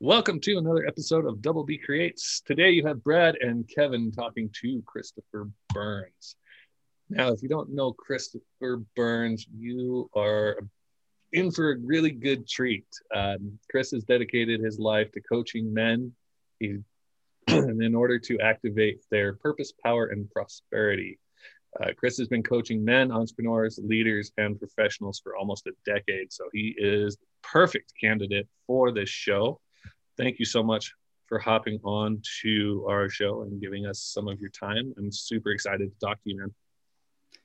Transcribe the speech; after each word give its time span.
Welcome 0.00 0.38
to 0.42 0.58
another 0.58 0.86
episode 0.86 1.26
of 1.26 1.42
Double 1.42 1.64
B 1.64 1.76
Creates. 1.76 2.40
Today 2.46 2.70
you 2.70 2.86
have 2.86 3.02
Brad 3.02 3.34
and 3.40 3.68
Kevin 3.68 4.12
talking 4.12 4.48
to 4.62 4.80
Christopher 4.86 5.50
Burns. 5.74 6.36
Now, 7.10 7.32
if 7.32 7.42
you 7.42 7.48
don't 7.48 7.74
know 7.74 7.92
Christopher 7.94 8.84
Burns, 8.94 9.44
you 9.52 10.08
are 10.14 10.60
in 11.32 11.50
for 11.50 11.72
a 11.72 11.78
really 11.78 12.12
good 12.12 12.46
treat. 12.46 12.86
Um, 13.12 13.58
Chris 13.68 13.90
has 13.90 14.04
dedicated 14.04 14.60
his 14.60 14.78
life 14.78 15.10
to 15.12 15.20
coaching 15.20 15.74
men 15.74 16.12
in 16.60 16.84
order 17.96 18.20
to 18.20 18.38
activate 18.38 19.00
their 19.10 19.32
purpose, 19.32 19.72
power, 19.84 20.06
and 20.06 20.30
prosperity. 20.30 21.18
Uh, 21.82 21.88
Chris 21.96 22.18
has 22.18 22.28
been 22.28 22.44
coaching 22.44 22.84
men, 22.84 23.10
entrepreneurs, 23.10 23.80
leaders, 23.82 24.30
and 24.38 24.60
professionals 24.60 25.18
for 25.18 25.36
almost 25.36 25.66
a 25.66 25.72
decade. 25.84 26.32
So 26.32 26.44
he 26.52 26.76
is 26.78 27.16
the 27.16 27.26
perfect 27.42 27.94
candidate 28.00 28.46
for 28.68 28.92
this 28.92 29.08
show 29.08 29.60
thank 30.18 30.38
you 30.38 30.44
so 30.44 30.62
much 30.62 30.92
for 31.26 31.38
hopping 31.38 31.78
on 31.84 32.20
to 32.42 32.84
our 32.88 33.08
show 33.08 33.42
and 33.42 33.60
giving 33.60 33.86
us 33.86 34.00
some 34.00 34.28
of 34.28 34.40
your 34.40 34.50
time. 34.50 34.92
I'm 34.98 35.12
super 35.12 35.50
excited 35.50 35.90
to 35.92 36.06
talk 36.06 36.22
to 36.24 36.30
you, 36.30 36.38
man. 36.38 36.54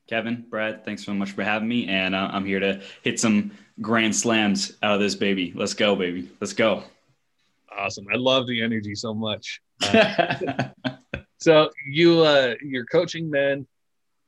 Kevin, 0.09 0.46
Brad, 0.49 0.84
thanks 0.84 1.05
so 1.05 1.13
much 1.13 1.32
for 1.32 1.44
having 1.44 1.68
me. 1.68 1.88
And 1.88 2.13
uh, 2.16 2.30
I'm 2.32 2.46
here 2.46 2.59
to 2.59 2.82
hit 3.04 3.20
some 3.20 3.52
grand 3.82 4.16
slams 4.16 4.73
out 4.82 4.96
of 4.96 4.99
this 4.99 5.16
baby. 5.16 5.54
Let's 5.55 5.73
go, 5.73 5.96
baby. 5.96 6.30
Let's 6.41 6.54
go. 6.54 6.84
Awesome. 7.77 8.05
I 8.12 8.18
love 8.18 8.48
the 8.48 8.62
energy 8.62 8.96
so 8.96 9.13
much. 9.13 9.62
Uh, 9.82 10.70
so 11.40 11.70
you, 11.88 12.21
uh, 12.21 12.55
you're 12.62 12.85
coaching 12.85 13.30
men. 13.30 13.66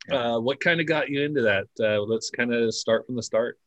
Uh, 0.09 0.39
what 0.39 0.59
kind 0.59 0.79
of 0.79 0.85
got 0.85 1.09
you 1.09 1.23
into 1.23 1.41
that? 1.41 1.67
Uh, 1.79 2.01
let's 2.01 2.29
kind 2.29 2.53
of 2.53 2.73
start 2.73 3.05
from 3.05 3.15
the 3.15 3.23
start. 3.23 3.57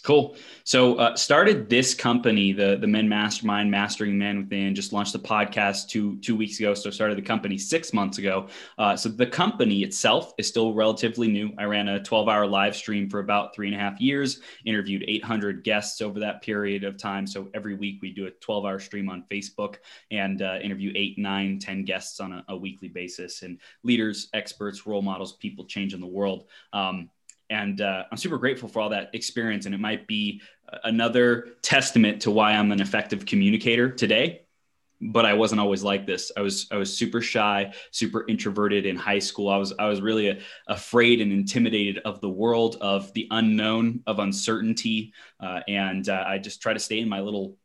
Cool. 0.00 0.36
So 0.64 0.94
uh, 0.96 1.14
started 1.16 1.68
this 1.68 1.94
company, 1.94 2.52
the 2.52 2.78
the 2.80 2.86
Men 2.86 3.08
Mastermind, 3.08 3.70
Mastering 3.70 4.16
Men 4.16 4.38
Within. 4.38 4.74
Just 4.74 4.92
launched 4.92 5.12
the 5.12 5.18
podcast 5.18 5.88
two 5.88 6.18
two 6.18 6.34
weeks 6.36 6.58
ago. 6.58 6.74
So 6.74 6.90
started 6.90 7.18
the 7.18 7.22
company 7.22 7.58
six 7.58 7.92
months 7.92 8.18
ago. 8.18 8.48
Uh, 8.78 8.96
so 8.96 9.08
the 9.08 9.26
company 9.26 9.82
itself 9.82 10.32
is 10.38 10.48
still 10.48 10.72
relatively 10.74 11.28
new. 11.28 11.52
I 11.58 11.64
ran 11.64 11.88
a 11.88 12.02
12 12.02 12.28
hour 12.28 12.46
live 12.46 12.74
stream 12.74 13.10
for 13.10 13.20
about 13.20 13.54
three 13.54 13.66
and 13.66 13.76
a 13.76 13.78
half 13.78 14.00
years. 14.00 14.40
Interviewed 14.64 15.04
800 15.06 15.64
guests 15.64 16.00
over 16.00 16.18
that 16.20 16.42
period 16.42 16.84
of 16.84 16.96
time. 16.96 17.26
So 17.26 17.48
every 17.52 17.74
week 17.74 18.00
we 18.00 18.12
do 18.12 18.26
a 18.26 18.30
12 18.30 18.64
hour 18.64 18.78
stream 18.78 19.10
on 19.10 19.24
Facebook 19.30 19.76
and 20.10 20.40
uh, 20.40 20.58
interview 20.62 20.92
eight, 20.94 21.18
nine, 21.18 21.58
ten 21.58 21.84
guests 21.84 22.20
on 22.20 22.32
a, 22.32 22.44
a, 22.48 22.56
weekly 22.56 22.88
basis 22.88 23.42
and 23.42 23.58
leaders, 23.82 24.28
experts, 24.34 24.86
role 24.86 25.02
models, 25.02 25.36
people 25.36 25.64
changing 25.64 26.00
the 26.00 26.06
world. 26.06 26.46
Um, 26.72 27.10
and 27.50 27.80
uh, 27.80 28.04
I'm 28.10 28.16
super 28.16 28.38
grateful 28.38 28.68
for 28.68 28.80
all 28.80 28.88
that 28.90 29.10
experience. 29.12 29.66
And 29.66 29.74
it 29.74 29.80
might 29.80 30.06
be 30.06 30.40
another 30.84 31.48
testament 31.62 32.22
to 32.22 32.30
why 32.30 32.52
I'm 32.52 32.72
an 32.72 32.80
effective 32.80 33.26
communicator 33.26 33.90
today. 33.90 34.42
But 35.02 35.24
I 35.24 35.32
wasn't 35.32 35.62
always 35.62 35.82
like 35.82 36.06
this. 36.06 36.30
I 36.36 36.42
was 36.42 36.68
I 36.70 36.76
was 36.76 36.94
super 36.94 37.22
shy, 37.22 37.72
super 37.90 38.26
introverted 38.28 38.84
in 38.84 38.96
high 38.96 39.18
school. 39.18 39.48
I 39.48 39.56
was 39.56 39.72
I 39.78 39.86
was 39.86 40.02
really 40.02 40.28
a, 40.28 40.38
afraid 40.66 41.22
and 41.22 41.32
intimidated 41.32 42.02
of 42.04 42.20
the 42.20 42.28
world, 42.28 42.76
of 42.82 43.10
the 43.14 43.26
unknown, 43.30 44.02
of 44.06 44.18
uncertainty, 44.18 45.14
uh, 45.40 45.60
and 45.66 46.06
uh, 46.06 46.24
I 46.26 46.36
just 46.36 46.60
try 46.60 46.74
to 46.74 46.78
stay 46.78 46.98
in 46.98 47.08
my 47.08 47.20
little 47.20 47.56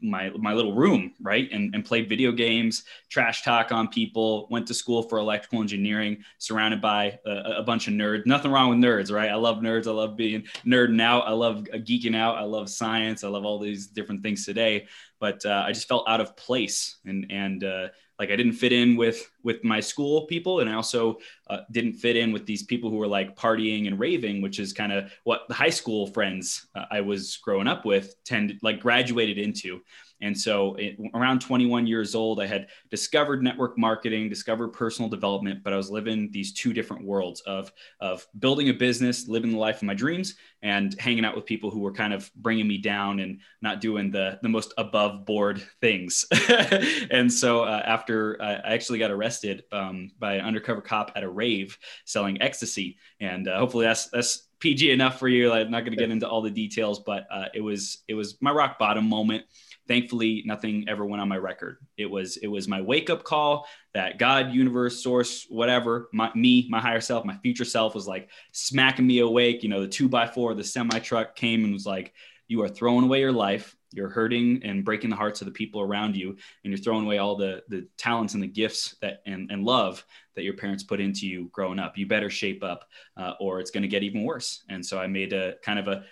my 0.00 0.30
my 0.30 0.52
little 0.52 0.74
room, 0.74 1.12
right? 1.20 1.48
And 1.50 1.74
and 1.74 1.84
played 1.84 2.08
video 2.08 2.32
games, 2.32 2.84
trash 3.08 3.42
talk 3.42 3.72
on 3.72 3.88
people, 3.88 4.46
went 4.50 4.66
to 4.68 4.74
school 4.74 5.02
for 5.02 5.18
electrical 5.18 5.60
engineering, 5.60 6.24
surrounded 6.38 6.80
by 6.80 7.18
a, 7.26 7.58
a, 7.58 7.62
bunch 7.62 7.88
of 7.88 7.94
nerds. 7.94 8.26
Nothing 8.26 8.50
wrong 8.50 8.70
with 8.70 8.78
nerds, 8.78 9.12
right? 9.12 9.30
I 9.30 9.34
love 9.34 9.58
nerds. 9.58 9.86
I 9.86 9.90
love 9.90 10.16
being 10.16 10.44
nerding 10.66 11.00
out. 11.00 11.26
I 11.26 11.32
love 11.32 11.64
geeking 11.64 12.16
out. 12.16 12.36
I 12.36 12.42
love 12.42 12.68
science. 12.68 13.24
I 13.24 13.28
love 13.28 13.44
all 13.44 13.58
these 13.58 13.86
different 13.86 14.22
things 14.22 14.44
today. 14.44 14.86
But 15.20 15.44
uh, 15.44 15.64
I 15.66 15.72
just 15.72 15.88
felt 15.88 16.08
out 16.08 16.20
of 16.20 16.36
place 16.36 16.96
and 17.04 17.26
and 17.30 17.64
uh, 17.64 17.88
like 18.18 18.30
I 18.30 18.36
didn't 18.36 18.52
fit 18.52 18.72
in 18.72 18.96
with 18.96 19.30
with 19.42 19.62
my 19.64 19.80
school 19.80 20.26
people, 20.26 20.60
and 20.60 20.68
I 20.68 20.74
also 20.74 21.18
uh, 21.48 21.60
didn't 21.70 21.94
fit 21.94 22.16
in 22.16 22.32
with 22.32 22.46
these 22.46 22.62
people 22.62 22.90
who 22.90 22.96
were 22.96 23.06
like 23.06 23.36
partying 23.36 23.86
and 23.86 23.98
raving, 23.98 24.42
which 24.42 24.58
is 24.58 24.72
kind 24.72 24.92
of 24.92 25.12
what 25.24 25.42
the 25.48 25.54
high 25.54 25.70
school 25.70 26.06
friends 26.08 26.66
uh, 26.74 26.86
I 26.90 27.00
was 27.00 27.36
growing 27.38 27.68
up 27.68 27.84
with 27.84 28.14
tend 28.24 28.58
like 28.62 28.80
graduated 28.80 29.38
into. 29.38 29.80
And 30.20 30.38
so, 30.38 30.74
it, 30.74 30.98
around 31.14 31.40
21 31.40 31.86
years 31.86 32.14
old, 32.14 32.40
I 32.40 32.46
had 32.46 32.68
discovered 32.90 33.42
network 33.42 33.78
marketing, 33.78 34.28
discovered 34.28 34.68
personal 34.68 35.08
development, 35.08 35.62
but 35.62 35.72
I 35.72 35.76
was 35.76 35.90
living 35.90 36.30
these 36.32 36.52
two 36.52 36.72
different 36.72 37.04
worlds 37.04 37.40
of, 37.42 37.72
of 38.00 38.26
building 38.38 38.68
a 38.68 38.72
business, 38.72 39.28
living 39.28 39.52
the 39.52 39.58
life 39.58 39.76
of 39.76 39.84
my 39.84 39.94
dreams, 39.94 40.34
and 40.62 40.98
hanging 40.98 41.24
out 41.24 41.36
with 41.36 41.46
people 41.46 41.70
who 41.70 41.80
were 41.80 41.92
kind 41.92 42.12
of 42.12 42.30
bringing 42.34 42.66
me 42.66 42.78
down 42.78 43.20
and 43.20 43.40
not 43.62 43.80
doing 43.80 44.10
the, 44.10 44.38
the 44.42 44.48
most 44.48 44.74
above 44.76 45.24
board 45.24 45.62
things. 45.80 46.24
and 47.10 47.32
so, 47.32 47.62
uh, 47.62 47.82
after 47.84 48.40
I 48.42 48.54
actually 48.74 48.98
got 48.98 49.10
arrested 49.10 49.62
um, 49.72 50.10
by 50.18 50.34
an 50.34 50.44
undercover 50.44 50.80
cop 50.80 51.12
at 51.14 51.22
a 51.22 51.28
rave 51.28 51.78
selling 52.04 52.42
ecstasy, 52.42 52.98
and 53.20 53.46
uh, 53.46 53.58
hopefully 53.58 53.86
that's 53.86 54.08
that's 54.08 54.48
PG 54.60 54.90
enough 54.90 55.18
for 55.18 55.28
you. 55.28 55.52
I'm 55.52 55.70
not 55.70 55.80
going 55.80 55.92
to 55.92 55.98
get 55.98 56.10
into 56.10 56.28
all 56.28 56.42
the 56.42 56.50
details, 56.50 57.00
but 57.00 57.26
uh, 57.30 57.46
it 57.54 57.60
was 57.60 58.02
it 58.08 58.14
was 58.14 58.36
my 58.40 58.50
rock 58.50 58.78
bottom 58.78 59.08
moment 59.08 59.44
thankfully 59.88 60.42
nothing 60.46 60.84
ever 60.86 61.04
went 61.04 61.22
on 61.22 61.28
my 61.28 61.38
record. 61.38 61.78
It 61.96 62.06
was 62.06 62.36
it 62.36 62.46
was 62.46 62.68
my 62.68 62.80
wake 62.80 63.10
up 63.10 63.24
call 63.24 63.66
that 63.94 64.18
god 64.18 64.52
universe 64.52 65.02
source 65.02 65.46
whatever 65.48 66.08
my, 66.12 66.30
me 66.34 66.68
my 66.70 66.80
higher 66.80 67.00
self 67.00 67.24
my 67.24 67.36
future 67.38 67.64
self 67.64 67.94
was 67.94 68.06
like 68.06 68.30
smacking 68.52 69.06
me 69.06 69.20
awake. 69.20 69.62
You 69.62 69.70
know 69.70 69.80
the 69.80 69.88
two 69.88 70.08
by 70.08 70.26
four 70.26 70.54
the 70.54 70.62
semi 70.62 70.98
truck 71.00 71.34
came 71.34 71.64
and 71.64 71.72
was 71.72 71.86
like 71.86 72.12
you 72.46 72.62
are 72.62 72.68
throwing 72.68 73.04
away 73.04 73.20
your 73.20 73.32
life. 73.32 73.74
You're 73.90 74.10
hurting 74.10 74.62
and 74.64 74.84
breaking 74.84 75.08
the 75.08 75.16
hearts 75.16 75.40
of 75.40 75.46
the 75.46 75.52
people 75.52 75.80
around 75.80 76.14
you 76.14 76.30
and 76.30 76.72
you're 76.72 76.76
throwing 76.76 77.06
away 77.06 77.18
all 77.18 77.36
the 77.36 77.62
the 77.68 77.88
talents 77.96 78.34
and 78.34 78.42
the 78.42 78.46
gifts 78.46 78.96
that 79.00 79.22
and, 79.26 79.50
and 79.50 79.64
love 79.64 80.04
that 80.36 80.44
your 80.44 80.54
parents 80.54 80.84
put 80.84 81.00
into 81.00 81.26
you 81.26 81.48
growing 81.52 81.78
up. 81.78 81.96
You 81.96 82.06
better 82.06 82.30
shape 82.30 82.62
up 82.62 82.84
uh, 83.16 83.32
or 83.40 83.60
it's 83.60 83.70
going 83.70 83.82
to 83.82 83.88
get 83.88 84.02
even 84.02 84.24
worse. 84.24 84.62
And 84.68 84.84
so 84.84 85.00
i 85.00 85.06
made 85.06 85.32
a 85.32 85.54
kind 85.64 85.78
of 85.78 85.88
a, 85.88 86.04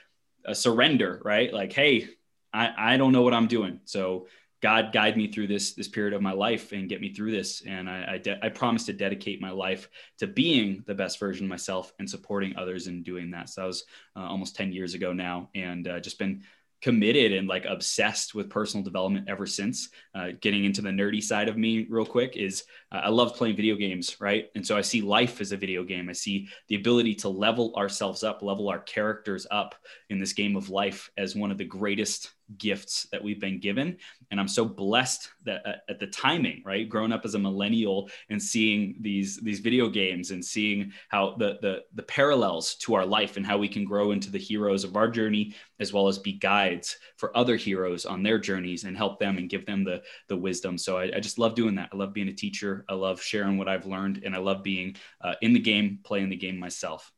a 0.47 0.54
surrender 0.54 1.20
right? 1.22 1.53
Like 1.53 1.72
hey 1.72 2.09
I, 2.56 2.94
I 2.94 2.96
don't 2.96 3.12
know 3.12 3.22
what 3.22 3.34
I'm 3.34 3.46
doing. 3.46 3.80
So 3.84 4.26
God 4.62 4.92
guide 4.92 5.16
me 5.16 5.30
through 5.30 5.48
this 5.48 5.74
this 5.74 5.88
period 5.88 6.14
of 6.14 6.22
my 6.22 6.32
life 6.32 6.72
and 6.72 6.88
get 6.88 7.00
me 7.00 7.12
through 7.12 7.30
this. 7.30 7.62
And 7.66 7.88
I 7.88 8.14
I, 8.14 8.18
de- 8.18 8.44
I, 8.44 8.48
promise 8.48 8.86
to 8.86 8.92
dedicate 8.92 9.40
my 9.40 9.50
life 9.50 9.88
to 10.18 10.26
being 10.26 10.82
the 10.86 10.94
best 10.94 11.20
version 11.20 11.44
of 11.44 11.50
myself 11.50 11.92
and 11.98 12.08
supporting 12.08 12.56
others 12.56 12.86
in 12.86 13.02
doing 13.02 13.30
that. 13.32 13.50
So 13.50 13.60
that 13.60 13.66
was 13.66 13.84
uh, 14.16 14.20
almost 14.20 14.56
ten 14.56 14.72
years 14.72 14.94
ago 14.94 15.12
now, 15.12 15.50
and 15.54 15.86
uh, 15.86 16.00
just 16.00 16.18
been 16.18 16.42
committed 16.82 17.32
and 17.32 17.48
like 17.48 17.64
obsessed 17.64 18.34
with 18.34 18.50
personal 18.50 18.84
development 18.84 19.28
ever 19.28 19.46
since. 19.46 19.88
Uh, 20.14 20.28
getting 20.40 20.64
into 20.64 20.82
the 20.82 20.90
nerdy 20.90 21.22
side 21.22 21.48
of 21.48 21.56
me 21.56 21.86
real 21.88 22.04
quick 22.04 22.36
is 22.36 22.64
uh, 22.92 23.00
I 23.04 23.08
love 23.08 23.34
playing 23.34 23.56
video 23.56 23.76
games, 23.76 24.20
right? 24.20 24.46
And 24.54 24.66
so 24.66 24.76
I 24.76 24.82
see 24.82 25.00
life 25.00 25.40
as 25.40 25.52
a 25.52 25.56
video 25.56 25.84
game. 25.84 26.08
I 26.08 26.12
see 26.12 26.48
the 26.68 26.76
ability 26.76 27.14
to 27.16 27.28
level 27.28 27.74
ourselves 27.76 28.22
up, 28.22 28.42
level 28.42 28.68
our 28.68 28.80
characters 28.80 29.46
up 29.50 29.74
in 30.10 30.18
this 30.18 30.32
game 30.32 30.56
of 30.56 30.70
life 30.70 31.10
as 31.16 31.34
one 31.34 31.50
of 31.50 31.58
the 31.58 31.64
greatest 31.64 32.30
gifts 32.58 33.06
that 33.12 33.22
we've 33.22 33.40
been 33.40 33.60
given. 33.60 33.96
And 34.30 34.40
i'm 34.40 34.48
so 34.48 34.64
blessed 34.64 35.30
that 35.44 35.66
uh, 35.66 35.76
at 35.88 36.00
the 36.00 36.06
timing 36.06 36.62
right? 36.64 36.88
Growing 36.88 37.12
up 37.12 37.24
as 37.24 37.34
a 37.34 37.38
millennial 37.38 38.10
and 38.28 38.42
seeing 38.42 38.96
these 39.00 39.38
these 39.38 39.60
video 39.60 39.88
games 39.88 40.30
and 40.30 40.44
seeing 40.44 40.92
how 41.08 41.36
the 41.36 41.58
the 41.62 41.84
the 41.94 42.02
parallels 42.02 42.74
to 42.76 42.94
our 42.94 43.06
life 43.06 43.36
and 43.36 43.46
how 43.46 43.56
we 43.56 43.68
can 43.68 43.84
grow 43.84 44.12
into 44.12 44.30
the 44.30 44.38
heroes 44.38 44.84
of 44.84 44.96
our 44.96 45.08
journey 45.08 45.54
as 45.78 45.92
well 45.92 46.08
as 46.08 46.18
be 46.18 46.32
guides 46.32 46.96
for 47.16 47.36
other 47.36 47.56
heroes 47.56 48.06
on 48.06 48.22
their 48.22 48.38
journeys 48.38 48.84
and 48.84 48.96
help 48.96 49.18
them 49.18 49.38
and 49.38 49.50
give 49.50 49.66
them 49.66 49.84
the 49.84 50.02
the 50.28 50.36
wisdom. 50.36 50.76
So 50.76 50.98
i, 50.98 51.04
I 51.16 51.20
just 51.20 51.38
love 51.38 51.54
doing 51.54 51.76
that. 51.76 51.90
I 51.92 51.96
love 51.96 52.12
being 52.12 52.28
a 52.28 52.32
teacher. 52.32 52.84
I 52.88 52.94
love 52.94 53.22
sharing 53.22 53.58
what 53.58 53.68
i've 53.68 53.86
learned 53.86 54.22
and 54.24 54.34
i 54.34 54.38
love 54.38 54.62
being 54.62 54.96
uh, 55.20 55.34
in 55.42 55.52
the 55.52 55.60
game 55.60 56.00
playing 56.02 56.30
the 56.30 56.36
game 56.36 56.58
myself. 56.58 57.12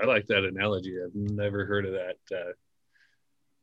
I 0.00 0.06
like 0.06 0.26
that 0.28 0.44
analogy. 0.44 0.96
I've 1.04 1.14
never 1.14 1.66
heard 1.66 1.84
of 1.84 1.92
that. 1.92 2.16
Uh, 2.34 2.52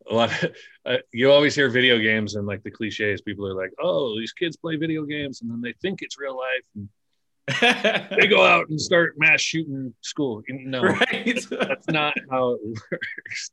a 0.09 0.13
lot 0.13 0.43
of, 0.43 0.51
uh, 0.85 0.97
you 1.11 1.31
always 1.31 1.55
hear 1.55 1.69
video 1.69 1.97
games 1.97 2.35
and 2.35 2.47
like 2.47 2.63
the 2.63 2.71
cliches 2.71 3.21
people 3.21 3.47
are 3.47 3.53
like 3.53 3.71
oh 3.81 4.17
these 4.17 4.33
kids 4.33 4.57
play 4.57 4.75
video 4.75 5.03
games 5.03 5.41
and 5.41 5.49
then 5.49 5.61
they 5.61 5.73
think 5.81 6.01
it's 6.01 6.19
real 6.19 6.37
life 6.37 6.65
and 6.75 6.89
they 8.19 8.27
go 8.27 8.45
out 8.45 8.69
and 8.69 8.79
start 8.79 9.15
mass 9.17 9.41
shooting 9.41 9.93
school 10.01 10.43
no 10.49 10.81
right. 10.81 11.39
that's 11.49 11.87
not 11.87 12.13
how 12.29 12.51
it 12.51 12.59
works 12.91 13.51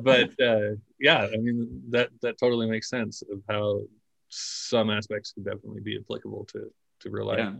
but 0.00 0.30
uh, 0.40 0.74
yeah 0.98 1.28
i 1.32 1.36
mean 1.36 1.82
that 1.88 2.10
that 2.22 2.36
totally 2.38 2.68
makes 2.68 2.88
sense 2.88 3.22
of 3.30 3.40
how 3.48 3.80
some 4.28 4.90
aspects 4.90 5.30
could 5.32 5.44
definitely 5.44 5.80
be 5.80 5.96
applicable 5.96 6.44
to 6.44 6.70
to 6.98 7.10
real 7.10 7.26
life 7.26 7.38
yeah. 7.38 7.52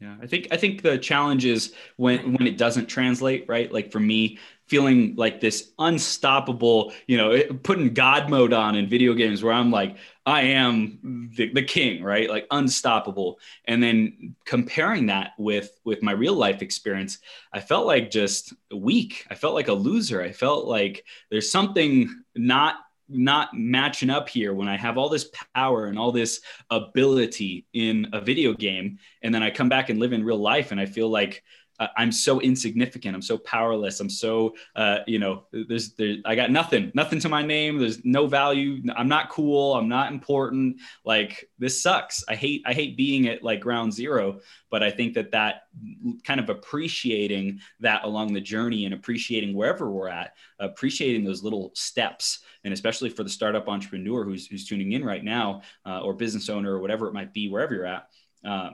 Yeah, 0.00 0.14
I 0.22 0.28
think 0.28 0.46
I 0.52 0.56
think 0.56 0.82
the 0.82 0.96
challenge 0.96 1.44
is 1.44 1.74
when 1.96 2.34
when 2.34 2.46
it 2.46 2.56
doesn't 2.56 2.86
translate, 2.86 3.46
right? 3.48 3.72
Like 3.72 3.90
for 3.90 3.98
me, 3.98 4.38
feeling 4.66 5.16
like 5.16 5.40
this 5.40 5.72
unstoppable, 5.80 6.92
you 7.08 7.16
know, 7.16 7.42
putting 7.64 7.94
God 7.94 8.30
mode 8.30 8.52
on 8.52 8.76
in 8.76 8.88
video 8.88 9.12
games 9.12 9.42
where 9.42 9.52
I'm 9.52 9.72
like, 9.72 9.96
I 10.24 10.42
am 10.42 11.30
the, 11.36 11.52
the 11.52 11.64
king, 11.64 12.04
right? 12.04 12.30
Like 12.30 12.46
unstoppable. 12.52 13.40
And 13.64 13.82
then 13.82 14.36
comparing 14.44 15.06
that 15.06 15.32
with 15.36 15.80
with 15.84 16.00
my 16.00 16.12
real 16.12 16.34
life 16.34 16.62
experience, 16.62 17.18
I 17.52 17.58
felt 17.58 17.84
like 17.86 18.12
just 18.12 18.52
weak. 18.72 19.26
I 19.30 19.34
felt 19.34 19.54
like 19.54 19.68
a 19.68 19.72
loser. 19.72 20.22
I 20.22 20.30
felt 20.30 20.66
like 20.66 21.04
there's 21.28 21.50
something 21.50 22.22
not 22.36 22.76
not 23.08 23.50
matching 23.54 24.10
up 24.10 24.28
here 24.28 24.52
when 24.52 24.68
I 24.68 24.76
have 24.76 24.98
all 24.98 25.08
this 25.08 25.30
power 25.54 25.86
and 25.86 25.98
all 25.98 26.12
this 26.12 26.40
ability 26.70 27.66
in 27.72 28.08
a 28.12 28.20
video 28.20 28.52
game, 28.52 28.98
and 29.22 29.34
then 29.34 29.42
I 29.42 29.50
come 29.50 29.68
back 29.68 29.90
and 29.90 29.98
live 29.98 30.12
in 30.12 30.24
real 30.24 30.38
life, 30.38 30.72
and 30.72 30.80
I 30.80 30.86
feel 30.86 31.08
like 31.08 31.42
uh, 31.80 31.86
I'm 31.96 32.10
so 32.10 32.40
insignificant. 32.40 33.14
I'm 33.14 33.22
so 33.22 33.38
powerless. 33.38 34.00
I'm 34.00 34.10
so, 34.10 34.54
uh, 34.74 34.98
you 35.06 35.18
know, 35.18 35.44
there's, 35.52 35.94
there, 35.94 36.16
I 36.24 36.34
got 36.34 36.50
nothing, 36.50 36.90
nothing 36.94 37.20
to 37.20 37.28
my 37.28 37.42
name. 37.42 37.78
There's 37.78 38.04
no 38.04 38.26
value. 38.26 38.82
I'm 38.96 39.08
not 39.08 39.30
cool. 39.30 39.74
I'm 39.74 39.88
not 39.88 40.12
important. 40.12 40.80
Like 41.04 41.48
this 41.58 41.80
sucks. 41.80 42.24
I 42.28 42.34
hate, 42.34 42.62
I 42.66 42.72
hate 42.72 42.96
being 42.96 43.28
at 43.28 43.44
like 43.44 43.60
ground 43.60 43.92
zero. 43.92 44.40
But 44.70 44.82
I 44.82 44.90
think 44.90 45.14
that 45.14 45.30
that 45.32 45.62
kind 46.24 46.40
of 46.40 46.50
appreciating 46.50 47.60
that 47.80 48.04
along 48.04 48.32
the 48.32 48.40
journey 48.40 48.84
and 48.84 48.92
appreciating 48.92 49.54
wherever 49.54 49.90
we're 49.90 50.08
at, 50.08 50.34
appreciating 50.58 51.24
those 51.24 51.44
little 51.44 51.70
steps, 51.74 52.40
and 52.68 52.74
especially 52.74 53.08
for 53.08 53.22
the 53.22 53.30
startup 53.30 53.66
entrepreneur 53.66 54.24
who's 54.24 54.46
who's 54.46 54.66
tuning 54.66 54.92
in 54.92 55.02
right 55.02 55.24
now, 55.24 55.62
uh, 55.86 56.02
or 56.02 56.12
business 56.12 56.50
owner 56.50 56.74
or 56.74 56.80
whatever 56.80 57.08
it 57.08 57.14
might 57.14 57.32
be, 57.32 57.48
wherever 57.48 57.74
you're 57.74 57.86
at. 57.86 58.08
Uh, 58.44 58.70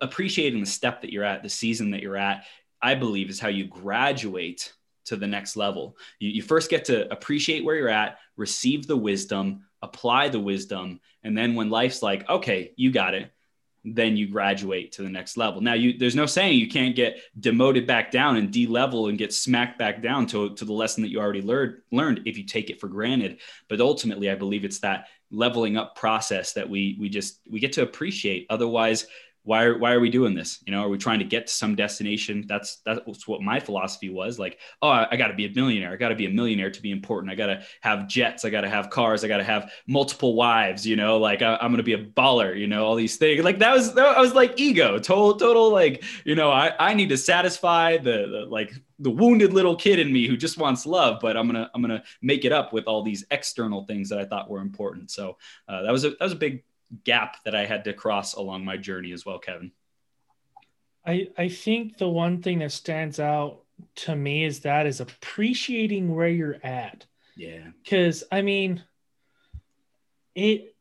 appreciating 0.00 0.60
the 0.60 0.66
step 0.66 1.02
that 1.02 1.12
you're 1.12 1.24
at, 1.24 1.42
the 1.42 1.48
season 1.48 1.90
that 1.90 2.00
you're 2.00 2.16
at, 2.16 2.44
I 2.80 2.94
believe 2.94 3.28
is 3.28 3.40
how 3.40 3.48
you 3.48 3.64
graduate 3.64 4.72
to 5.06 5.16
the 5.16 5.26
next 5.26 5.56
level. 5.56 5.96
You, 6.20 6.30
you, 6.30 6.42
first 6.42 6.70
get 6.70 6.84
to 6.84 7.10
appreciate 7.12 7.64
where 7.64 7.74
you're 7.74 7.88
at, 7.88 8.18
receive 8.36 8.86
the 8.86 8.96
wisdom, 8.96 9.64
apply 9.82 10.28
the 10.28 10.38
wisdom, 10.38 11.00
and 11.24 11.36
then 11.36 11.56
when 11.56 11.70
life's 11.70 12.04
like, 12.04 12.30
okay, 12.30 12.72
you 12.76 12.92
got 12.92 13.14
it, 13.14 13.32
then 13.84 14.16
you 14.16 14.28
graduate 14.28 14.92
to 14.92 15.02
the 15.02 15.08
next 15.08 15.36
level. 15.36 15.60
Now, 15.60 15.74
you 15.74 15.98
there's 15.98 16.16
no 16.16 16.26
saying 16.26 16.58
you 16.58 16.68
can't 16.68 16.96
get 16.96 17.20
demoted 17.38 17.86
back 17.86 18.10
down 18.10 18.36
and 18.36 18.50
de-level 18.50 19.08
and 19.08 19.18
get 19.18 19.32
smacked 19.32 19.78
back 19.78 20.02
down 20.02 20.26
to, 20.26 20.54
to 20.54 20.64
the 20.64 20.72
lesson 20.72 21.02
that 21.02 21.10
you 21.10 21.20
already 21.20 21.42
learned 21.42 21.76
learned 21.92 22.22
if 22.26 22.36
you 22.36 22.44
take 22.44 22.70
it 22.70 22.80
for 22.80 22.88
granted. 22.88 23.40
But 23.68 23.80
ultimately, 23.80 24.30
I 24.30 24.34
believe 24.34 24.64
it's 24.64 24.80
that 24.80 25.06
leveling 25.30 25.76
up 25.76 25.94
process 25.94 26.54
that 26.54 26.68
we 26.68 26.96
we 26.98 27.08
just 27.08 27.40
we 27.50 27.60
get 27.60 27.72
to 27.74 27.82
appreciate. 27.82 28.46
Otherwise, 28.50 29.06
why 29.48 29.64
are, 29.64 29.78
why 29.78 29.92
are 29.92 30.00
we 30.00 30.10
doing 30.10 30.34
this? 30.34 30.62
You 30.66 30.72
know, 30.72 30.82
are 30.82 30.90
we 30.90 30.98
trying 30.98 31.20
to 31.20 31.24
get 31.24 31.46
to 31.46 31.52
some 31.54 31.74
destination? 31.74 32.44
That's 32.46 32.82
that's 32.84 33.26
what 33.26 33.40
my 33.40 33.58
philosophy 33.58 34.10
was. 34.10 34.38
Like, 34.38 34.58
oh, 34.82 34.90
I, 34.90 35.08
I 35.10 35.16
got 35.16 35.28
to 35.28 35.34
be 35.34 35.46
a 35.46 35.50
millionaire. 35.50 35.90
I 35.90 35.96
got 35.96 36.10
to 36.10 36.14
be 36.14 36.26
a 36.26 36.30
millionaire 36.30 36.70
to 36.70 36.82
be 36.82 36.90
important. 36.90 37.32
I 37.32 37.34
got 37.34 37.46
to 37.46 37.62
have 37.80 38.08
jets. 38.08 38.44
I 38.44 38.50
got 38.50 38.60
to 38.60 38.68
have 38.68 38.90
cars. 38.90 39.24
I 39.24 39.28
got 39.28 39.38
to 39.38 39.44
have 39.44 39.72
multiple 39.86 40.34
wives. 40.34 40.86
You 40.86 40.96
know, 40.96 41.16
like 41.16 41.40
I, 41.40 41.56
am 41.62 41.72
gonna 41.72 41.82
be 41.82 41.94
a 41.94 42.04
baller. 42.04 42.58
You 42.58 42.66
know, 42.66 42.84
all 42.84 42.94
these 42.94 43.16
things. 43.16 43.42
Like 43.42 43.58
that 43.60 43.72
was 43.72 43.94
that 43.94 44.18
was 44.18 44.34
like 44.34 44.60
ego, 44.60 44.98
total 44.98 45.34
total. 45.38 45.72
Like 45.72 46.04
you 46.26 46.34
know, 46.34 46.50
I 46.50 46.74
I 46.78 46.92
need 46.92 47.08
to 47.08 47.16
satisfy 47.16 47.96
the, 47.96 48.26
the 48.30 48.46
like 48.50 48.74
the 48.98 49.10
wounded 49.10 49.54
little 49.54 49.76
kid 49.76 49.98
in 49.98 50.12
me 50.12 50.26
who 50.26 50.36
just 50.36 50.58
wants 50.58 50.84
love 50.84 51.20
but 51.20 51.36
i'm 51.36 51.46
gonna 51.46 51.70
i'm 51.72 51.80
gonna 51.80 52.02
make 52.20 52.44
it 52.44 52.50
up 52.50 52.72
with 52.72 52.84
all 52.86 53.02
these 53.02 53.24
external 53.30 53.84
things 53.84 54.08
that 54.08 54.18
i 54.18 54.24
thought 54.24 54.50
were 54.50 54.60
important 54.60 55.08
so 55.08 55.36
uh, 55.68 55.82
that 55.82 55.92
was 55.92 56.04
a 56.04 56.10
that 56.10 56.22
was 56.22 56.32
a 56.32 56.36
big 56.36 56.64
gap 57.04 57.42
that 57.44 57.54
I 57.54 57.66
had 57.66 57.84
to 57.84 57.92
cross 57.92 58.34
along 58.34 58.64
my 58.64 58.76
journey 58.76 59.12
as 59.12 59.26
well, 59.26 59.38
Kevin? 59.38 59.72
I 61.06 61.28
I 61.36 61.48
think 61.48 61.98
the 61.98 62.08
one 62.08 62.42
thing 62.42 62.58
that 62.60 62.72
stands 62.72 63.20
out 63.20 63.60
to 63.96 64.16
me 64.16 64.44
is 64.44 64.60
that 64.60 64.86
is 64.86 65.00
appreciating 65.00 66.14
where 66.14 66.28
you're 66.28 66.58
at. 66.62 67.06
Yeah. 67.36 67.68
Cuz 67.88 68.24
I 68.30 68.42
mean 68.42 68.82
it 70.34 70.74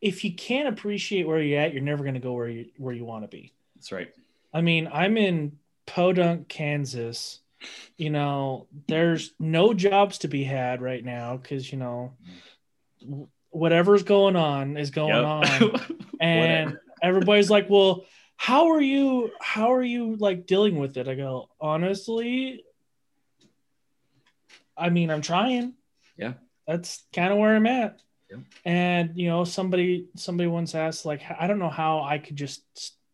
if 0.00 0.24
you 0.24 0.34
can't 0.34 0.68
appreciate 0.68 1.26
where 1.26 1.40
you're 1.40 1.60
at, 1.60 1.72
you're 1.72 1.82
never 1.82 2.02
going 2.02 2.14
to 2.14 2.20
go 2.20 2.32
where 2.32 2.48
you 2.48 2.66
where 2.76 2.94
you 2.94 3.04
want 3.04 3.24
to 3.24 3.28
be. 3.28 3.52
That's 3.76 3.92
right. 3.92 4.12
I 4.52 4.60
mean, 4.60 4.90
I'm 4.92 5.16
in 5.16 5.58
Podunk, 5.86 6.48
Kansas. 6.48 7.38
You 7.96 8.10
know, 8.10 8.66
there's 8.88 9.32
no 9.38 9.72
jobs 9.72 10.18
to 10.18 10.28
be 10.28 10.42
had 10.42 10.82
right 10.82 11.04
now 11.04 11.36
because 11.36 11.70
you 11.70 11.78
know 11.78 12.12
mm. 13.06 13.28
Whatever's 13.52 14.02
going 14.02 14.34
on 14.34 14.76
is 14.76 14.90
going 14.90 15.14
yep. 15.14 15.24
on. 15.24 15.98
And 16.20 16.78
everybody's 17.02 17.50
like 17.50 17.68
well 17.68 18.04
how 18.36 18.70
are 18.70 18.80
you 18.80 19.32
how 19.40 19.72
are 19.72 19.82
you 19.82 20.14
like 20.16 20.46
dealing 20.46 20.76
with 20.76 20.96
it? 20.96 21.08
I 21.08 21.14
go 21.14 21.48
honestly 21.60 22.64
i 24.76 24.88
mean 24.88 25.10
i'm 25.10 25.20
trying. 25.20 25.74
Yeah. 26.16 26.34
That's 26.66 27.02
kind 27.12 27.32
of 27.32 27.38
where 27.38 27.56
i'm 27.56 27.66
at. 27.66 28.00
Yeah. 28.30 28.38
and 28.64 29.10
you 29.16 29.28
know 29.28 29.44
somebody 29.44 30.06
somebody 30.16 30.48
once 30.48 30.74
asked 30.74 31.04
like 31.04 31.22
i 31.38 31.46
don't 31.46 31.58
know 31.58 31.68
how 31.68 32.02
i 32.02 32.16
could 32.18 32.36
just 32.36 32.62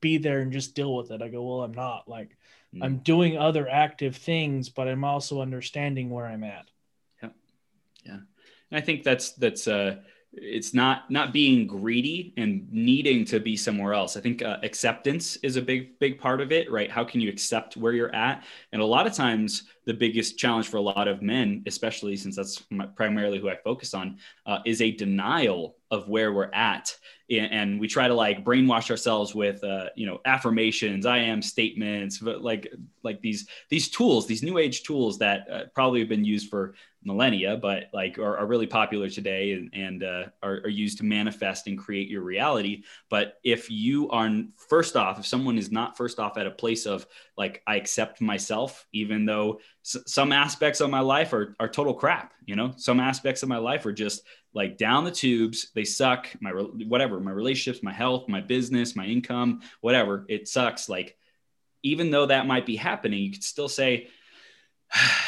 be 0.00 0.18
there 0.18 0.40
and 0.40 0.52
just 0.52 0.74
deal 0.76 0.94
with 0.94 1.10
it. 1.10 1.22
I 1.22 1.28
go 1.28 1.42
well 1.42 1.62
i'm 1.62 1.72
not. 1.72 2.08
Like 2.08 2.36
mm. 2.74 2.84
i'm 2.84 2.98
doing 2.98 3.38
other 3.38 3.68
active 3.68 4.16
things 4.16 4.68
but 4.68 4.86
i'm 4.86 5.02
also 5.02 5.40
understanding 5.40 6.10
where 6.10 6.26
i'm 6.26 6.44
at. 6.44 6.68
Yeah 7.22 7.30
yeah. 8.04 8.18
And 8.70 8.78
i 8.78 8.80
think 8.80 9.02
that's 9.02 9.32
that's 9.32 9.66
uh 9.66 9.96
it's 10.42 10.74
not 10.74 11.10
not 11.10 11.32
being 11.32 11.66
greedy 11.66 12.32
and 12.36 12.66
needing 12.72 13.24
to 13.26 13.40
be 13.40 13.56
somewhere 13.56 13.94
else. 13.94 14.16
I 14.16 14.20
think 14.20 14.42
uh, 14.42 14.58
acceptance 14.62 15.36
is 15.36 15.56
a 15.56 15.62
big 15.62 15.98
big 15.98 16.18
part 16.18 16.40
of 16.40 16.52
it 16.52 16.70
right? 16.70 16.90
How 16.90 17.04
can 17.04 17.20
you 17.20 17.28
accept 17.28 17.76
where 17.76 17.92
you're 17.92 18.14
at? 18.14 18.44
And 18.72 18.82
a 18.82 18.84
lot 18.84 19.06
of 19.06 19.12
times 19.12 19.64
the 19.84 19.94
biggest 19.94 20.38
challenge 20.38 20.68
for 20.68 20.76
a 20.76 20.82
lot 20.82 21.08
of 21.08 21.22
men 21.22 21.62
especially 21.66 22.14
since 22.16 22.36
that's 22.36 22.62
primarily 22.94 23.38
who 23.38 23.48
i 23.48 23.56
focus 23.56 23.94
on 23.94 24.18
uh, 24.44 24.58
is 24.66 24.82
a 24.82 24.90
denial 24.90 25.76
of 25.90 26.08
where 26.08 26.32
we're 26.32 26.50
at. 26.52 26.94
And 27.30 27.78
we 27.78 27.88
try 27.88 28.08
to 28.08 28.14
like 28.14 28.44
brainwash 28.44 28.90
ourselves 28.90 29.34
with 29.34 29.62
uh, 29.62 29.86
you 29.96 30.06
know 30.06 30.18
affirmations 30.24 31.04
i 31.04 31.18
am 31.18 31.42
statements 31.42 32.18
but 32.18 32.42
like 32.42 32.72
like 33.02 33.20
these 33.20 33.46
these 33.68 33.90
tools 33.90 34.26
these 34.26 34.42
new 34.42 34.56
age 34.56 34.82
tools 34.82 35.18
that 35.18 35.46
uh, 35.52 35.62
probably 35.74 36.00
have 36.00 36.08
been 36.08 36.24
used 36.24 36.48
for 36.48 36.74
millennia, 37.04 37.56
but 37.56 37.84
like 37.92 38.18
are, 38.18 38.38
are 38.38 38.46
really 38.46 38.66
popular 38.66 39.08
today 39.08 39.52
and, 39.52 39.70
and 39.72 40.02
uh, 40.02 40.24
are, 40.42 40.60
are, 40.64 40.68
used 40.68 40.98
to 40.98 41.04
manifest 41.04 41.66
and 41.66 41.78
create 41.78 42.08
your 42.08 42.22
reality. 42.22 42.82
But 43.08 43.38
if 43.44 43.70
you 43.70 44.10
are 44.10 44.28
first 44.68 44.96
off, 44.96 45.18
if 45.18 45.26
someone 45.26 45.58
is 45.58 45.70
not 45.70 45.96
first 45.96 46.18
off 46.18 46.36
at 46.36 46.46
a 46.46 46.50
place 46.50 46.86
of 46.86 47.06
like, 47.36 47.62
I 47.66 47.76
accept 47.76 48.20
myself, 48.20 48.86
even 48.92 49.24
though 49.24 49.60
s- 49.84 50.02
some 50.06 50.32
aspects 50.32 50.80
of 50.80 50.90
my 50.90 51.00
life 51.00 51.32
are, 51.32 51.54
are 51.60 51.68
total 51.68 51.94
crap, 51.94 52.32
you 52.44 52.56
know, 52.56 52.72
some 52.76 53.00
aspects 53.00 53.42
of 53.42 53.48
my 53.48 53.58
life 53.58 53.86
are 53.86 53.92
just 53.92 54.22
like 54.52 54.76
down 54.76 55.04
the 55.04 55.10
tubes. 55.10 55.70
They 55.74 55.84
suck. 55.84 56.28
My, 56.40 56.50
whatever, 56.50 57.20
my 57.20 57.30
relationships, 57.30 57.82
my 57.82 57.92
health, 57.92 58.28
my 58.28 58.40
business, 58.40 58.96
my 58.96 59.06
income, 59.06 59.60
whatever, 59.80 60.26
it 60.28 60.48
sucks. 60.48 60.88
Like, 60.88 61.16
even 61.82 62.10
though 62.10 62.26
that 62.26 62.46
might 62.46 62.66
be 62.66 62.76
happening, 62.76 63.22
you 63.22 63.32
could 63.32 63.44
still 63.44 63.68
say, 63.68 64.08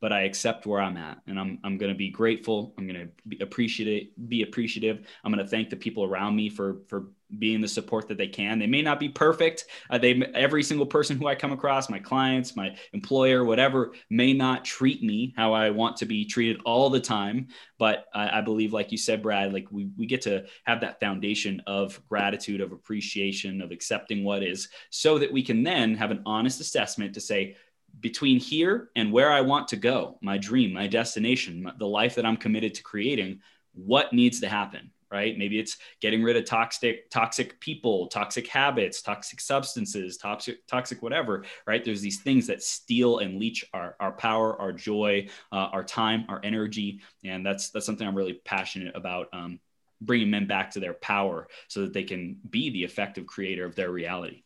but 0.00 0.12
I 0.12 0.22
accept 0.22 0.66
where 0.66 0.80
I'm 0.80 0.96
at 0.96 1.18
and 1.26 1.38
I'm, 1.38 1.58
I'm 1.64 1.78
going 1.78 1.92
to 1.92 1.96
be 1.96 2.10
grateful. 2.10 2.74
I'm 2.76 2.86
going 2.86 3.00
to 3.00 3.08
be 3.26 3.38
appreciative, 3.40 4.08
be 4.28 4.42
appreciative. 4.42 5.06
I'm 5.24 5.32
going 5.32 5.44
to 5.44 5.50
thank 5.50 5.70
the 5.70 5.76
people 5.76 6.04
around 6.04 6.36
me 6.36 6.50
for, 6.50 6.78
for 6.88 7.06
being 7.38 7.60
the 7.60 7.68
support 7.68 8.08
that 8.08 8.18
they 8.18 8.26
can. 8.26 8.58
They 8.58 8.66
may 8.66 8.82
not 8.82 9.00
be 9.00 9.08
perfect. 9.08 9.64
Uh, 9.90 9.98
they, 9.98 10.22
every 10.34 10.62
single 10.62 10.86
person 10.86 11.16
who 11.16 11.26
I 11.26 11.34
come 11.34 11.52
across, 11.52 11.88
my 11.88 11.98
clients, 11.98 12.54
my 12.54 12.76
employer, 12.92 13.44
whatever, 13.44 13.92
may 14.10 14.32
not 14.32 14.64
treat 14.64 15.02
me 15.02 15.32
how 15.36 15.52
I 15.52 15.70
want 15.70 15.96
to 15.98 16.06
be 16.06 16.24
treated 16.24 16.60
all 16.64 16.90
the 16.90 17.00
time. 17.00 17.48
But 17.78 18.06
I, 18.14 18.38
I 18.38 18.40
believe, 18.40 18.72
like 18.72 18.92
you 18.92 18.98
said, 18.98 19.22
Brad, 19.22 19.52
like 19.52 19.66
we, 19.70 19.88
we 19.96 20.06
get 20.06 20.22
to 20.22 20.44
have 20.64 20.80
that 20.82 21.00
foundation 21.00 21.62
of 21.66 22.00
gratitude, 22.08 22.60
of 22.60 22.72
appreciation, 22.72 23.62
of 23.62 23.72
accepting 23.72 24.24
what 24.24 24.42
is 24.42 24.68
so 24.90 25.18
that 25.18 25.32
we 25.32 25.42
can 25.42 25.62
then 25.62 25.94
have 25.96 26.10
an 26.10 26.22
honest 26.26 26.60
assessment 26.60 27.14
to 27.14 27.20
say, 27.20 27.56
between 28.00 28.38
here 28.38 28.90
and 28.96 29.12
where 29.12 29.30
I 29.30 29.40
want 29.40 29.68
to 29.68 29.76
go, 29.76 30.18
my 30.20 30.38
dream, 30.38 30.72
my 30.72 30.86
destination, 30.86 31.70
the 31.78 31.86
life 31.86 32.14
that 32.16 32.26
I'm 32.26 32.36
committed 32.36 32.74
to 32.74 32.82
creating, 32.82 33.40
what 33.72 34.12
needs 34.12 34.40
to 34.40 34.48
happen, 34.48 34.90
right? 35.10 35.36
Maybe 35.36 35.58
it's 35.58 35.76
getting 36.00 36.22
rid 36.22 36.36
of 36.36 36.44
toxic 36.44 37.10
toxic 37.10 37.60
people, 37.60 38.08
toxic 38.08 38.46
habits, 38.46 39.02
toxic 39.02 39.40
substances, 39.40 40.16
toxic 40.16 40.66
toxic 40.66 41.02
whatever, 41.02 41.44
right? 41.66 41.84
There's 41.84 42.00
these 42.00 42.20
things 42.20 42.46
that 42.48 42.62
steal 42.62 43.18
and 43.18 43.38
leech 43.38 43.64
our, 43.72 43.96
our 44.00 44.12
power, 44.12 44.60
our 44.60 44.72
joy, 44.72 45.28
uh, 45.52 45.68
our 45.72 45.84
time, 45.84 46.24
our 46.28 46.40
energy, 46.44 47.00
and 47.24 47.44
that's 47.44 47.70
that's 47.70 47.86
something 47.86 48.06
I'm 48.06 48.14
really 48.14 48.40
passionate 48.44 48.96
about. 48.96 49.28
Um, 49.32 49.60
bringing 50.00 50.30
men 50.30 50.46
back 50.46 50.70
to 50.70 50.80
their 50.80 50.94
power 50.94 51.48
so 51.68 51.80
that 51.82 51.92
they 51.92 52.02
can 52.02 52.36
be 52.50 52.70
the 52.70 52.84
effective 52.84 53.26
creator 53.26 53.64
of 53.64 53.74
their 53.74 53.90
reality. 53.90 54.43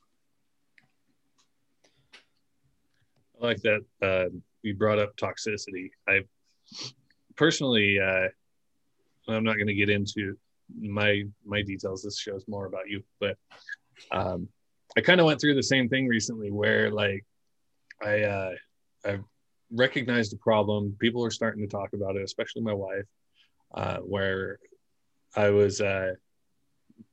I 3.41 3.47
like 3.47 3.63
that 3.63 3.85
uh, 4.03 4.29
you 4.63 4.75
brought 4.75 4.99
up 4.99 5.17
toxicity. 5.17 5.91
I 6.09 6.21
personally, 7.37 7.99
uh, 8.01 8.29
I'm 9.29 9.45
not 9.45 9.57
going 9.57 9.69
to 9.69 9.75
get 9.75 9.91
into 9.91 10.37
my 10.79 11.25
my 11.45 11.63
details. 11.63 12.03
This 12.03 12.19
show's 12.19 12.47
more 12.49 12.67
about 12.67 12.89
you, 12.89 13.03
but 13.21 13.37
um, 14.11 14.49
I 14.97 15.01
kind 15.01 15.21
of 15.21 15.27
went 15.27 15.41
through 15.41 15.55
the 15.55 15.63
same 15.63 15.89
thing 15.89 16.07
recently, 16.07 16.51
where 16.51 16.91
like 16.91 17.25
I 18.03 18.23
uh, 18.23 18.53
I 19.05 19.19
recognized 19.71 20.33
a 20.33 20.39
problem. 20.39 20.97
People 20.99 21.25
are 21.25 21.31
starting 21.31 21.63
to 21.63 21.71
talk 21.71 21.93
about 21.93 22.17
it, 22.17 22.23
especially 22.23 22.63
my 22.63 22.75
wife, 22.75 23.07
uh, 23.75 23.99
where 23.99 24.59
I 25.37 25.51
was 25.51 25.81
uh, 25.81 26.15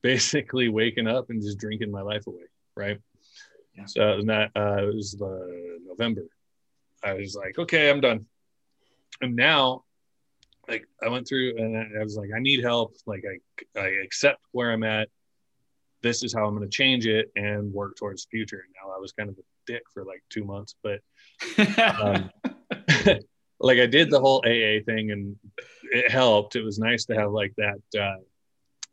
basically 0.02 0.68
waking 0.68 1.06
up 1.06 1.30
and 1.30 1.42
just 1.42 1.58
drinking 1.58 1.90
my 1.90 2.02
life 2.02 2.26
away, 2.26 2.44
right? 2.76 2.98
Yeah. 3.76 3.84
So 3.86 4.22
that 4.24 4.50
uh, 4.56 4.88
it 4.88 4.94
was 4.94 5.12
the 5.12 5.78
November. 5.86 6.22
I 7.04 7.14
was 7.14 7.34
like, 7.34 7.58
okay, 7.58 7.90
I'm 7.90 8.00
done. 8.00 8.26
and 9.20 9.36
now 9.36 9.84
like 10.68 10.86
I 11.02 11.08
went 11.08 11.28
through 11.28 11.56
and 11.58 11.76
I 11.98 12.02
was 12.02 12.16
like, 12.16 12.30
I 12.34 12.40
need 12.40 12.62
help. 12.62 12.96
Like 13.06 13.24
I, 13.24 13.80
I 13.80 13.86
accept 14.04 14.40
where 14.52 14.72
I'm 14.72 14.82
at. 14.82 15.08
This 16.02 16.22
is 16.22 16.34
how 16.34 16.46
I'm 16.46 16.56
going 16.56 16.68
to 16.68 16.74
change 16.74 17.06
it 17.06 17.30
and 17.36 17.72
work 17.72 17.96
towards 17.96 18.24
the 18.24 18.30
future. 18.30 18.64
And 18.64 18.74
now 18.82 18.94
I 18.94 18.98
was 18.98 19.12
kind 19.12 19.28
of 19.28 19.36
a 19.38 19.42
dick 19.66 19.82
for 19.92 20.04
like 20.04 20.22
two 20.30 20.44
months, 20.44 20.74
but 20.82 21.00
um, 22.02 22.30
like 23.60 23.78
I 23.78 23.86
did 23.86 24.10
the 24.10 24.20
whole 24.20 24.42
AA 24.44 24.84
thing 24.84 25.10
and 25.10 25.36
it 25.84 26.10
helped. 26.10 26.56
It 26.56 26.62
was 26.62 26.78
nice 26.78 27.04
to 27.06 27.14
have 27.14 27.30
like 27.30 27.54
that, 27.56 28.00
uh, 28.00 28.20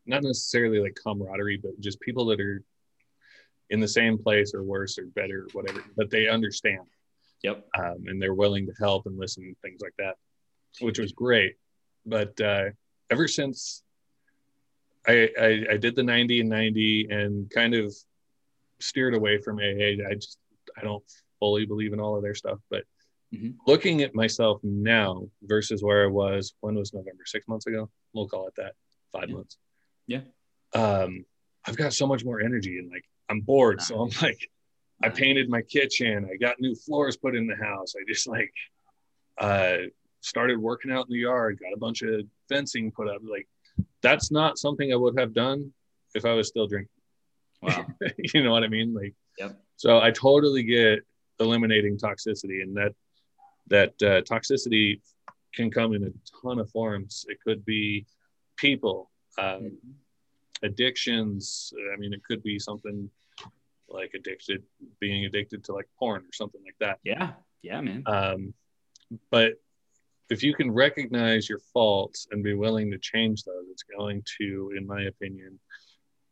not 0.05 0.23
necessarily 0.23 0.79
like 0.79 0.97
camaraderie, 1.01 1.57
but 1.57 1.79
just 1.79 1.99
people 2.01 2.25
that 2.27 2.39
are 2.39 2.63
in 3.73 3.81
the 3.81 3.87
same 3.87 4.17
place 4.17 4.53
or 4.53 4.63
worse 4.63 4.97
or 4.97 5.05
better, 5.07 5.47
whatever, 5.51 5.83
but 5.97 6.09
they 6.09 6.29
understand. 6.29 6.87
Yep. 7.43 7.65
Um, 7.77 8.05
and 8.07 8.21
they're 8.21 8.33
willing 8.33 8.65
to 8.67 8.73
help 8.79 9.05
and 9.05 9.19
listen 9.19 9.43
and 9.43 9.57
things 9.61 9.81
like 9.81 9.93
that, 9.97 10.15
which 10.79 10.97
was 10.97 11.11
great 11.11 11.57
but 12.05 12.39
uh, 12.41 12.65
ever 13.09 13.27
since 13.27 13.83
I, 15.07 15.29
I, 15.39 15.65
I 15.71 15.77
did 15.77 15.95
the 15.95 16.03
90 16.03 16.41
and 16.41 16.49
90 16.49 17.07
and 17.09 17.49
kind 17.49 17.73
of 17.73 17.93
steered 18.79 19.15
away 19.15 19.39
from 19.39 19.59
AA, 19.59 20.07
I 20.09 20.15
just 20.15 20.37
I 20.77 20.83
don't 20.83 21.03
fully 21.39 21.65
believe 21.65 21.93
in 21.93 21.99
all 21.99 22.15
of 22.15 22.23
their 22.23 22.35
stuff. 22.35 22.59
But 22.69 22.83
mm-hmm. 23.33 23.51
looking 23.67 24.01
at 24.01 24.15
myself 24.15 24.59
now 24.63 25.27
versus 25.43 25.83
where 25.83 26.05
I 26.05 26.07
was 26.07 26.53
when 26.61 26.75
was 26.75 26.93
November 26.93 27.23
six 27.25 27.47
months 27.47 27.67
ago, 27.67 27.89
we'll 28.13 28.27
call 28.27 28.47
it 28.47 28.55
that, 28.57 28.73
five 29.11 29.29
yeah. 29.29 29.35
months. 29.35 29.57
Yeah. 30.07 30.21
Um, 30.73 31.25
I've 31.65 31.77
got 31.77 31.93
so 31.93 32.07
much 32.07 32.25
more 32.25 32.41
energy 32.41 32.77
and 32.77 32.89
like 32.91 33.05
I'm 33.33 33.41
bored, 33.41 33.81
so 33.81 34.01
I'm 34.01 34.11
like, 34.21 34.49
I 35.03 35.09
painted 35.09 35.49
my 35.49 35.61
kitchen. 35.61 36.29
I 36.31 36.37
got 36.37 36.59
new 36.59 36.75
floors 36.75 37.17
put 37.17 37.35
in 37.35 37.47
the 37.47 37.55
house. 37.55 37.93
I 37.99 38.03
just 38.07 38.27
like 38.27 38.53
uh 39.39 39.77
started 40.21 40.57
working 40.57 40.91
out 40.91 41.07
in 41.07 41.13
the 41.13 41.19
yard, 41.19 41.59
got 41.59 41.73
a 41.73 41.79
bunch 41.79 42.01
of 42.01 42.21
fencing 42.47 42.91
put 42.91 43.09
up. 43.09 43.21
Like 43.29 43.47
that's 44.01 44.31
not 44.31 44.57
something 44.57 44.91
I 44.91 44.95
would 44.95 45.19
have 45.19 45.33
done 45.33 45.73
if 46.15 46.25
I 46.25 46.33
was 46.33 46.47
still 46.47 46.67
drinking. 46.67 46.89
Wow. 47.61 47.85
you 48.33 48.43
know 48.43 48.51
what 48.51 48.63
I 48.63 48.67
mean? 48.67 48.93
Like, 48.93 49.13
yep. 49.37 49.59
so 49.75 49.99
I 49.99 50.11
totally 50.11 50.63
get 50.63 50.99
eliminating 51.39 51.97
toxicity 51.97 52.61
and 52.61 52.75
that, 52.77 52.93
that 53.67 53.89
uh, 54.01 54.21
toxicity 54.21 55.01
can 55.53 55.71
come 55.71 55.93
in 55.93 56.03
a 56.03 56.11
ton 56.41 56.59
of 56.59 56.69
forms. 56.69 57.25
It 57.27 57.37
could 57.45 57.65
be 57.65 58.05
people, 58.57 59.09
um, 59.37 59.45
mm-hmm. 59.45 60.65
addictions. 60.65 61.73
I 61.93 61.97
mean, 61.97 62.13
it 62.13 62.23
could 62.23 62.43
be 62.43 62.59
something 62.59 63.09
like 63.89 64.11
addicted, 64.15 64.63
being 64.99 65.25
addicted 65.25 65.63
to 65.65 65.73
like 65.73 65.87
porn 65.97 66.21
or 66.21 66.33
something 66.33 66.61
like 66.63 66.75
that. 66.79 66.99
Yeah. 67.03 67.31
Yeah, 67.61 67.81
man. 67.81 68.03
Um, 68.05 68.53
but 69.31 69.53
if 70.29 70.43
you 70.43 70.53
can 70.53 70.71
recognize 70.71 71.47
your 71.47 71.59
faults 71.73 72.27
and 72.31 72.43
be 72.43 72.53
willing 72.53 72.91
to 72.91 72.97
change 72.97 73.43
those, 73.43 73.65
it's 73.71 73.83
going 73.83 74.23
to, 74.39 74.71
in 74.77 74.85
my 74.85 75.03
opinion, 75.03 75.59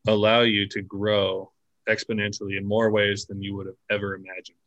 allow 0.08 0.42
you 0.42 0.68
to 0.70 0.82
grow 0.82 1.52
exponentially 1.90 2.58
in 2.58 2.66
more 2.66 2.90
ways 2.90 3.26
than 3.26 3.42
you 3.42 3.56
would 3.56 3.68
have 3.68 3.76
ever 3.90 4.16
imagined. 4.16 4.58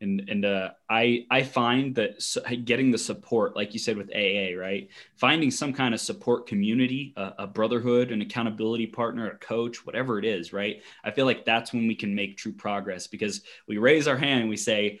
And, 0.00 0.28
and 0.28 0.44
uh, 0.44 0.70
I, 0.88 1.26
I 1.30 1.42
find 1.42 1.94
that 1.94 2.20
getting 2.64 2.90
the 2.90 2.98
support, 2.98 3.56
like 3.56 3.72
you 3.72 3.78
said 3.78 3.96
with 3.96 4.10
AA, 4.14 4.58
right? 4.58 4.88
Finding 5.16 5.50
some 5.50 5.72
kind 5.72 5.94
of 5.94 6.00
support 6.00 6.46
community, 6.46 7.14
a, 7.16 7.32
a 7.40 7.46
brotherhood, 7.46 8.10
an 8.10 8.20
accountability 8.20 8.86
partner, 8.86 9.30
a 9.30 9.38
coach, 9.38 9.86
whatever 9.86 10.18
it 10.18 10.24
is, 10.24 10.52
right? 10.52 10.82
I 11.02 11.10
feel 11.10 11.26
like 11.26 11.44
that's 11.44 11.72
when 11.72 11.86
we 11.86 11.94
can 11.94 12.14
make 12.14 12.36
true 12.36 12.52
progress 12.52 13.06
because 13.06 13.42
we 13.66 13.78
raise 13.78 14.06
our 14.06 14.16
hand 14.16 14.40
and 14.40 14.50
we 14.50 14.56
say, 14.56 15.00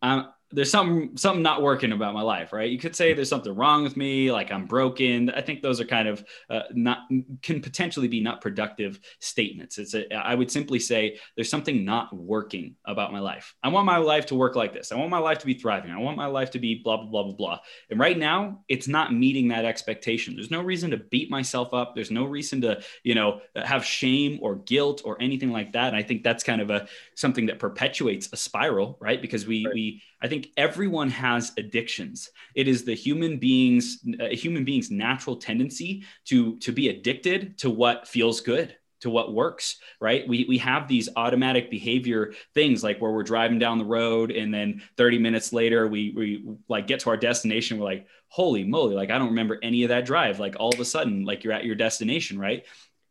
I'm, 0.00 0.26
there's 0.52 0.70
something 0.70 1.16
something 1.16 1.42
not 1.42 1.62
working 1.62 1.92
about 1.92 2.14
my 2.14 2.22
life 2.22 2.52
right? 2.52 2.70
You 2.70 2.78
could 2.78 2.96
say 2.96 3.12
there's 3.12 3.28
something 3.28 3.54
wrong 3.54 3.82
with 3.82 3.96
me 3.96 4.32
like 4.32 4.50
i'm 4.50 4.66
broken. 4.66 5.30
I 5.30 5.40
think 5.40 5.62
those 5.62 5.80
are 5.80 5.84
kind 5.84 6.08
of 6.08 6.24
uh, 6.50 6.62
not 6.72 7.00
can 7.42 7.60
potentially 7.60 8.08
be 8.08 8.20
not 8.20 8.40
productive 8.40 9.00
statements. 9.20 9.78
It's 9.78 9.94
a, 9.94 10.12
i 10.14 10.34
would 10.34 10.50
simply 10.50 10.78
say 10.78 11.18
there's 11.36 11.50
something 11.50 11.84
not 11.84 12.14
working 12.14 12.76
about 12.84 13.12
my 13.12 13.20
life. 13.20 13.54
I 13.62 13.68
want 13.68 13.86
my 13.86 13.98
life 13.98 14.26
to 14.26 14.34
work 14.34 14.56
like 14.56 14.72
this. 14.72 14.92
I 14.92 14.96
want 14.96 15.10
my 15.10 15.18
life 15.18 15.38
to 15.38 15.46
be 15.46 15.54
thriving. 15.54 15.90
I 15.90 15.98
want 15.98 16.16
my 16.16 16.26
life 16.26 16.50
to 16.52 16.58
be 16.58 16.80
blah 16.82 16.96
blah 16.96 17.10
blah 17.10 17.22
blah 17.24 17.34
blah. 17.34 17.58
And 17.90 17.98
right 17.98 18.18
now 18.18 18.60
it's 18.68 18.88
not 18.88 19.14
meeting 19.14 19.48
that 19.48 19.64
expectation. 19.64 20.34
There's 20.34 20.50
no 20.50 20.62
reason 20.62 20.90
to 20.92 20.96
beat 20.96 21.30
myself 21.30 21.74
up. 21.74 21.94
There's 21.94 22.10
no 22.10 22.24
reason 22.24 22.60
to 22.62 22.82
you 23.02 23.14
know 23.14 23.40
have 23.56 23.84
shame 23.84 24.38
or 24.42 24.56
guilt 24.56 25.02
or 25.04 25.20
anything 25.20 25.50
like 25.50 25.72
that. 25.72 25.88
And 25.88 25.96
i 25.96 26.02
think 26.02 26.22
that's 26.22 26.44
kind 26.44 26.60
of 26.60 26.70
a 26.70 26.86
something 27.14 27.46
that 27.46 27.58
perpetuates 27.58 28.28
a 28.32 28.36
spiral 28.36 28.82
right? 29.00 29.20
Because 29.20 29.46
we 29.46 29.64
right. 29.64 29.74
we 29.74 30.02
I 30.20 30.28
think 30.28 30.41
everyone 30.56 31.10
has 31.10 31.52
addictions. 31.56 32.30
It 32.54 32.68
is 32.68 32.84
the 32.84 32.94
human 32.94 33.38
being's 33.38 34.04
human 34.30 34.64
being's 34.64 34.90
natural 34.90 35.36
tendency 35.36 36.04
to 36.26 36.58
to 36.58 36.72
be 36.72 36.88
addicted 36.88 37.58
to 37.58 37.70
what 37.70 38.08
feels 38.08 38.40
good 38.40 38.76
to 39.02 39.10
what 39.10 39.34
works 39.34 39.78
right? 40.00 40.26
We, 40.26 40.46
we 40.48 40.58
have 40.58 40.88
these 40.88 41.08
automatic 41.16 41.70
behavior 41.70 42.34
things 42.54 42.82
like 42.84 43.00
where 43.00 43.10
we're 43.10 43.24
driving 43.24 43.58
down 43.58 43.78
the 43.78 43.84
road 43.84 44.30
and 44.30 44.54
then 44.54 44.82
30 44.96 45.18
minutes 45.18 45.52
later 45.52 45.88
we 45.88 46.12
we 46.16 46.44
like 46.68 46.86
get 46.86 47.00
to 47.00 47.10
our 47.10 47.16
destination 47.16 47.78
we're 47.78 47.84
like 47.84 48.06
holy 48.28 48.64
moly 48.64 48.94
like 48.94 49.10
i 49.10 49.18
don't 49.18 49.28
remember 49.28 49.58
any 49.62 49.82
of 49.82 49.90
that 49.90 50.06
drive. 50.06 50.38
Like 50.38 50.56
all 50.58 50.72
of 50.72 50.80
a 50.80 50.84
sudden 50.84 51.24
like 51.24 51.44
you're 51.44 51.52
at 51.52 51.64
your 51.64 51.74
destination 51.74 52.38
right? 52.38 52.64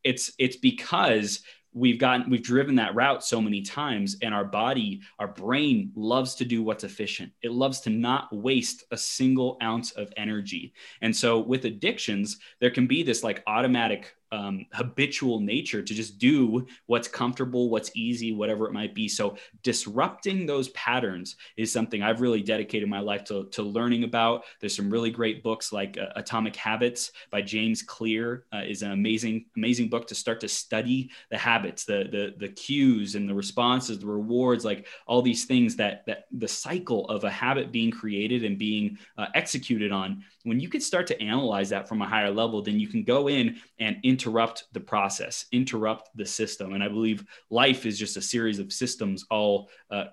It's 0.03 0.31
it's 0.39 0.55
because 0.55 1.41
we've 1.73 1.99
gotten 1.99 2.29
we've 2.29 2.43
driven 2.43 2.75
that 2.75 2.93
route 2.95 3.23
so 3.23 3.41
many 3.41 3.61
times 3.61 4.17
and 4.21 4.33
our 4.33 4.43
body 4.43 5.01
our 5.19 5.27
brain 5.27 5.91
loves 5.95 6.35
to 6.35 6.45
do 6.45 6.63
what's 6.63 6.83
efficient. 6.83 7.31
It 7.41 7.51
loves 7.51 7.79
to 7.81 7.89
not 7.89 8.33
waste 8.35 8.83
a 8.91 8.97
single 8.97 9.57
ounce 9.63 9.91
of 9.91 10.11
energy. 10.17 10.73
And 11.01 11.15
so 11.15 11.39
with 11.39 11.65
addictions 11.65 12.39
there 12.59 12.71
can 12.71 12.87
be 12.87 13.03
this 13.03 13.23
like 13.23 13.43
automatic 13.47 14.15
um, 14.31 14.65
habitual 14.73 15.39
nature 15.39 15.81
to 15.81 15.93
just 15.93 16.17
do 16.17 16.65
what's 16.85 17.07
comfortable, 17.07 17.69
what's 17.69 17.91
easy, 17.95 18.31
whatever 18.31 18.65
it 18.67 18.73
might 18.73 18.95
be. 18.95 19.07
So 19.07 19.37
disrupting 19.63 20.45
those 20.45 20.69
patterns 20.69 21.35
is 21.57 21.71
something 21.71 22.01
I've 22.01 22.21
really 22.21 22.41
dedicated 22.41 22.87
my 22.89 22.99
life 22.99 23.23
to, 23.25 23.45
to 23.51 23.63
learning 23.63 24.03
about. 24.03 24.43
There's 24.59 24.75
some 24.75 24.89
really 24.89 25.11
great 25.11 25.43
books 25.43 25.71
like 25.71 25.97
uh, 25.97 26.07
Atomic 26.15 26.55
Habits 26.55 27.11
by 27.29 27.41
James 27.41 27.81
Clear 27.81 28.45
uh, 28.53 28.61
is 28.65 28.81
an 28.81 28.91
amazing, 28.91 29.45
amazing 29.57 29.89
book 29.89 30.07
to 30.07 30.15
start 30.15 30.39
to 30.41 30.47
study 30.47 31.11
the 31.29 31.37
habits, 31.37 31.85
the, 31.85 32.07
the, 32.11 32.33
the 32.37 32.53
cues 32.53 33.15
and 33.15 33.27
the 33.27 33.33
responses, 33.33 33.99
the 33.99 34.05
rewards, 34.05 34.63
like 34.63 34.87
all 35.07 35.21
these 35.21 35.45
things 35.45 35.75
that, 35.75 36.05
that 36.05 36.25
the 36.31 36.47
cycle 36.47 37.07
of 37.09 37.23
a 37.23 37.29
habit 37.29 37.71
being 37.71 37.91
created 37.91 38.43
and 38.43 38.57
being 38.57 38.97
uh, 39.17 39.27
executed 39.35 39.91
on. 39.91 40.23
When 40.43 40.59
you 40.59 40.69
can 40.69 40.81
start 40.81 41.07
to 41.07 41.21
analyze 41.21 41.69
that 41.69 41.87
from 41.87 42.01
a 42.01 42.07
higher 42.07 42.31
level, 42.31 42.61
then 42.61 42.79
you 42.79 42.87
can 42.87 43.03
go 43.03 43.29
in 43.29 43.57
and 43.79 43.97
interrupt 44.03 44.65
the 44.73 44.79
process, 44.79 45.45
interrupt 45.51 46.09
the 46.15 46.25
system. 46.25 46.73
And 46.73 46.83
I 46.83 46.87
believe 46.87 47.25
life 47.49 47.85
is 47.85 47.97
just 47.97 48.17
a 48.17 48.21
series 48.21 48.59
of 48.59 48.73
systems 48.73 49.25
all 49.29 49.69
uh, 49.89 50.05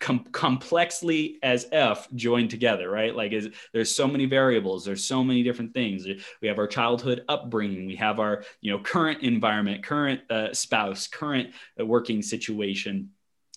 com- 0.00 0.26
complexly 0.32 1.38
as 1.42 1.66
f 1.72 2.08
joined 2.14 2.50
together 2.50 2.90
right? 2.90 3.14
Like 3.14 3.32
is, 3.32 3.48
there's 3.72 3.94
so 3.94 4.06
many 4.06 4.26
variables 4.26 4.84
there's 4.84 5.04
so 5.04 5.24
many 5.24 5.42
different 5.42 5.72
things. 5.72 6.06
We 6.42 6.48
have 6.48 6.58
our 6.58 6.66
childhood 6.66 7.24
upbringing 7.28 7.86
we 7.86 7.96
have 7.96 8.20
our 8.20 8.44
you 8.60 8.72
know 8.72 8.78
current 8.78 9.22
environment 9.22 9.82
current 9.82 10.20
uh, 10.30 10.52
spouse 10.52 11.06
current 11.06 11.50
uh, 11.80 11.86
working 11.86 12.22
situation 12.22 13.10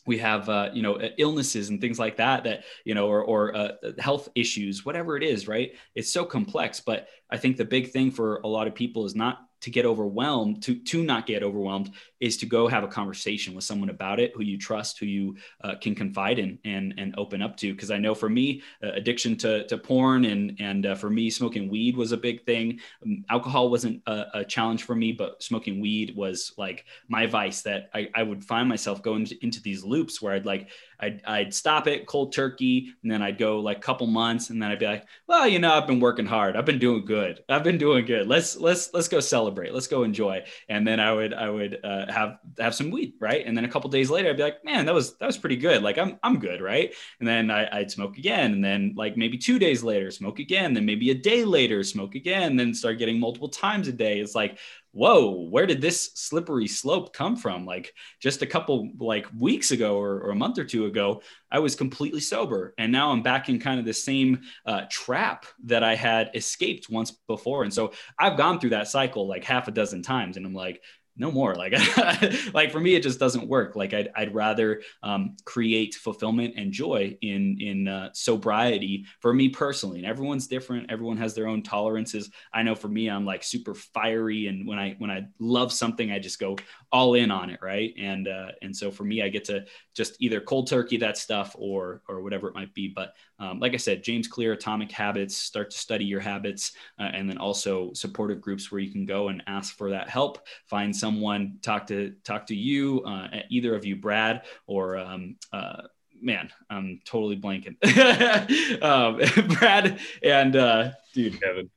we 0.07 0.17
have 0.17 0.49
uh, 0.49 0.69
you 0.73 0.81
know 0.81 0.99
illnesses 1.17 1.69
and 1.69 1.79
things 1.79 1.99
like 1.99 2.17
that 2.17 2.43
that 2.45 2.63
you 2.85 2.95
know 2.95 3.07
or, 3.07 3.23
or 3.23 3.55
uh, 3.55 3.71
health 3.99 4.29
issues 4.35 4.85
whatever 4.85 5.17
it 5.17 5.23
is 5.23 5.47
right? 5.47 5.73
It's 5.95 6.11
so 6.11 6.25
complex 6.25 6.79
but 6.79 7.07
i 7.29 7.37
think 7.37 7.57
the 7.57 7.65
big 7.65 7.91
thing 7.91 8.11
for 8.11 8.37
a 8.43 8.47
lot 8.47 8.67
of 8.67 8.75
people 8.75 9.05
is 9.05 9.15
not 9.15 9.46
to 9.61 9.69
get 9.69 9.85
overwhelmed 9.85 10.61
to 10.63 10.75
to 10.75 11.03
not 11.03 11.25
get 11.25 11.43
overwhelmed 11.43 11.91
is 12.19 12.37
to 12.37 12.45
go 12.45 12.67
have 12.67 12.83
a 12.83 12.87
conversation 12.87 13.53
with 13.53 13.63
someone 13.63 13.89
about 13.89 14.19
it 14.19 14.33
who 14.35 14.43
you 14.43 14.57
trust 14.57 14.99
who 14.99 15.05
you 15.05 15.35
uh, 15.63 15.75
can 15.81 15.95
confide 15.95 16.39
in 16.39 16.57
and 16.65 16.93
and 16.97 17.15
open 17.17 17.41
up 17.41 17.57
to. 17.57 17.73
Because 17.73 17.91
i 17.91 17.97
know 17.97 18.15
for 18.15 18.29
me 18.29 18.61
uh, 18.83 18.91
addiction 18.93 19.35
to, 19.37 19.65
to 19.67 19.77
porn 19.77 20.25
and 20.25 20.57
and 20.59 20.85
uh, 20.85 20.95
for 20.95 21.09
me 21.09 21.29
smoking 21.29 21.69
weed 21.69 21.95
was 21.95 22.11
a 22.11 22.17
big 22.17 22.45
thing. 22.45 22.79
Um, 23.03 23.25
alcohol 23.29 23.69
wasn't 23.69 24.01
a, 24.07 24.25
a, 24.33 24.45
challenge 24.45 24.83
for 24.83 24.95
me 24.95 25.11
but 25.11 25.43
smoking 25.43 25.81
weed 25.81 26.15
was 26.15 26.53
like 26.57 26.85
my 27.07 27.25
vice 27.25 27.61
that 27.63 27.89
i, 27.93 28.07
I 28.15 28.23
would 28.23 28.43
find 28.43 28.69
myself 28.69 29.01
going 29.01 29.27
into 29.41 29.61
these 29.61 29.83
loops 29.83 30.21
where 30.21 30.33
i'd 30.33 30.45
like 30.45 30.69
I'd, 30.99 31.21
I'd 31.25 31.53
stop 31.53 31.87
it 31.87 32.07
cold 32.07 32.33
turkey 32.33 32.93
and 33.03 33.11
then 33.11 33.21
I'd 33.21 33.37
go 33.37 33.59
like 33.59 33.77
a 33.77 33.81
couple 33.81 34.07
months 34.07 34.49
and 34.49 34.61
then 34.61 34.71
I'd 34.71 34.79
be 34.79 34.85
like, 34.85 35.05
well, 35.27 35.47
you 35.47 35.59
know, 35.59 35.73
I've 35.73 35.87
been 35.87 35.99
working 35.99 36.25
hard. 36.25 36.55
I've 36.55 36.65
been 36.65 36.79
doing 36.79 37.05
good. 37.05 37.43
I've 37.47 37.63
been 37.63 37.77
doing 37.77 38.05
good. 38.05 38.27
Let's, 38.27 38.57
let's, 38.57 38.93
let's 38.93 39.07
go 39.07 39.19
celebrate. 39.19 39.73
Let's 39.73 39.87
go 39.87 40.03
enjoy. 40.03 40.43
And 40.69 40.87
then 40.87 40.99
I 40.99 41.13
would, 41.13 41.33
I 41.33 41.49
would 41.49 41.79
uh, 41.83 42.11
have, 42.11 42.39
have 42.59 42.75
some 42.75 42.91
weed. 42.91 43.13
Right. 43.19 43.45
And 43.45 43.55
then 43.55 43.65
a 43.65 43.69
couple 43.69 43.89
days 43.89 44.09
later, 44.09 44.29
I'd 44.29 44.37
be 44.37 44.43
like, 44.43 44.65
man, 44.65 44.85
that 44.85 44.93
was, 44.95 45.17
that 45.17 45.25
was 45.25 45.37
pretty 45.37 45.57
good. 45.57 45.83
Like 45.83 45.97
I'm, 45.97 46.19
I'm 46.23 46.39
good. 46.39 46.61
Right. 46.61 46.93
And 47.19 47.27
then 47.27 47.51
I, 47.51 47.79
I'd 47.79 47.91
smoke 47.91 48.17
again. 48.17 48.53
And 48.53 48.63
then 48.63 48.93
like 48.95 49.17
maybe 49.17 49.37
two 49.37 49.59
days 49.59 49.83
later, 49.83 50.11
smoke 50.11 50.39
again. 50.39 50.73
Then 50.73 50.85
maybe 50.85 51.11
a 51.11 51.15
day 51.15 51.45
later, 51.45 51.83
smoke 51.83 52.15
again, 52.15 52.55
then 52.55 52.73
start 52.73 52.97
getting 52.97 53.19
multiple 53.19 53.49
times 53.49 53.87
a 53.87 53.93
day. 53.93 54.19
It's 54.19 54.35
like, 54.35 54.57
whoa, 54.91 55.47
where 55.49 55.65
did 55.65 55.81
this 55.81 56.11
slippery 56.15 56.67
slope 56.67 57.13
come 57.13 57.35
from? 57.35 57.65
Like 57.65 57.93
just 58.19 58.41
a 58.41 58.47
couple 58.47 58.89
like 58.99 59.27
weeks 59.37 59.71
ago 59.71 59.97
or, 59.97 60.19
or 60.21 60.31
a 60.31 60.35
month 60.35 60.57
or 60.57 60.63
two 60.63 60.85
ago, 60.85 61.21
I 61.51 61.59
was 61.59 61.75
completely 61.75 62.19
sober. 62.19 62.73
And 62.77 62.91
now 62.91 63.11
I'm 63.11 63.21
back 63.21 63.49
in 63.49 63.59
kind 63.59 63.79
of 63.79 63.85
the 63.85 63.93
same 63.93 64.41
uh, 64.65 64.81
trap 64.89 65.45
that 65.65 65.83
I 65.83 65.95
had 65.95 66.31
escaped 66.33 66.89
once 66.89 67.11
before. 67.27 67.63
And 67.63 67.73
so 67.73 67.91
I've 68.19 68.37
gone 68.37 68.59
through 68.59 68.71
that 68.71 68.87
cycle 68.87 69.27
like 69.27 69.43
half 69.43 69.67
a 69.67 69.71
dozen 69.71 70.01
times. 70.01 70.37
And 70.37 70.45
I'm 70.45 70.53
like, 70.55 70.81
no 71.17 71.31
more. 71.31 71.55
Like 71.55 71.73
like 72.53 72.71
for 72.71 72.79
me 72.79 72.95
it 72.95 73.03
just 73.03 73.19
doesn't 73.19 73.47
work. 73.47 73.75
Like 73.75 73.93
i'd, 73.93 74.09
I'd 74.15 74.33
rather 74.33 74.81
um, 75.03 75.35
create 75.45 75.95
fulfillment 75.95 76.53
and 76.57 76.71
joy 76.71 77.17
in 77.21 77.57
in 77.59 77.87
uh, 77.87 78.09
sobriety 78.13 79.05
for 79.19 79.33
me 79.33 79.49
personally. 79.49 79.99
And 79.99 80.07
everyone's 80.07 80.47
different. 80.47 80.91
Everyone 80.91 81.17
has 81.17 81.33
their 81.33 81.47
own 81.47 81.63
tolerances. 81.63 82.29
I 82.53 82.63
know 82.63 82.75
for 82.75 82.87
me 82.87 83.09
i'm 83.09 83.25
like 83.25 83.43
super 83.43 83.73
fiery. 83.73 84.47
And 84.47 84.67
when 84.67 84.79
i 84.79 84.95
when 84.97 85.11
i 85.11 85.25
love 85.39 85.71
something 85.73 86.11
i 86.11 86.19
just 86.19 86.39
go 86.39 86.57
all 86.91 87.15
in 87.15 87.31
on 87.31 87.49
it 87.49 87.59
right? 87.61 87.93
And 87.99 88.27
uh, 88.27 88.49
and 88.61 88.75
so 88.75 88.91
for 88.91 89.03
me 89.03 89.21
i 89.21 89.29
get 89.29 89.45
to 89.45 89.65
just 89.95 90.15
either 90.19 90.39
cold 90.39 90.67
turkey 90.67 90.97
that 90.97 91.17
stuff 91.17 91.55
or 91.57 92.01
or 92.07 92.21
whatever 92.21 92.47
it 92.47 92.55
might 92.55 92.73
be. 92.73 92.87
But 92.87 93.13
um, 93.39 93.59
like 93.59 93.73
i 93.73 93.77
said 93.77 94.03
james 94.03 94.27
clear 94.27 94.53
atomic 94.53 94.91
habits 94.91 95.35
start 95.35 95.69
to 95.71 95.77
study 95.77 96.05
your 96.05 96.19
habits 96.19 96.73
uh, 96.99 97.09
and 97.13 97.29
then 97.29 97.37
also 97.37 97.91
supportive 97.93 98.41
groups 98.41 98.71
where 98.71 98.81
you 98.81 98.91
can 98.91 99.05
go 99.05 99.29
and 99.29 99.43
ask 99.47 99.75
for 99.75 99.89
that 99.89 100.09
help 100.09 100.39
find 100.65 100.95
someone 100.95 101.57
talk 101.61 101.85
to 101.87 102.13
talk 102.23 102.45
to 102.45 102.55
you 102.55 103.01
uh, 103.01 103.27
either 103.49 103.75
of 103.75 103.85
you 103.85 103.95
brad 103.95 104.43
or 104.65 104.97
um, 104.97 105.35
uh, 105.53 105.81
man, 106.21 106.49
I'm 106.69 106.99
totally 107.05 107.37
blanking. 107.37 107.77
um, 108.83 109.47
Brad 109.57 109.99
and 110.23 110.55
uh, 110.55 110.91
dude, 111.13 111.41
Kevin. 111.41 111.69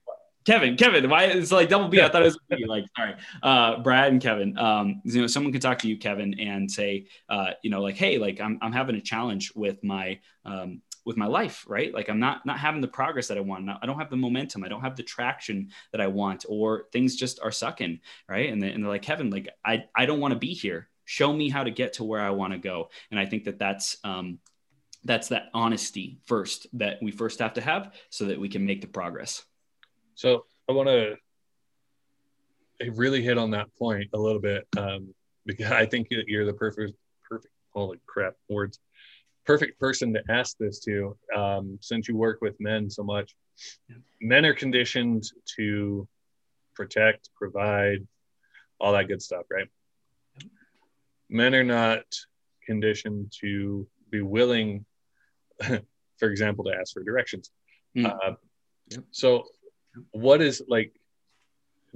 Kevin, 0.47 0.77
Kevin, 0.77 1.09
why 1.11 1.25
it's 1.25 1.53
like 1.53 1.69
double 1.69 1.89
B? 1.89 2.01
I 2.01 2.09
thought 2.09 2.23
it 2.23 2.25
was 2.25 2.39
B. 2.49 2.65
Like, 2.67 2.85
sorry, 2.97 3.15
uh, 3.43 3.79
Brad 3.81 4.11
and 4.11 4.23
Kevin. 4.23 4.57
Um, 4.57 5.03
you 5.05 5.21
know, 5.21 5.27
someone 5.27 5.53
could 5.53 5.61
talk 5.61 5.79
to 5.81 5.89
you, 5.89 5.99
Kevin, 5.99 6.39
and 6.41 6.69
say, 6.71 7.07
uh, 7.29 7.51
you 7.63 7.71
know, 7.71 7.83
like, 7.83 7.97
hey, 7.97 8.19
like 8.19 8.41
I'm 8.41 8.59
I'm 8.63 8.73
having 8.73 8.97
a 8.97 9.03
challenge 9.03 9.53
with 9.55 9.85
my 9.85 10.19
um, 10.47 10.81
with 11.05 11.17
my 11.17 11.27
life, 11.27 11.65
right? 11.69 11.93
Like 11.93 12.09
I'm 12.09 12.21
not 12.21 12.45
not 12.45 12.59
having 12.59 12.81
the 12.81 12.89
progress 12.89 13.29
that 13.29 13.39
I 13.39 13.41
want. 13.41 13.69
I 13.69 13.87
don't 13.87 13.99
have 13.99 14.11
the 14.11 14.17
momentum. 14.17 14.65
I 14.65 14.69
don't 14.69 14.83
have 14.83 14.97
the 14.97 15.03
traction 15.03 15.71
that 15.93 16.01
I 16.01 16.07
want, 16.07 16.45
or 16.49 16.85
things 16.93 17.17
just 17.17 17.41
are 17.43 17.51
sucking, 17.51 18.01
right? 18.29 18.51
And, 18.51 18.63
they, 18.63 18.71
and 18.71 18.83
they're 18.83 18.91
like, 18.91 19.03
Kevin, 19.03 19.31
like 19.31 19.49
I 19.65 19.85
I 19.95 20.07
don't 20.07 20.21
want 20.21 20.33
to 20.33 20.39
be 20.39 20.55
here. 20.55 20.89
Show 21.05 21.33
me 21.33 21.49
how 21.49 21.65
to 21.65 21.71
get 21.71 21.95
to 21.95 22.05
where 22.05 22.21
I 22.21 22.31
want 22.31 22.53
to 22.53 22.59
go. 22.59 22.91
And 23.11 23.19
I 23.19 23.27
think 23.27 23.45
that 23.45 23.59
that's 23.59 23.97
um, 24.05 24.39
that's 25.05 25.29
that 25.29 25.49
honesty 25.55 26.19
first 26.27 26.67
that 26.75 26.99
we 27.03 27.11
first 27.11 27.39
have 27.39 27.55
to 27.55 27.61
have 27.61 27.95
so 28.11 28.27
that 28.27 28.39
we 28.39 28.49
can 28.49 28.67
make 28.67 28.81
the 28.81 28.87
progress. 28.87 29.45
So 30.15 30.45
I 30.69 30.73
want 30.73 30.89
to 30.89 31.17
really 32.93 33.23
hit 33.23 33.39
on 33.39 33.51
that 33.51 33.75
point 33.77 34.11
a 34.13 34.19
little 34.19 34.41
bit 34.41 34.67
um, 34.77 35.15
because 35.47 35.73
I 35.73 35.87
think 35.87 36.09
you're 36.11 36.47
the 36.47 36.53
perfect, 36.53 36.93
perfect, 37.29 37.53
holy 37.73 37.99
crap, 38.07 38.35
words, 38.49 38.79
perfect 39.51 39.81
person 39.81 40.13
to 40.13 40.23
ask 40.31 40.57
this 40.59 40.79
to 40.79 41.17
um, 41.35 41.77
since 41.81 42.07
you 42.07 42.17
work 42.17 42.39
with 42.41 42.55
men 42.61 42.89
so 42.89 43.03
much. 43.03 43.35
Yeah. 43.89 43.97
Men 44.21 44.47
are 44.47 44.55
conditioned 44.55 45.25
to 45.57 46.07
protect, 46.77 47.31
provide, 47.35 48.07
all 48.79 48.93
that 48.93 49.09
good 49.09 49.21
stuff, 49.21 49.47
right? 49.51 49.67
Men 51.29 51.53
are 51.57 51.65
not 51.65 52.05
conditioned 52.65 53.33
to 53.41 53.89
be 54.09 54.23
willing, 54.23 54.87
for 56.19 56.31
example, 56.31 56.65
to 56.67 56.73
ask 56.73 56.93
for 56.93 57.03
directions. 57.03 57.51
Mm. 57.97 58.07
Uh, 58.07 58.35
yep. 58.89 59.05
So 59.11 59.47
what 60.13 60.41
is 60.41 60.63
like 60.69 60.93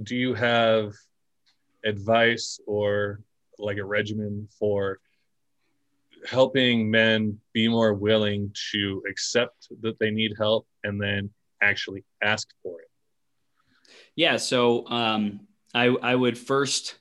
do 0.03 0.17
you 0.17 0.33
have 0.33 0.91
advice 1.85 2.59
or 2.67 3.21
like 3.57 3.77
a 3.77 3.85
regimen 3.85 4.49
for 4.59 4.99
helping 6.27 6.89
men 6.89 7.39
be 7.53 7.67
more 7.67 7.93
willing 7.93 8.51
to 8.71 9.01
accept 9.09 9.67
that 9.81 9.97
they 9.99 10.11
need 10.11 10.33
help 10.37 10.67
and 10.83 11.01
then 11.01 11.29
actually 11.61 12.03
ask 12.21 12.47
for 12.61 12.81
it. 12.81 12.87
Yeah 14.15 14.37
so 14.37 14.87
um, 14.87 15.47
I, 15.73 15.87
I 15.87 16.15
would 16.15 16.37
first 16.37 16.95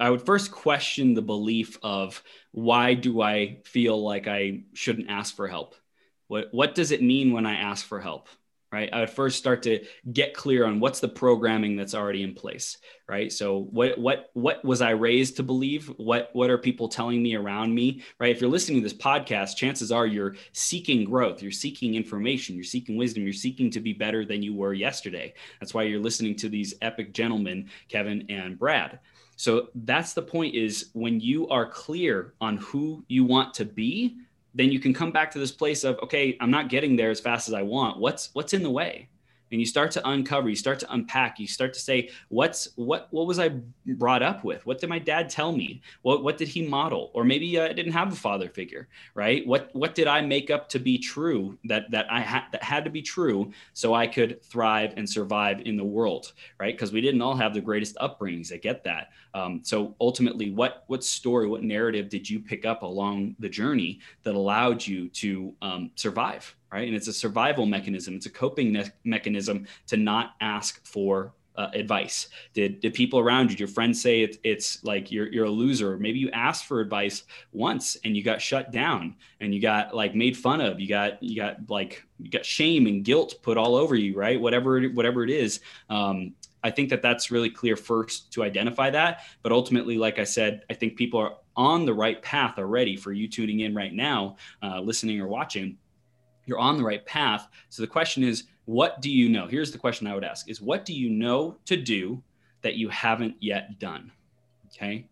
i 0.00 0.10
would 0.10 0.22
first 0.22 0.50
question 0.50 1.14
the 1.14 1.22
belief 1.22 1.78
of 1.80 2.20
why 2.50 2.94
do 2.94 3.22
i 3.22 3.58
feel 3.64 4.02
like 4.02 4.26
i 4.26 4.64
shouldn't 4.74 5.08
ask 5.08 5.36
for 5.36 5.46
help? 5.46 5.76
What, 6.26 6.48
what 6.50 6.74
does 6.74 6.90
it 6.90 7.02
mean 7.02 7.32
when 7.32 7.46
i 7.46 7.54
ask 7.54 7.86
for 7.86 8.00
help 8.00 8.28
right? 8.76 8.90
I 8.92 9.00
would 9.00 9.10
first 9.10 9.38
start 9.38 9.62
to 9.62 9.82
get 10.12 10.34
clear 10.34 10.66
on 10.66 10.80
what's 10.80 11.00
the 11.00 11.08
programming 11.08 11.76
that's 11.76 11.94
already 11.94 12.22
in 12.22 12.34
place 12.34 12.76
right? 13.08 13.32
So 13.32 13.68
what 13.70 13.96
what 13.98 14.30
what 14.34 14.64
was 14.64 14.82
i 14.82 14.90
raised 14.90 15.36
to 15.36 15.42
believe? 15.42 15.86
What 15.96 16.30
what 16.32 16.50
are 16.50 16.58
people 16.58 16.88
telling 16.88 17.22
me 17.22 17.34
around 17.36 17.74
me 17.74 18.02
right? 18.18 18.34
If 18.34 18.40
you're 18.40 18.50
listening 18.50 18.78
to 18.78 18.88
this 18.88 18.98
podcast 18.98 19.56
chances 19.56 19.92
are 19.92 20.06
you're 20.06 20.34
seeking 20.52 21.04
growth 21.04 21.40
you're 21.40 21.52
seeking 21.52 21.94
information 21.94 22.54
you're 22.54 22.64
seeking 22.64 22.96
wisdom 22.96 23.22
you're 23.22 23.32
seeking 23.32 23.70
to 23.70 23.80
be 23.80 23.92
better 23.92 24.24
than 24.24 24.42
you 24.42 24.54
were 24.54 24.74
yesterday. 24.74 25.32
That's 25.60 25.72
why 25.72 25.84
you're 25.84 26.00
listening 26.00 26.36
to 26.36 26.48
these 26.48 26.74
epic 26.82 27.14
gentlemen 27.14 27.70
kevin 27.88 28.26
and 28.28 28.58
brad. 28.58 28.98
So 29.36 29.68
that's 29.74 30.14
the 30.14 30.22
point 30.22 30.54
is 30.54 30.90
when 30.92 31.20
you 31.20 31.48
are 31.48 31.66
clear 31.66 32.34
on 32.40 32.56
who 32.56 33.04
you 33.08 33.24
want 33.24 33.54
to 33.54 33.64
be 33.64 34.18
then 34.56 34.72
you 34.72 34.80
can 34.80 34.92
come 34.92 35.12
back 35.12 35.30
to 35.30 35.38
this 35.38 35.52
place 35.52 35.84
of 35.84 35.98
okay 36.02 36.36
i'm 36.40 36.50
not 36.50 36.68
getting 36.68 36.96
there 36.96 37.10
as 37.10 37.20
fast 37.20 37.46
as 37.48 37.54
i 37.54 37.62
want. 37.62 37.98
What's 37.98 38.30
what's 38.32 38.54
in 38.54 38.62
the 38.62 38.70
way 38.70 39.08
and 39.50 39.60
you 39.60 39.66
start 39.66 39.90
to 39.92 40.08
uncover 40.08 40.48
you 40.48 40.56
start 40.56 40.78
to 40.80 40.92
unpack 40.92 41.38
you 41.38 41.46
start 41.46 41.72
to 41.74 41.80
say 41.80 42.10
what's 42.28 42.68
what 42.76 43.08
what 43.10 43.26
was 43.26 43.38
i 43.38 43.50
brought 43.94 44.22
up 44.22 44.44
with? 44.44 44.64
What 44.66 44.80
did 44.80 44.88
my 44.88 44.98
dad 44.98 45.30
tell 45.30 45.52
me? 45.52 45.80
What 46.02 46.22
what 46.22 46.38
did 46.38 46.48
he 46.48 46.66
model? 46.66 47.10
Or 47.14 47.24
maybe 47.24 47.58
uh, 47.58 47.64
i 47.64 47.72
didn't 47.72 47.92
have 47.92 48.12
a 48.12 48.16
father 48.16 48.48
figure 48.48 48.88
right? 49.14 49.46
What 49.46 49.70
what 49.74 49.94
did 49.94 50.06
i 50.06 50.20
make 50.20 50.50
up 50.50 50.68
to 50.70 50.78
be 50.78 50.98
true 50.98 51.58
that 51.64 51.90
that 51.90 52.06
i 52.10 52.20
had 52.20 52.44
that 52.52 52.62
had 52.62 52.84
to 52.84 52.90
be 52.90 53.02
true 53.02 53.52
so 53.72 53.94
i 53.94 54.06
could 54.06 54.42
thrive 54.42 54.94
and 54.96 55.08
survive 55.08 55.60
in 55.64 55.76
the 55.76 55.84
world 55.84 56.32
right? 56.58 56.74
Because 56.74 56.92
we 56.92 57.00
didn't 57.00 57.22
all 57.22 57.36
have 57.36 57.54
the 57.54 57.60
greatest 57.60 57.96
upbringings 57.96 58.52
i 58.52 58.56
get 58.56 58.84
that. 58.84 59.10
Um, 59.34 59.60
so 59.62 59.94
ultimately 60.00 60.50
what 60.50 60.84
what 60.86 61.04
story 61.04 61.46
what 61.46 61.62
narrative 61.62 62.08
did 62.08 62.28
you 62.28 62.40
pick 62.40 62.64
up 62.64 62.82
along 62.82 63.36
the 63.38 63.48
journey 63.48 64.00
that 64.22 64.34
allowed 64.34 64.86
you 64.86 65.08
to 65.10 65.54
um, 65.62 65.90
survive 65.94 66.54
right? 66.72 66.86
And 66.86 66.96
it's 66.96 67.08
a 67.08 67.12
survival 67.12 67.66
mechanism. 67.66 68.14
It's 68.14 68.26
a 68.26 68.30
coping 68.30 68.72
ne- 68.72 68.92
mechanism 69.04 69.66
to 69.88 69.96
not 69.96 70.34
ask 70.40 70.84
for 70.86 71.32
uh, 71.56 71.68
advice. 71.72 72.28
Did 72.52 72.80
did 72.80 72.94
people 72.94 73.18
around 73.18 73.50
you, 73.50 73.56
your 73.56 73.68
friends, 73.68 74.00
say 74.00 74.22
it, 74.22 74.38
it's 74.44 74.84
like 74.84 75.10
you're 75.10 75.32
you're 75.32 75.46
a 75.46 75.50
loser? 75.50 75.96
Maybe 75.98 76.18
you 76.18 76.30
asked 76.30 76.66
for 76.66 76.80
advice 76.80 77.24
once 77.52 77.96
and 78.04 78.16
you 78.16 78.22
got 78.22 78.40
shut 78.40 78.72
down 78.72 79.16
and 79.40 79.54
you 79.54 79.60
got 79.60 79.94
like 79.94 80.14
made 80.14 80.36
fun 80.36 80.60
of. 80.60 80.80
You 80.80 80.88
got 80.88 81.22
you 81.22 81.36
got 81.36 81.68
like 81.68 82.04
you 82.18 82.30
got 82.30 82.44
shame 82.44 82.86
and 82.86 83.04
guilt 83.04 83.36
put 83.42 83.56
all 83.56 83.74
over 83.74 83.94
you, 83.94 84.14
right? 84.14 84.40
Whatever 84.40 84.82
whatever 84.88 85.24
it 85.24 85.30
is. 85.30 85.60
Um, 85.88 86.34
I 86.62 86.70
think 86.70 86.90
that 86.90 87.00
that's 87.00 87.30
really 87.30 87.50
clear 87.50 87.76
first 87.76 88.32
to 88.32 88.42
identify 88.42 88.90
that. 88.90 89.20
But 89.42 89.52
ultimately, 89.52 89.98
like 89.98 90.18
I 90.18 90.24
said, 90.24 90.64
I 90.68 90.74
think 90.74 90.96
people 90.96 91.20
are 91.20 91.36
on 91.56 91.86
the 91.86 91.94
right 91.94 92.20
path 92.22 92.58
already 92.58 92.96
for 92.96 93.12
you 93.12 93.28
tuning 93.28 93.60
in 93.60 93.74
right 93.74 93.94
now, 93.94 94.36
uh, 94.62 94.80
listening 94.80 95.20
or 95.20 95.28
watching 95.28 95.78
you're 96.46 96.58
on 96.58 96.78
the 96.78 96.84
right 96.84 97.04
path. 97.04 97.48
So 97.68 97.82
the 97.82 97.88
question 97.88 98.22
is, 98.22 98.44
what 98.64 99.00
do 99.00 99.10
you 99.10 99.28
know? 99.28 99.46
Here's 99.46 99.72
the 99.72 99.78
question 99.78 100.06
I 100.06 100.14
would 100.14 100.24
ask 100.24 100.48
is 100.48 100.60
what 100.60 100.84
do 100.84 100.92
you 100.92 101.10
know 101.10 101.56
to 101.66 101.76
do 101.76 102.22
that 102.62 102.74
you 102.74 102.88
haven't 102.88 103.36
yet 103.40 103.78
done? 103.78 104.10
Okay 104.68 105.06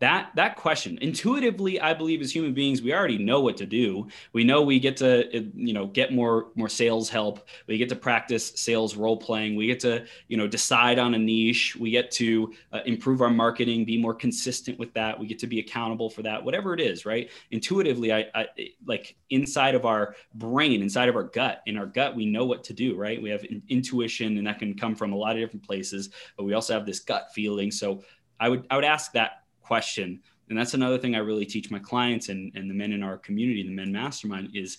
that 0.00 0.30
that 0.34 0.56
question 0.56 0.98
intuitively 1.00 1.80
i 1.80 1.94
believe 1.94 2.20
as 2.20 2.34
human 2.34 2.52
beings 2.52 2.82
we 2.82 2.92
already 2.92 3.18
know 3.18 3.40
what 3.40 3.56
to 3.56 3.66
do. 3.66 4.08
We 4.32 4.44
know 4.44 4.62
we 4.62 4.78
get 4.80 4.96
to 4.98 5.50
you 5.54 5.72
know 5.72 5.86
get 5.86 6.12
more 6.12 6.48
more 6.54 6.68
sales 6.68 7.08
help. 7.08 7.48
We 7.66 7.78
get 7.78 7.88
to 7.90 7.96
practice 7.96 8.52
sales 8.56 8.96
role 8.96 9.16
playing. 9.16 9.56
We 9.56 9.66
get 9.66 9.80
to 9.80 10.06
you 10.28 10.36
know 10.36 10.46
decide 10.46 10.98
on 10.98 11.14
a 11.14 11.18
niche. 11.18 11.76
We 11.76 11.90
get 11.90 12.10
to 12.12 12.52
uh, 12.72 12.80
improve 12.86 13.22
our 13.22 13.30
marketing 13.30 13.84
be 13.84 13.98
more 13.98 14.14
consistent 14.14 14.78
with 14.78 14.92
that. 14.94 15.18
We 15.18 15.26
get 15.26 15.38
to 15.40 15.46
be 15.46 15.60
accountable 15.60 16.10
for 16.10 16.22
that 16.22 16.44
whatever 16.44 16.74
it 16.74 16.80
is 16.80 17.06
right? 17.06 17.30
Intuitively 17.50 18.12
I, 18.12 18.26
I 18.34 18.46
like 18.86 19.16
inside 19.30 19.74
of 19.74 19.84
our 19.86 20.14
brain 20.34 20.82
inside 20.82 21.08
of 21.08 21.16
our 21.16 21.24
gut 21.24 21.62
in 21.66 21.76
our 21.76 21.86
gut 21.86 22.16
we 22.16 22.26
know 22.26 22.44
what 22.44 22.64
to 22.64 22.72
do 22.72 22.96
right? 22.96 23.22
We 23.22 23.30
have 23.30 23.44
intuition 23.68 24.38
and 24.38 24.46
that 24.46 24.58
can 24.58 24.76
come 24.76 24.94
from 24.94 25.12
a 25.12 25.16
lot 25.16 25.32
of 25.32 25.38
different 25.38 25.66
places 25.66 26.10
but 26.36 26.44
we 26.44 26.54
also 26.54 26.74
have 26.74 26.86
this 26.86 27.00
gut 27.00 27.28
feeling. 27.34 27.70
So 27.70 28.02
i 28.42 28.48
would 28.48 28.66
i 28.70 28.74
would 28.74 28.86
ask 28.86 29.12
that 29.12 29.39
question. 29.70 30.20
And 30.48 30.58
that's 30.58 30.74
another 30.74 30.98
thing 30.98 31.14
i 31.14 31.18
really 31.18 31.46
teach 31.46 31.70
my 31.70 31.78
clients 31.78 32.28
and, 32.28 32.50
and 32.56 32.68
the 32.68 32.74
men 32.74 32.90
in 32.90 33.04
our 33.04 33.16
community 33.16 33.62
the 33.62 33.70
men 33.70 33.92
mastermind 33.92 34.50
is 34.52 34.78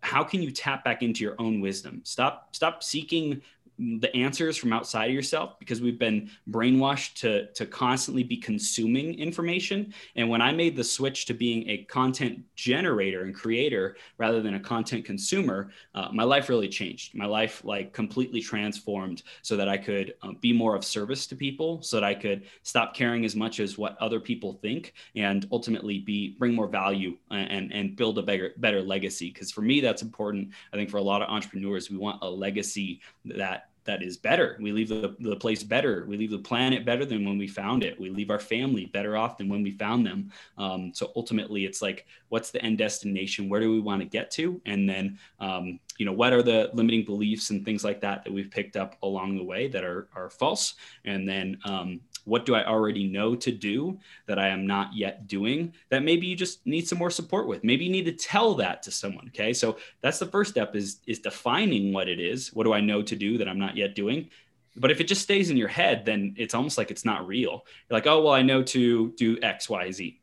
how 0.00 0.24
can 0.24 0.42
you 0.42 0.50
tap 0.50 0.84
back 0.84 1.02
into 1.02 1.24
your 1.24 1.34
own 1.38 1.60
wisdom? 1.60 2.00
Stop 2.04 2.34
stop 2.52 2.82
seeking 2.82 3.42
the 3.78 4.14
answers 4.14 4.56
from 4.56 4.72
outside 4.72 5.06
of 5.06 5.14
yourself 5.14 5.58
because 5.58 5.80
we've 5.80 5.98
been 5.98 6.30
brainwashed 6.50 7.14
to 7.14 7.46
to 7.52 7.66
constantly 7.66 8.22
be 8.22 8.36
consuming 8.36 9.14
information. 9.18 9.92
And 10.16 10.28
when 10.28 10.40
i 10.40 10.52
made 10.52 10.76
the 10.76 10.84
switch 10.84 11.26
to 11.26 11.34
being 11.34 11.68
a 11.68 11.78
content 11.84 12.42
generator 12.54 13.22
and 13.24 13.34
creator 13.34 13.96
rather 14.18 14.40
than 14.40 14.54
a 14.54 14.60
content 14.60 15.04
consumer 15.04 15.70
uh, 15.94 16.08
my 16.12 16.22
life 16.22 16.48
really 16.48 16.68
changed. 16.68 17.14
My 17.14 17.26
life 17.26 17.64
like 17.64 17.92
completely 17.92 18.40
transformed 18.40 19.22
so 19.42 19.56
that 19.56 19.68
i 19.68 19.76
could 19.76 20.14
uh, 20.22 20.32
be 20.40 20.52
more 20.52 20.76
of 20.76 20.84
service 20.84 21.26
to 21.26 21.36
people 21.36 21.82
so 21.82 21.96
that 21.96 22.04
i 22.04 22.14
could 22.14 22.44
stop 22.62 22.94
caring 22.94 23.24
as 23.24 23.34
much 23.34 23.58
as 23.58 23.76
what 23.76 23.96
other 23.98 24.20
people 24.20 24.52
think 24.52 24.94
and 25.16 25.48
ultimately 25.50 25.98
be 25.98 26.36
bring 26.38 26.54
more 26.54 26.68
value 26.68 27.16
and 27.30 27.72
and 27.72 27.96
build 27.96 28.18
a 28.18 28.22
better 28.22 28.52
better 28.58 28.82
legacy. 28.82 29.30
Because 29.30 29.50
for 29.50 29.62
me 29.62 29.80
that's 29.80 30.02
important 30.02 30.50
i 30.72 30.76
think 30.76 30.90
for 30.90 30.98
a 30.98 31.02
lot 31.02 31.22
of 31.22 31.28
entrepreneurs 31.28 31.90
we 31.90 31.96
want 31.96 32.22
a 32.22 32.28
legacy 32.28 33.00
that 33.24 33.63
that 33.84 34.02
is 34.02 34.16
better. 34.16 34.56
We 34.60 34.72
leave 34.72 34.88
the, 34.88 35.14
the 35.20 35.36
place 35.36 35.62
better. 35.62 36.04
We 36.08 36.16
leave 36.16 36.30
the 36.30 36.38
planet 36.38 36.84
better 36.84 37.04
than 37.04 37.24
when 37.24 37.38
we 37.38 37.46
found 37.46 37.84
it. 37.84 37.98
We 37.98 38.10
leave 38.10 38.30
our 38.30 38.38
family 38.38 38.86
better 38.86 39.16
off 39.16 39.38
than 39.38 39.48
when 39.48 39.62
we 39.62 39.70
found 39.70 40.06
them. 40.06 40.30
Um, 40.58 40.92
so 40.94 41.12
ultimately, 41.16 41.64
it's 41.64 41.82
like, 41.82 42.06
what's 42.28 42.50
the 42.50 42.62
end 42.62 42.78
destination? 42.78 43.48
Where 43.48 43.60
do 43.60 43.70
we 43.70 43.80
want 43.80 44.00
to 44.00 44.06
get 44.06 44.30
to? 44.32 44.60
And 44.66 44.88
then, 44.88 45.18
um, 45.40 45.78
you 45.98 46.06
know, 46.06 46.12
what 46.12 46.32
are 46.32 46.42
the 46.42 46.70
limiting 46.72 47.04
beliefs 47.04 47.50
and 47.50 47.64
things 47.64 47.84
like 47.84 48.00
that 48.00 48.24
that 48.24 48.32
we've 48.32 48.50
picked 48.50 48.76
up 48.76 48.96
along 49.02 49.36
the 49.36 49.44
way 49.44 49.68
that 49.68 49.84
are, 49.84 50.08
are 50.14 50.30
false? 50.30 50.74
And 51.04 51.28
then, 51.28 51.58
um, 51.64 52.00
what 52.24 52.46
do 52.46 52.54
I 52.54 52.66
already 52.66 53.06
know 53.06 53.34
to 53.36 53.52
do 53.52 53.98
that 54.26 54.38
I 54.38 54.48
am 54.48 54.66
not 54.66 54.94
yet 54.94 55.26
doing 55.26 55.74
that 55.90 56.02
maybe 56.02 56.26
you 56.26 56.36
just 56.36 56.66
need 56.66 56.88
some 56.88 56.98
more 56.98 57.10
support 57.10 57.46
with? 57.46 57.64
Maybe 57.64 57.84
you 57.84 57.92
need 57.92 58.06
to 58.06 58.12
tell 58.12 58.54
that 58.56 58.82
to 58.84 58.90
someone. 58.90 59.28
Okay. 59.28 59.52
So 59.52 59.76
that's 60.00 60.18
the 60.18 60.26
first 60.26 60.50
step 60.50 60.74
is, 60.74 61.00
is 61.06 61.18
defining 61.18 61.92
what 61.92 62.08
it 62.08 62.20
is. 62.20 62.52
What 62.52 62.64
do 62.64 62.72
I 62.72 62.80
know 62.80 63.02
to 63.02 63.16
do 63.16 63.38
that 63.38 63.48
I'm 63.48 63.58
not 63.58 63.76
yet 63.76 63.94
doing? 63.94 64.30
But 64.76 64.90
if 64.90 65.00
it 65.00 65.06
just 65.06 65.22
stays 65.22 65.50
in 65.50 65.56
your 65.56 65.68
head, 65.68 66.04
then 66.04 66.34
it's 66.36 66.54
almost 66.54 66.78
like 66.78 66.90
it's 66.90 67.04
not 67.04 67.26
real. 67.28 67.64
You're 67.88 67.96
like, 67.96 68.06
oh, 68.06 68.24
well, 68.24 68.34
I 68.34 68.42
know 68.42 68.62
to 68.64 69.12
do 69.12 69.38
X, 69.40 69.68
Y, 69.68 69.90
Z 69.92 70.20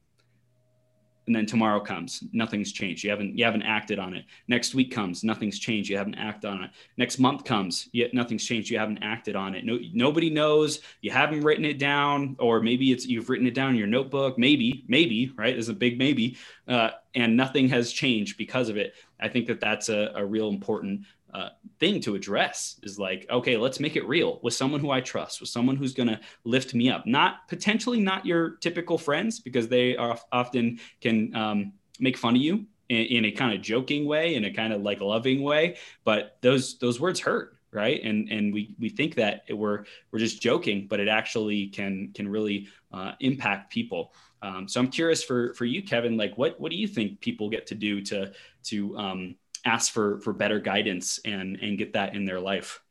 and 1.32 1.36
then 1.38 1.46
tomorrow 1.46 1.80
comes. 1.80 2.26
Nothing's 2.34 2.74
changed. 2.74 3.06
You 3.06 3.10
haven't 3.10 3.38
you 3.38 3.46
haven't 3.46 3.62
acted 3.62 4.00
on 4.00 4.14
it. 4.14 4.26
Next 4.50 4.76
week 4.76 4.92
comes. 4.92 5.24
Nothing's 5.24 5.58
changed. 5.58 5.90
You 5.90 5.96
haven't 5.96 6.16
acted 6.16 6.50
on 6.50 6.64
it. 6.64 6.72
Next 6.98 7.20
month 7.20 7.46
comes. 7.46 7.88
Yet 7.94 8.14
nothing's 8.14 8.44
changed. 8.44 8.70
You 8.70 8.78
haven't 8.78 8.98
acted 9.02 9.38
on 9.38 9.56
it. 9.56 9.64
No 9.64 9.80
nobody 9.94 10.30
knows. 10.30 10.82
You 11.00 11.12
haven't 11.12 11.40
written 11.40 11.64
it 11.64 11.80
down 11.80 12.36
or 12.38 12.60
maybe 12.60 12.92
it's 12.92 13.06
you've 13.06 13.30
written 13.30 13.48
it 13.48 13.54
down 13.54 13.70
in 13.70 13.76
your 13.78 13.88
notebook. 13.88 14.38
Maybe 14.38 14.84
maybe 14.90 15.32
right? 15.38 15.56
There's 15.56 15.70
a 15.70 15.74
big 15.74 15.98
maybe. 15.98 16.36
Uh, 16.68 16.90
and 17.16 17.38
nothing 17.38 17.70
has 17.70 17.94
changed 17.94 18.38
because 18.38 18.68
of 18.68 18.76
it. 18.76 18.94
I 19.18 19.30
think 19.30 19.48
that 19.48 19.62
that's 19.62 19.88
a, 19.88 20.12
a 20.16 20.26
real 20.26 20.50
important 20.50 21.04
uh, 21.34 21.50
thing 21.80 22.00
to 22.02 22.16
address 22.16 22.80
is 22.84 23.00
like 23.00 23.26
okay 23.30 23.58
let's 23.58 23.80
make 23.80 23.96
it 23.96 24.08
real 24.08 24.40
with 24.44 24.54
someone 24.54 24.80
who 24.80 24.92
i 24.92 25.02
trust 25.02 25.40
with 25.40 25.50
someone 25.50 25.76
who's 25.76 25.94
going 25.94 26.10
to 26.10 26.20
lift 26.44 26.74
me 26.74 26.90
up 26.90 27.06
not 27.06 27.48
potentially 27.48 28.00
not 28.00 28.26
your 28.26 28.58
typical 28.58 28.98
friends 28.98 29.40
because 29.40 29.68
they 29.68 29.96
are 29.98 30.18
often 30.32 30.80
can 31.00 31.36
um, 31.36 31.74
make 32.00 32.18
fun 32.18 32.36
of 32.36 32.42
you 32.42 32.66
in, 32.90 33.06
in 33.06 33.26
a 33.26 33.32
kind 33.32 33.54
of 33.54 33.62
joking 33.62 34.06
way 34.06 34.36
in 34.36 34.46
a 34.46 34.54
kind 34.54 34.74
of 34.74 34.82
like 34.82 35.02
loving 35.02 35.42
way 35.42 35.78
but 36.04 36.38
those 36.42 36.78
those 36.80 37.00
words 37.00 37.20
hurt 37.20 37.58
right? 37.74 38.04
And 38.04 38.30
and 38.30 38.54
we 38.54 38.76
we 38.80 38.90
think 38.90 39.16
that 39.16 39.44
we're 39.50 39.86
we're 40.12 40.20
just 40.20 40.42
joking 40.42 40.88
but 40.90 41.00
it 41.00 41.08
actually 41.08 41.68
can 41.68 42.12
can 42.14 42.28
really 42.28 42.68
uh, 42.92 43.14
impact 43.20 43.72
people. 43.72 44.14
Um, 44.44 44.68
so 44.68 44.80
i'm 44.80 44.88
curious 44.88 45.24
for 45.24 45.54
for 45.54 45.66
you 45.66 45.84
kevin 45.84 46.18
like 46.18 46.36
what 46.36 46.60
what 46.60 46.72
do 46.72 46.76
you 46.76 46.88
think 46.88 47.22
people 47.22 47.48
get 47.48 47.68
to 47.68 47.76
do 47.76 48.02
to 48.02 48.32
to 48.64 48.98
um, 48.98 49.36
ask 49.66 49.92
for 49.92 50.20
for 50.20 50.34
better 50.34 50.60
guidance 50.60 51.20
and 51.26 51.58
and 51.62 51.78
get 51.78 51.94
that 51.94 52.16
in 52.16 52.26
their 52.26 52.40
life. 52.40 52.82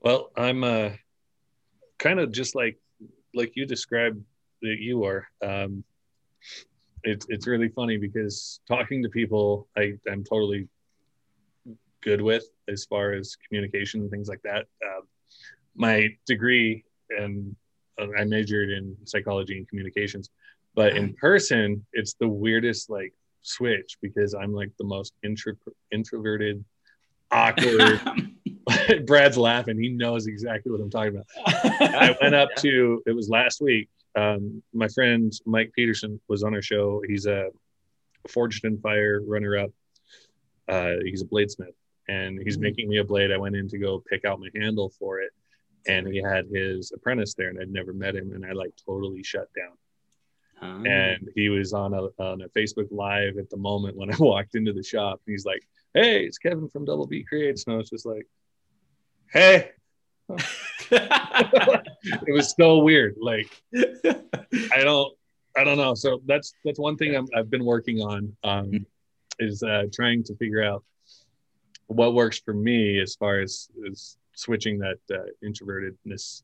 Well 0.00 0.30
i'm 0.36 0.64
uh 0.64 0.90
kind 1.98 2.20
of 2.20 2.32
just 2.32 2.54
like 2.54 2.78
like 3.34 3.52
you 3.56 3.66
described 3.66 4.22
that 4.62 4.76
you 4.78 5.04
are 5.04 5.26
um 5.42 5.84
it's 7.02 7.26
it's 7.28 7.46
really 7.46 7.68
funny 7.68 7.96
because 7.96 8.60
talking 8.68 9.02
to 9.02 9.08
people 9.08 9.68
i 9.76 9.94
i'm 10.10 10.24
totally 10.24 10.68
good 12.02 12.20
with 12.20 12.44
as 12.68 12.84
far 12.84 13.12
as 13.12 13.36
communication 13.48 14.02
and 14.02 14.10
things 14.10 14.28
like 14.28 14.42
that. 14.42 14.66
Uh, 14.86 15.00
my 15.74 16.08
degree 16.26 16.84
and 17.18 17.56
uh, 18.00 18.06
i 18.18 18.24
majored 18.24 18.70
in 18.70 18.96
psychology 19.04 19.56
and 19.56 19.68
communications 19.68 20.30
but 20.74 20.96
in 20.96 21.14
person 21.14 21.84
it's 21.92 22.14
the 22.14 22.28
weirdest 22.28 22.90
like 22.90 23.12
switch 23.44 23.98
because 24.02 24.34
I'm 24.34 24.52
like 24.52 24.70
the 24.78 24.84
most 24.84 25.14
intro- 25.22 25.54
introverted, 25.92 26.64
awkward. 27.30 28.00
Brad's 29.06 29.36
laughing. 29.36 29.78
He 29.78 29.90
knows 29.90 30.26
exactly 30.26 30.72
what 30.72 30.80
I'm 30.80 30.90
talking 30.90 31.16
about. 31.16 31.26
I 31.46 32.16
went 32.22 32.34
up 32.34 32.48
to 32.58 33.02
it 33.06 33.12
was 33.12 33.28
last 33.28 33.60
week. 33.60 33.88
Um, 34.16 34.62
my 34.72 34.88
friend 34.88 35.32
Mike 35.44 35.72
Peterson 35.74 36.20
was 36.28 36.42
on 36.42 36.54
our 36.54 36.62
show. 36.62 37.02
He's 37.06 37.26
a 37.26 37.48
forged 38.28 38.64
in 38.64 38.78
fire 38.78 39.20
runner 39.26 39.58
up. 39.58 39.70
Uh, 40.66 40.94
he's 41.04 41.20
a 41.20 41.26
bladesmith 41.26 41.74
and 42.08 42.40
he's 42.42 42.56
mm-hmm. 42.56 42.62
making 42.62 42.88
me 42.88 42.98
a 42.98 43.04
blade. 43.04 43.32
I 43.32 43.36
went 43.36 43.56
in 43.56 43.68
to 43.68 43.78
go 43.78 44.02
pick 44.08 44.24
out 44.24 44.40
my 44.40 44.48
handle 44.54 44.92
for 44.98 45.20
it, 45.20 45.30
and 45.86 46.06
he 46.06 46.22
had 46.22 46.46
his 46.52 46.92
apprentice 46.94 47.34
there, 47.34 47.48
and 47.48 47.60
I'd 47.60 47.70
never 47.70 47.92
met 47.92 48.14
him, 48.14 48.32
and 48.32 48.44
I 48.44 48.52
like 48.52 48.72
totally 48.84 49.22
shut 49.22 49.48
down. 49.56 49.76
Oh. 50.64 50.82
And 50.84 51.28
he 51.34 51.50
was 51.50 51.72
on 51.74 51.92
a 51.92 52.04
on 52.22 52.40
a 52.40 52.48
Facebook 52.50 52.88
Live 52.90 53.36
at 53.36 53.50
the 53.50 53.56
moment 53.56 53.96
when 53.96 54.12
I 54.12 54.16
walked 54.18 54.54
into 54.54 54.72
the 54.72 54.82
shop. 54.82 55.20
And 55.26 55.32
he's 55.32 55.44
like, 55.44 55.62
"Hey, 55.92 56.24
it's 56.24 56.38
Kevin 56.38 56.68
from 56.68 56.84
Double 56.84 57.06
B 57.06 57.22
Creates," 57.22 57.64
and 57.66 57.74
I 57.74 57.76
was 57.76 57.90
just 57.90 58.06
like, 58.06 58.26
"Hey." 59.30 59.70
it 60.90 62.32
was 62.32 62.54
so 62.58 62.78
weird. 62.78 63.14
Like, 63.20 63.50
I 63.74 64.82
don't, 64.82 65.14
I 65.54 65.64
don't 65.64 65.76
know. 65.76 65.94
So 65.94 66.22
that's 66.24 66.54
that's 66.64 66.78
one 66.78 66.96
thing 66.96 67.14
i 67.14 67.36
have 67.36 67.50
been 67.50 67.64
working 67.64 68.00
on 68.00 68.34
um, 68.42 68.64
mm-hmm. 68.66 68.76
is 69.38 69.62
uh, 69.62 69.84
trying 69.92 70.24
to 70.24 70.36
figure 70.36 70.64
out 70.64 70.82
what 71.88 72.14
works 72.14 72.38
for 72.38 72.54
me 72.54 72.98
as 73.00 73.14
far 73.16 73.40
as, 73.40 73.68
as 73.90 74.16
switching 74.34 74.78
that 74.78 74.98
uh, 75.12 75.26
introvertedness. 75.44 76.42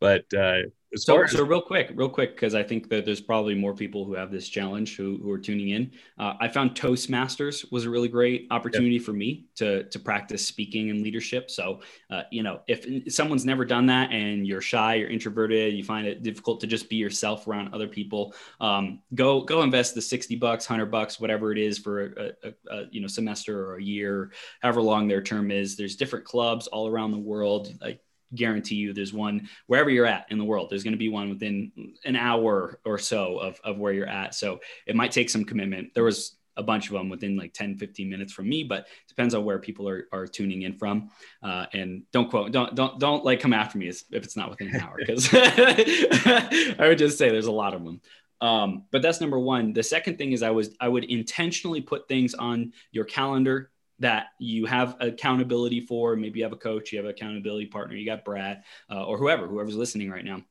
But 0.00 0.32
uh, 0.34 0.62
so, 0.94 1.26
so 1.26 1.44
real 1.44 1.60
quick, 1.60 1.90
real 1.94 2.08
quick, 2.08 2.34
because 2.34 2.54
I 2.54 2.62
think 2.62 2.88
that 2.88 3.04
there's 3.04 3.20
probably 3.20 3.54
more 3.54 3.74
people 3.74 4.06
who 4.06 4.14
have 4.14 4.30
this 4.30 4.48
challenge 4.48 4.96
who, 4.96 5.18
who 5.22 5.30
are 5.30 5.38
tuning 5.38 5.70
in. 5.70 5.90
Uh, 6.18 6.34
I 6.40 6.48
found 6.48 6.74
Toastmasters 6.74 7.70
was 7.70 7.84
a 7.84 7.90
really 7.90 8.08
great 8.08 8.46
opportunity 8.50 8.98
for 8.98 9.12
me 9.12 9.46
to 9.56 9.84
to 9.84 9.98
practice 9.98 10.46
speaking 10.46 10.88
and 10.88 11.02
leadership. 11.02 11.50
So, 11.50 11.80
uh, 12.10 12.22
you 12.30 12.42
know, 12.42 12.60
if 12.68 13.12
someone's 13.12 13.44
never 13.44 13.66
done 13.66 13.86
that 13.86 14.12
and 14.12 14.46
you're 14.46 14.62
shy, 14.62 14.94
you're 14.94 15.10
introverted, 15.10 15.74
you 15.74 15.84
find 15.84 16.06
it 16.06 16.22
difficult 16.22 16.60
to 16.60 16.66
just 16.66 16.88
be 16.88 16.96
yourself 16.96 17.46
around 17.46 17.74
other 17.74 17.88
people, 17.88 18.34
um, 18.60 19.00
go 19.14 19.42
go 19.42 19.62
invest 19.62 19.94
the 19.94 20.02
sixty 20.02 20.36
bucks, 20.36 20.64
hundred 20.64 20.86
bucks, 20.86 21.20
whatever 21.20 21.52
it 21.52 21.58
is 21.58 21.76
for 21.76 22.06
a, 22.06 22.32
a, 22.44 22.52
a, 22.70 22.84
you 22.90 23.02
know 23.02 23.08
semester 23.08 23.68
or 23.68 23.76
a 23.76 23.82
year, 23.82 24.32
however 24.62 24.80
long 24.80 25.06
their 25.06 25.22
term 25.22 25.50
is. 25.50 25.76
There's 25.76 25.96
different 25.96 26.24
clubs 26.24 26.66
all 26.66 26.88
around 26.88 27.10
the 27.10 27.18
world. 27.18 27.74
Like 27.80 28.00
guarantee 28.34 28.76
you 28.76 28.92
there's 28.92 29.12
one 29.12 29.48
wherever 29.66 29.90
you're 29.90 30.06
at 30.06 30.26
in 30.30 30.38
the 30.38 30.44
world. 30.44 30.68
There's 30.70 30.84
going 30.84 30.92
to 30.92 30.98
be 30.98 31.08
one 31.08 31.30
within 31.30 31.72
an 32.04 32.16
hour 32.16 32.80
or 32.84 32.98
so 32.98 33.38
of, 33.38 33.60
of 33.64 33.78
where 33.78 33.92
you're 33.92 34.08
at. 34.08 34.34
So 34.34 34.60
it 34.86 34.96
might 34.96 35.12
take 35.12 35.30
some 35.30 35.44
commitment. 35.44 35.94
There 35.94 36.04
was 36.04 36.36
a 36.56 36.62
bunch 36.62 36.88
of 36.88 36.94
them 36.94 37.08
within 37.08 37.36
like 37.36 37.52
10 37.52 37.76
15 37.76 38.10
minutes 38.10 38.32
from 38.32 38.48
me 38.48 38.64
but 38.64 38.88
depends 39.06 39.32
on 39.32 39.44
where 39.44 39.60
people 39.60 39.88
are, 39.88 40.08
are 40.12 40.26
tuning 40.26 40.62
in 40.62 40.74
from. 40.74 41.08
Uh, 41.42 41.66
and 41.72 42.02
don't 42.12 42.28
quote 42.28 42.50
don't 42.52 42.74
don't 42.74 42.98
don't 42.98 43.24
like 43.24 43.40
come 43.40 43.52
after 43.52 43.78
me 43.78 43.88
if 43.88 44.04
it's 44.10 44.36
not 44.36 44.50
within 44.50 44.74
an 44.74 44.80
hour 44.80 44.96
because 44.98 45.28
i 45.32 46.76
would 46.80 46.98
just 46.98 47.16
say 47.16 47.30
there's 47.30 47.46
a 47.46 47.52
lot 47.52 47.74
of 47.74 47.84
them 47.84 48.00
um, 48.40 48.84
but 48.92 49.02
that's 49.02 49.20
number 49.20 49.38
one. 49.38 49.72
The 49.72 49.82
second 49.82 50.18
thing 50.18 50.32
is 50.32 50.42
i 50.42 50.50
was 50.50 50.70
i 50.80 50.88
would 50.88 51.04
intentionally 51.04 51.80
put 51.80 52.08
things 52.08 52.34
on 52.34 52.72
your 52.92 53.04
calendar 53.04 53.70
that 54.00 54.28
you 54.38 54.66
have 54.66 54.96
accountability 55.00 55.80
for. 55.80 56.16
Maybe 56.16 56.38
you 56.38 56.44
have 56.44 56.52
a 56.52 56.56
coach, 56.56 56.92
you 56.92 56.98
have 56.98 57.06
an 57.06 57.10
accountability 57.10 57.66
partner, 57.66 57.96
you 57.96 58.06
got 58.06 58.24
Brad 58.24 58.62
uh, 58.90 59.04
or 59.04 59.18
whoever, 59.18 59.46
whoever's 59.46 59.76
listening 59.76 60.10
right 60.10 60.24
now. 60.24 60.42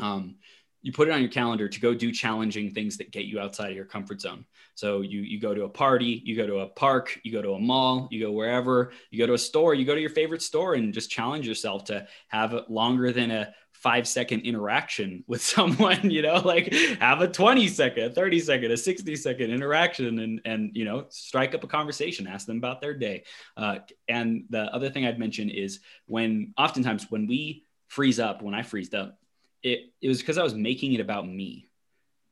Um, 0.00 0.36
you 0.84 0.92
put 0.92 1.08
it 1.08 1.12
on 1.12 1.20
your 1.20 1.30
calendar 1.30 1.66
to 1.66 1.80
go 1.80 1.94
do 1.94 2.12
challenging 2.12 2.72
things 2.72 2.98
that 2.98 3.10
get 3.10 3.24
you 3.24 3.40
outside 3.40 3.70
of 3.70 3.76
your 3.76 3.86
comfort 3.86 4.20
zone. 4.20 4.44
So 4.74 5.00
you 5.00 5.20
you 5.20 5.40
go 5.40 5.54
to 5.54 5.64
a 5.64 5.68
party, 5.68 6.20
you 6.26 6.36
go 6.36 6.46
to 6.46 6.58
a 6.58 6.68
park, 6.68 7.18
you 7.24 7.32
go 7.32 7.40
to 7.40 7.54
a 7.54 7.58
mall, 7.58 8.06
you 8.10 8.20
go 8.20 8.32
wherever, 8.32 8.92
you 9.10 9.18
go 9.18 9.26
to 9.26 9.32
a 9.32 9.38
store, 9.38 9.72
you 9.72 9.86
go 9.86 9.94
to 9.94 10.00
your 10.00 10.10
favorite 10.10 10.42
store 10.42 10.74
and 10.74 10.92
just 10.92 11.10
challenge 11.10 11.48
yourself 11.48 11.84
to 11.84 12.06
have 12.28 12.54
longer 12.68 13.12
than 13.12 13.30
a 13.30 13.54
five 13.84 14.08
second 14.08 14.40
interaction 14.40 15.22
with 15.26 15.42
someone, 15.54 16.10
you 16.10 16.22
know, 16.22 16.36
like 16.38 16.72
have 17.00 17.20
a 17.20 17.28
20 17.28 17.68
second, 17.68 18.04
a 18.04 18.10
30 18.10 18.40
second, 18.40 18.70
a 18.72 18.76
60 18.78 19.14
second 19.14 19.50
interaction 19.50 20.18
and, 20.20 20.40
and, 20.46 20.70
you 20.74 20.86
know, 20.86 21.04
strike 21.10 21.54
up 21.54 21.62
a 21.62 21.66
conversation, 21.66 22.26
ask 22.26 22.46
them 22.46 22.56
about 22.56 22.80
their 22.80 22.94
day. 22.94 23.24
Uh, 23.58 23.80
and 24.08 24.44
the 24.48 24.62
other 24.74 24.88
thing 24.88 25.04
I'd 25.04 25.18
mention 25.18 25.50
is 25.50 25.80
when 26.06 26.54
oftentimes 26.56 27.10
when 27.10 27.26
we 27.26 27.66
freeze 27.88 28.18
up, 28.18 28.40
when 28.40 28.54
I 28.54 28.62
freezed 28.62 28.94
up, 28.94 29.18
it, 29.62 29.92
it 30.00 30.08
was 30.08 30.18
because 30.20 30.38
I 30.38 30.42
was 30.42 30.54
making 30.54 30.94
it 30.94 31.00
about 31.00 31.28
me 31.28 31.68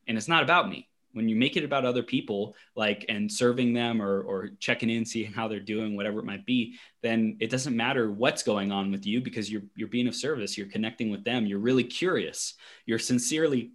and 0.09 0.17
it's 0.17 0.29
not 0.29 0.43
about 0.43 0.71
me 0.71 0.89
when 1.13 1.29
you 1.29 1.37
make 1.37 1.57
it 1.57 1.65
about 1.65 1.85
other 1.85 2.03
people 2.03 2.55
like 2.75 3.05
and 3.09 3.31
serving 3.31 3.73
them 3.73 4.01
or 4.01 4.23
or 4.23 4.51
checking 4.59 4.91
in 4.91 5.05
seeing 5.05 5.33
how 5.33 5.49
they're 5.49 5.61
doing 5.61 5.97
whatever 5.97 6.21
it 6.21 6.25
might 6.25 6.47
be 6.47 6.77
then 7.03 7.37
it 7.41 7.51
doesn't 7.51 7.77
matter 7.77 8.11
what's 8.11 8.43
going 8.43 8.73
on 8.73 8.91
with 8.91 9.07
you 9.07 9.21
because 9.21 9.51
you're 9.51 9.63
you're 9.75 9.89
being 9.89 10.09
of 10.09 10.15
service 10.15 10.57
you're 10.57 10.67
connecting 10.67 11.11
with 11.11 11.25
them 11.25 11.47
you're 11.47 11.59
really 11.59 11.85
curious 11.85 12.55
you're 12.87 12.99
sincerely 12.99 13.73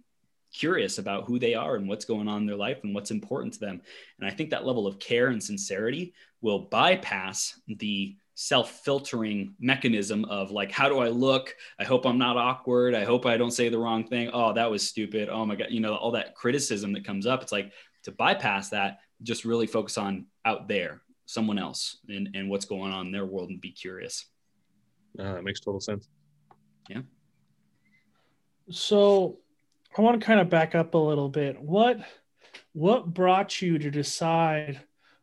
curious 0.52 0.98
about 0.98 1.26
who 1.26 1.38
they 1.38 1.54
are 1.54 1.76
and 1.76 1.88
what's 1.88 2.04
going 2.04 2.26
on 2.26 2.40
in 2.40 2.46
their 2.46 2.56
life 2.56 2.78
and 2.82 2.94
what's 2.94 3.10
important 3.10 3.52
to 3.52 3.60
them. 3.60 3.80
And 4.18 4.28
i 4.28 4.32
think 4.32 4.50
that 4.50 4.66
level 4.66 4.86
of 4.86 4.98
care 4.98 5.28
and 5.28 5.42
sincerity 5.42 6.14
will 6.40 6.60
bypass 6.60 7.60
the 7.66 8.16
self-filtering 8.40 9.52
mechanism 9.58 10.24
of 10.26 10.52
like 10.52 10.70
how 10.70 10.88
do 10.88 11.00
i 11.00 11.08
look? 11.08 11.56
I 11.80 11.82
hope 11.82 12.06
i'm 12.06 12.18
not 12.18 12.36
awkward. 12.36 12.94
I 12.94 13.04
hope 13.04 13.26
i 13.26 13.36
don't 13.36 13.50
say 13.50 13.68
the 13.68 13.78
wrong 13.78 14.04
thing. 14.06 14.30
Oh 14.32 14.52
that 14.52 14.70
was 14.70 14.86
stupid. 14.86 15.28
Oh 15.28 15.44
my 15.44 15.56
god. 15.56 15.68
You 15.70 15.80
know 15.80 15.96
all 15.96 16.12
that 16.12 16.36
criticism 16.36 16.92
that 16.92 17.04
comes 17.04 17.26
up 17.26 17.42
it's 17.42 17.50
like 17.50 17.72
to 18.04 18.12
bypass 18.12 18.68
that 18.68 19.00
just 19.24 19.44
really 19.44 19.66
focus 19.66 19.98
on 19.98 20.26
out 20.44 20.68
there 20.68 21.02
someone 21.26 21.58
else 21.58 21.96
and, 22.08 22.28
and 22.34 22.48
what's 22.48 22.64
going 22.64 22.92
on 22.92 23.06
in 23.06 23.12
their 23.12 23.26
world 23.26 23.50
and 23.50 23.60
be 23.60 23.72
curious. 23.72 24.26
Uh, 25.18 25.32
that 25.32 25.42
makes 25.42 25.58
total 25.58 25.80
sense. 25.80 26.06
Yeah. 26.88 27.02
So 28.70 29.38
i 29.96 30.00
want 30.00 30.20
to 30.20 30.24
kind 30.24 30.38
of 30.38 30.48
back 30.48 30.76
up 30.76 30.94
a 30.94 30.98
little 30.98 31.28
bit. 31.28 31.60
What 31.60 31.98
what 32.72 33.12
brought 33.12 33.60
you 33.60 33.80
to 33.80 33.90
decide 33.90 34.80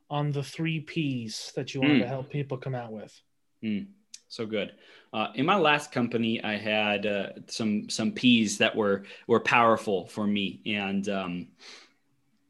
on 0.09 0.31
the 0.31 0.43
three 0.43 0.79
P's 0.79 1.51
that 1.55 1.73
you 1.73 1.81
wanted 1.81 1.97
mm. 1.97 2.01
to 2.01 2.07
help 2.07 2.29
people 2.29 2.57
come 2.57 2.75
out 2.75 2.91
with. 2.91 3.19
Mm. 3.63 3.87
So 4.27 4.45
good. 4.45 4.73
Uh, 5.13 5.27
in 5.35 5.45
my 5.45 5.55
last 5.55 5.91
company, 5.91 6.43
I 6.43 6.57
had 6.57 7.05
uh, 7.05 7.29
some 7.47 7.89
some 7.89 8.11
P's 8.11 8.57
that 8.57 8.75
were 8.75 9.05
were 9.27 9.39
powerful 9.39 10.07
for 10.07 10.27
me, 10.27 10.61
and 10.65 11.07
um, 11.07 11.47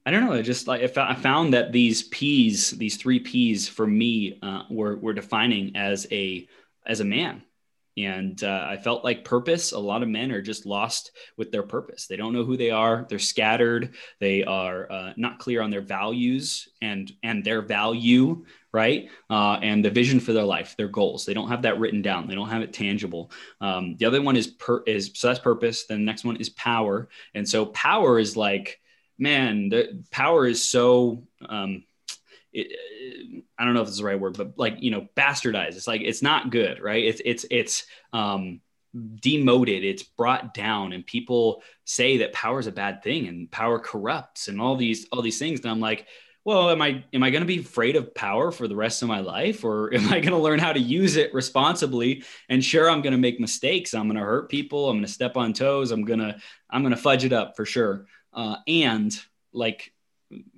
I 0.05 0.11
don't 0.11 0.25
know. 0.25 0.33
I 0.33 0.41
just 0.41 0.67
like 0.67 0.97
I 0.97 1.13
found 1.15 1.53
that 1.53 1.71
these 1.71 2.03
P's, 2.03 2.71
these 2.71 2.97
three 2.97 3.19
P's, 3.19 3.67
for 3.67 3.85
me, 3.85 4.39
uh, 4.41 4.63
were 4.69 4.97
were 4.97 5.13
defining 5.13 5.75
as 5.75 6.07
a 6.11 6.47
as 6.87 7.01
a 7.01 7.05
man 7.05 7.43
and 7.97 8.43
uh, 8.43 8.65
I 8.69 8.77
felt 8.77 9.03
like 9.03 9.23
purpose. 9.23 9.71
A 9.71 9.79
lot 9.79 10.03
of 10.03 10.09
men 10.09 10.31
are 10.31 10.41
just 10.41 10.65
lost 10.65 11.11
with 11.37 11.51
their 11.51 11.63
purpose. 11.63 12.07
They 12.07 12.17
don't 12.17 12.33
know 12.33 12.43
who 12.43 12.57
they 12.57 12.71
are. 12.71 13.05
They're 13.09 13.19
scattered. 13.19 13.95
They 14.19 14.43
are 14.43 14.91
uh, 14.91 15.13
not 15.15 15.39
clear 15.39 15.61
on 15.61 15.69
their 15.69 15.81
values 15.81 16.67
and 16.81 17.11
and 17.23 17.43
their 17.43 17.61
value, 17.61 18.45
right? 18.73 19.09
Uh, 19.29 19.59
and 19.61 19.83
the 19.83 19.89
vision 19.89 20.19
for 20.19 20.33
their 20.33 20.43
life, 20.43 20.75
their 20.77 20.89
goals. 20.89 21.25
They 21.25 21.33
don't 21.33 21.49
have 21.49 21.61
that 21.61 21.79
written 21.79 22.01
down. 22.01 22.27
They 22.27 22.35
don't 22.35 22.49
have 22.49 22.61
it 22.61 22.73
tangible. 22.73 23.31
Um, 23.61 23.95
the 23.97 24.05
other 24.05 24.21
one 24.21 24.35
is 24.35 24.47
per 24.47 24.83
is 24.83 25.11
so 25.15 25.27
that's 25.27 25.39
purpose. 25.39 25.85
Then 25.85 25.99
the 25.99 26.05
next 26.05 26.25
one 26.25 26.37
is 26.37 26.49
power. 26.49 27.07
And 27.33 27.47
so 27.47 27.65
power 27.67 28.19
is 28.19 28.35
like, 28.35 28.79
man, 29.17 29.69
the 29.69 30.03
power 30.11 30.45
is 30.45 30.69
so. 30.69 31.23
Um, 31.47 31.83
it, 32.55 33.43
I 33.57 33.65
don't 33.65 33.73
know 33.73 33.81
if 33.81 33.87
it's 33.87 33.97
the 33.97 34.05
right 34.05 34.19
word, 34.19 34.37
but 34.37 34.57
like 34.57 34.77
you 34.79 34.91
know, 34.91 35.07
bastardized. 35.15 35.75
It's 35.75 35.87
like 35.87 36.01
it's 36.01 36.21
not 36.21 36.49
good, 36.49 36.81
right? 36.81 37.03
It's 37.03 37.21
it's 37.23 37.45
it's 37.51 37.85
um, 38.13 38.61
demoted. 39.21 39.83
It's 39.83 40.03
brought 40.03 40.53
down, 40.53 40.93
and 40.93 41.05
people 41.05 41.61
say 41.83 42.17
that 42.17 42.33
power 42.33 42.59
is 42.59 42.67
a 42.67 42.71
bad 42.71 43.03
thing 43.03 43.27
and 43.27 43.51
power 43.51 43.79
corrupts 43.79 44.47
and 44.47 44.61
all 44.61 44.75
these 44.75 45.07
all 45.11 45.21
these 45.21 45.39
things. 45.39 45.59
And 45.61 45.69
I'm 45.69 45.79
like, 45.79 46.07
well, 46.45 46.69
am 46.69 46.81
I 46.81 47.03
am 47.13 47.23
I 47.23 47.29
going 47.29 47.41
to 47.41 47.47
be 47.47 47.59
afraid 47.59 47.95
of 47.95 48.13
power 48.13 48.51
for 48.51 48.67
the 48.67 48.75
rest 48.75 49.01
of 49.01 49.07
my 49.07 49.19
life, 49.19 49.63
or 49.63 49.93
am 49.93 50.07
I 50.07 50.19
going 50.19 50.31
to 50.31 50.37
learn 50.37 50.59
how 50.59 50.71
to 50.71 50.79
use 50.79 51.15
it 51.15 51.33
responsibly? 51.33 52.23
And 52.49 52.63
sure, 52.63 52.89
I'm 52.89 53.01
going 53.01 53.11
to 53.11 53.19
make 53.19 53.39
mistakes. 53.39 53.93
I'm 53.93 54.07
going 54.07 54.17
to 54.17 54.23
hurt 54.23 54.49
people. 54.49 54.89
I'm 54.89 54.97
going 54.97 55.05
to 55.05 55.11
step 55.11 55.37
on 55.37 55.53
toes. 55.53 55.91
I'm 55.91 56.05
gonna 56.05 56.37
I'm 56.69 56.83
going 56.83 56.95
to 56.95 57.01
fudge 57.01 57.25
it 57.25 57.33
up 57.33 57.55
for 57.55 57.65
sure. 57.65 58.05
Uh, 58.31 58.57
and 58.67 59.17
like 59.53 59.93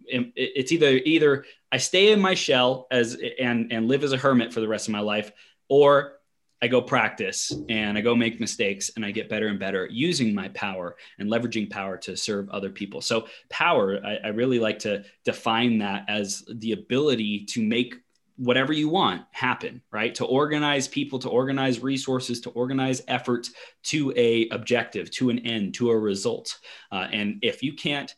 it's 0.10 0.72
either 0.72 0.90
either 0.90 1.46
I 1.72 1.78
stay 1.78 2.12
in 2.12 2.20
my 2.20 2.34
shell 2.34 2.88
as 2.92 3.18
and 3.40 3.72
and 3.72 3.88
live 3.88 4.04
as 4.04 4.14
a 4.14 4.18
hermit 4.18 4.54
for 4.54 4.62
the 4.62 4.68
rest 4.68 4.88
of 4.88 4.92
my 4.92 5.02
life, 5.02 5.32
or 5.70 6.18
I 6.62 6.68
go 6.68 6.82
practice 6.82 7.54
and 7.70 7.98
I 7.98 8.02
go 8.02 8.16
make 8.16 8.40
mistakes 8.40 8.90
and 8.96 9.06
I 9.06 9.12
get 9.12 9.30
better 9.30 9.48
and 9.48 9.60
better 9.60 9.88
using 9.92 10.34
my 10.34 10.50
power 10.50 10.96
and 11.20 11.30
leveraging 11.30 11.70
power 11.70 11.98
to 11.98 12.18
serve 12.18 12.50
other 12.50 12.70
people. 12.70 13.02
So, 13.02 13.28
power, 13.50 14.00
I, 14.04 14.18
I, 14.24 14.28
really 14.30 14.60
like 14.60 14.80
to 14.80 15.04
define 15.24 15.78
that 15.80 16.06
as 16.08 16.44
the 16.52 16.72
ability 16.72 17.46
to 17.52 17.62
make 17.62 17.96
whatever 18.38 18.74
you 18.74 18.90
want 18.90 19.24
happen, 19.32 19.82
right? 19.92 20.14
To 20.16 20.26
organize 20.26 20.88
people, 20.88 21.20
to 21.20 21.30
organize 21.30 21.82
resources, 21.82 22.42
to 22.42 22.50
organize 22.52 23.02
effort 23.08 23.50
to 23.84 24.14
a 24.16 24.48
objective, 24.50 25.12
to 25.12 25.30
an 25.30 25.40
end, 25.40 25.76
to 25.76 25.92
a 25.92 25.98
result. 25.98 26.58
Uh, 26.92 27.08
and 27.12 27.40
if 27.42 27.62
you 27.62 27.74
can't 27.74 28.14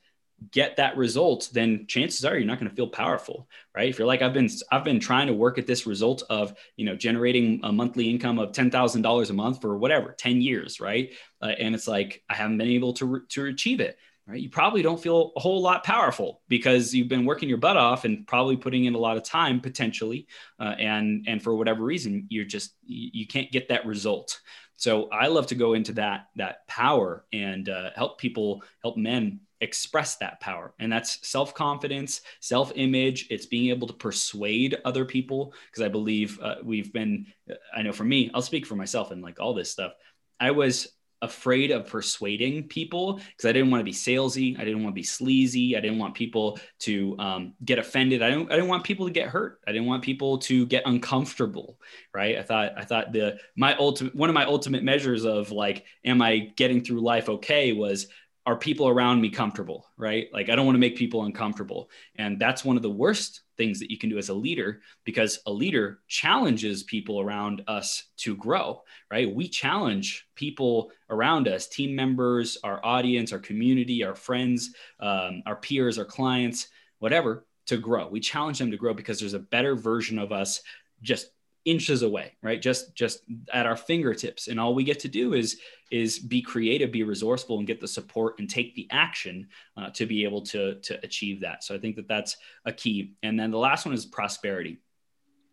get 0.52 0.78
that 0.78 0.98
result 0.98 1.50
then 1.54 1.86
chances 1.88 2.26
are 2.26 2.38
you're 2.38 2.46
not 2.46 2.60
going 2.60 2.70
to 2.70 2.76
feel 2.76 2.88
powerful 2.88 3.48
right? 3.76 3.90
If 3.90 3.98
you're 3.98 4.08
like 4.08 4.22
i've 4.22 4.34
been 4.34 4.50
i've 4.72 4.84
been 4.84 5.00
trying 5.00 5.28
to 5.28 5.34
work 5.34 5.58
at 5.58 5.68
this 5.68 5.88
result 5.88 6.24
of 6.30 6.54
you 6.76 6.86
know 6.86 6.96
generating 6.96 7.62
a 7.64 7.72
monthly 7.72 8.10
income 8.10 8.40
of 8.40 8.52
$10000 8.52 9.30
a 9.30 9.34
month 9.34 9.62
for 9.62 9.78
whatever 9.78 10.14
10 10.18 10.42
years 10.42 10.80
right? 10.80 11.12
Uh, 11.42 11.54
and 11.58 11.76
it's 11.76 11.88
like 11.88 12.24
i 12.30 12.34
haven't 12.34 12.58
been 12.58 12.68
able 12.70 12.94
to 12.94 13.06
re- 13.06 13.22
to 13.30 13.46
achieve 13.46 13.80
it 13.80 13.98
right? 14.30 14.42
You 14.42 14.50
probably 14.50 14.82
don't 14.82 15.02
feel 15.02 15.32
a 15.36 15.40
whole 15.40 15.62
lot 15.62 15.84
powerful 15.84 16.42
because 16.48 16.94
you've 16.94 17.08
been 17.08 17.26
working 17.26 17.50
your 17.50 17.58
butt 17.58 17.78
off 17.78 18.06
and 18.06 18.28
probably 18.28 18.58
putting 18.58 18.86
in 18.86 18.94
a 18.94 19.00
lot 19.00 19.18
of 19.18 19.24
time 19.24 19.60
potentially 19.60 20.28
uh, 20.60 20.76
and 20.78 21.26
and 21.28 21.42
for 21.42 21.56
whatever 21.56 21.84
reason 21.84 22.28
you're 22.30 22.46
just 22.46 22.76
you, 22.86 23.28
can't 23.28 23.52
get 23.52 23.70
that 23.70 23.86
result. 23.86 24.40
So 24.76 25.10
i 25.10 25.28
love 25.28 25.48
to 25.48 25.56
go 25.56 25.74
into 25.74 25.94
that 25.94 26.28
that 26.36 26.68
power 26.68 27.26
and 27.34 27.68
uh, 27.68 27.90
help 27.96 28.20
people 28.20 28.64
help 28.84 28.98
men 28.98 29.42
express 29.62 30.16
that 30.18 30.40
power 30.40 30.74
and 30.80 30.92
that's 30.92 31.28
self-confidence 31.28 32.22
self-image 32.40 33.28
it's 33.30 33.46
being 33.46 33.70
able 33.70 33.88
to 33.88 33.94
persuade 33.94 34.78
other 34.86 35.06
people 35.06 35.54
because 35.70 35.84
i 35.84 35.90
believe 35.90 36.40
uh, 36.42 36.56
we've 36.64 36.94
been 36.94 37.26
uh, 37.50 37.56
i 37.76 37.82
know 37.82 37.92
for 37.92 38.06
me 38.06 38.32
i'll 38.34 38.42
speak 38.42 38.66
for 38.66 38.76
myself 38.76 39.12
and 39.12 39.22
like 39.22 39.40
all 39.40 39.54
this 39.54 39.70
stuff 39.72 39.94
i 40.40 40.52
was 40.52 40.88
afraid 41.22 41.72
of 41.72 41.88
persuading 41.88 42.68
people 42.68 43.16
because 43.16 43.50
I 43.50 43.52
didn't 43.52 43.72
want 43.72 43.82
to 43.82 43.86
be 43.86 43.92
salesy. 43.92 44.58
I 44.58 44.64
didn't 44.64 44.84
want 44.84 44.94
to 44.94 45.00
be 45.00 45.04
sleazy. 45.04 45.76
I 45.76 45.82
didn't 45.82 46.00
want 46.00 46.14
people 46.14 46.60
to 46.80 47.16
um, 47.20 47.54
get 47.64 47.80
offended. 47.80 48.22
I 48.22 48.30
didn't, 48.30 48.52
I 48.52 48.56
didn't 48.56 48.70
want 48.70 48.84
people 48.84 49.06
to 49.06 49.12
get 49.12 49.28
hurt. 49.28 49.60
I 49.68 49.72
didn't 49.72 49.88
want 49.88 50.04
people 50.04 50.38
to 50.40 50.66
get 50.66 50.84
uncomfortable. 50.86 51.78
Right. 52.14 52.38
I 52.38 52.44
thought, 52.44 52.74
I 52.78 52.86
thought 52.86 53.12
the, 53.12 53.38
my 53.56 53.76
ultimate, 53.76 54.16
one 54.16 54.30
of 54.30 54.34
my 54.34 54.46
ultimate 54.46 54.84
measures 54.84 55.26
of 55.26 55.52
like, 55.52 55.86
am 56.06 56.22
I 56.22 56.52
getting 56.56 56.84
through 56.84 57.02
life 57.02 57.28
okay 57.28 57.74
was 57.74 58.08
are 58.50 58.56
people 58.56 58.88
around 58.88 59.22
me 59.22 59.30
comfortable, 59.30 59.86
right? 59.96 60.28
Like 60.34 60.50
I 60.50 60.56
don't 60.56 60.66
want 60.66 60.74
to 60.76 60.80
make 60.80 60.96
people 60.96 61.26
uncomfortable. 61.26 61.92
And 62.16 62.40
that's 62.40 62.66
one 62.66 62.78
of 62.78 62.82
the 62.82 62.90
worst 62.90 63.42
things 63.58 63.80
that 63.80 63.92
you 63.92 63.98
can 64.00 64.10
do 64.10 64.18
as 64.18 64.30
a 64.30 64.34
leader 64.34 64.82
because 65.04 65.38
a 65.46 65.52
leader 65.52 66.00
challenges 66.08 66.82
people 66.82 67.22
around 67.22 67.62
us 67.68 68.06
to 68.18 68.36
grow, 68.36 68.82
right? 69.12 69.32
We 69.32 69.50
challenge 69.50 70.26
people 70.34 70.90
around 71.12 71.48
us, 71.48 71.68
team 71.68 71.96
members, 71.96 72.58
our 72.64 72.84
audience, 72.84 73.32
our 73.32 73.38
community, 73.38 74.04
our 74.04 74.16
friends, 74.16 74.74
um, 75.00 75.44
our 75.46 75.58
peers, 75.58 76.00
our 76.00 76.06
clients, 76.06 76.70
whatever, 76.98 77.46
to 77.68 77.78
grow. 77.78 78.08
We 78.08 78.20
challenge 78.20 78.58
them 78.58 78.72
to 78.72 78.78
grow 78.78 78.96
because 78.96 79.20
there's 79.20 79.36
a 79.36 79.40
better 79.40 79.76
version 79.76 80.18
of 80.18 80.32
us 80.32 80.64
just 81.04 81.28
inches 81.70 82.02
away 82.02 82.34
right? 82.42 82.62
Just 82.62 82.96
just 82.96 83.22
at 83.54 83.66
our 83.66 83.76
fingertips. 83.76 84.48
And 84.48 84.60
all 84.60 84.74
we 84.74 84.84
get 84.84 85.00
to 85.02 85.08
do 85.08 85.34
is 85.34 85.60
is 85.92 86.20
be 86.20 86.42
creative 86.42 86.92
be 86.92 87.04
resourceful 87.04 87.58
and 87.58 87.68
get 87.68 87.80
the 87.80 87.88
support 87.88 88.40
and 88.40 88.50
take 88.50 88.76
the 88.76 88.88
action 88.92 89.48
uh, 89.78 89.90
to 89.92 90.06
be 90.06 90.24
able 90.24 90.42
to 90.42 90.76
to 90.82 91.00
achieve 91.04 91.42
that. 91.42 91.64
So 91.64 91.76
i 91.76 91.78
think 91.78 91.96
that 91.98 92.08
that's 92.08 92.38
a 92.66 92.72
key. 92.72 93.16
And 93.24 93.40
then 93.40 93.52
the 93.52 93.58
last 93.58 93.86
one 93.86 93.94
is 93.94 94.06
prosperity 94.06 94.80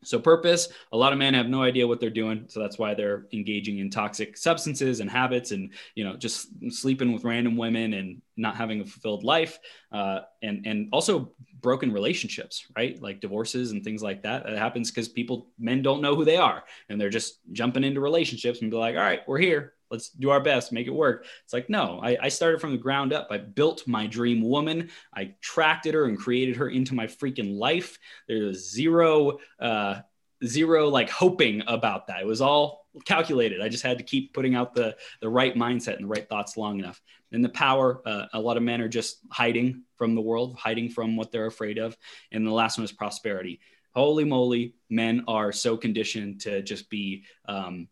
so 0.03 0.19
purpose, 0.19 0.69
a 0.93 0.97
lot 0.97 1.13
of 1.13 1.19
men 1.19 1.35
have 1.35 1.49
no 1.49 1.63
idea 1.63 1.87
what 1.87 2.01
they're 2.01 2.11
doing. 2.11 2.45
So 2.49 2.61
that's 2.61 2.79
why 2.79 2.95
they're 2.95 3.27
engaging 3.33 3.79
in 3.79 3.91
toxic 3.91 4.37
substances 4.37 5.01
and 5.01 5.11
habits 5.11 5.51
and, 5.51 5.73
you 5.95 6.05
know, 6.05 6.17
just 6.17 6.49
sleeping 6.71 7.13
with 7.13 7.25
random 7.25 7.57
women 7.57 7.95
and 7.95 8.23
not 8.37 8.57
having 8.57 8.81
a 8.81 8.85
fulfilled 8.85 9.25
life. 9.25 9.59
Uh, 9.91 10.21
and, 10.43 10.67
and 10.67 10.89
also 10.93 11.33
broken 11.61 11.93
relationships, 11.93 12.67
right? 12.77 13.01
Like 13.01 13.21
divorces 13.21 13.73
and 13.73 13.83
things 13.83 14.03
like 14.03 14.23
that. 14.23 14.45
That 14.45 14.59
happens 14.59 14.91
because 14.91 15.09
people, 15.09 15.49
men 15.59 15.83
don't 15.83 16.03
know 16.03 16.15
who 16.15 16.25
they 16.25 16.37
are 16.37 16.65
and 16.89 17.01
they're 17.01 17.11
just 17.11 17.41
jumping 17.53 17.85
into 17.85 18.01
relationships 18.01 18.63
and 18.63 18.71
be 18.71 18.77
like, 18.77 18.97
all 18.97 19.03
right, 19.03 19.21
we're 19.27 19.39
here 19.39 19.75
let's 19.91 20.11
do 20.11 20.31
our 20.31 20.41
best 20.41 20.73
make 20.73 20.87
it 20.87 20.95
work. 20.95 21.27
It's 21.45 21.53
like 21.53 21.71
no 21.71 22.01
I, 22.03 22.17
I, 22.23 22.29
started 22.29 22.61
from 22.61 22.73
the 22.73 22.79
ground 22.79 23.13
up. 23.13 23.29
I 23.31 23.39
built 23.39 23.87
my 23.87 24.07
dream 24.07 24.43
woman. 24.43 24.91
I 25.15 25.35
tracked 25.41 25.87
her 25.87 26.07
and 26.07 26.19
created 26.19 26.57
her 26.57 26.69
into 26.69 26.95
my 26.95 27.07
freaking 27.07 27.57
life. 27.57 27.99
There's 28.29 28.71
zero 28.71 29.39
uh 29.61 30.01
zero 30.45 30.89
like 30.89 31.11
hoping 31.11 31.63
about 31.67 32.09
that. 32.09 32.21
It 32.21 32.27
was 32.27 32.41
all 32.41 32.87
calculated. 33.05 33.61
I 33.61 33.69
just 33.69 33.83
had 33.83 33.99
to 33.99 34.05
keep 34.05 34.33
putting 34.33 34.55
out 34.55 34.75
the 34.75 34.97
the 35.21 35.29
right 35.29 35.55
mindset 35.55 35.97
and 35.97 36.05
the 36.05 36.09
right 36.09 36.29
thoughts 36.29 36.57
long 36.57 36.79
enough. 36.79 37.01
And 37.33 37.45
the 37.45 37.51
power 37.51 38.01
uh, 38.07 38.27
a 38.33 38.41
lot 38.41 38.57
of 38.57 38.63
men 38.63 38.81
are 38.81 38.89
just 38.89 39.19
hiding 39.31 39.83
from 39.97 40.15
the 40.15 40.21
world 40.21 40.57
hiding 40.57 40.89
from 40.91 41.17
what 41.17 41.33
they're 41.33 41.47
afraid 41.47 41.79
of. 41.79 41.97
And 42.33 42.47
the 42.47 42.53
last 42.53 42.79
one 42.79 42.85
is 42.85 42.93
prosperity. 42.93 43.61
Holy 43.95 44.25
moly 44.25 44.75
men 44.91 45.25
are 45.27 45.53
so 45.53 45.77
conditioned 45.77 46.43
to 46.43 46.63
just 46.63 46.91
be 46.91 47.25
um, 47.49 47.89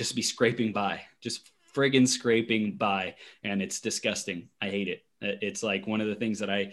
just 0.00 0.16
be 0.16 0.22
scraping 0.22 0.72
by, 0.72 1.02
just 1.20 1.50
friggin' 1.76 2.08
scraping 2.08 2.72
by. 2.72 3.14
And 3.44 3.60
it's 3.60 3.80
disgusting. 3.80 4.48
I 4.62 4.70
hate 4.70 4.88
it. 4.88 5.04
It's 5.20 5.62
like 5.62 5.86
one 5.86 6.00
of 6.00 6.06
the 6.06 6.14
things 6.14 6.38
that 6.38 6.48
I 6.48 6.72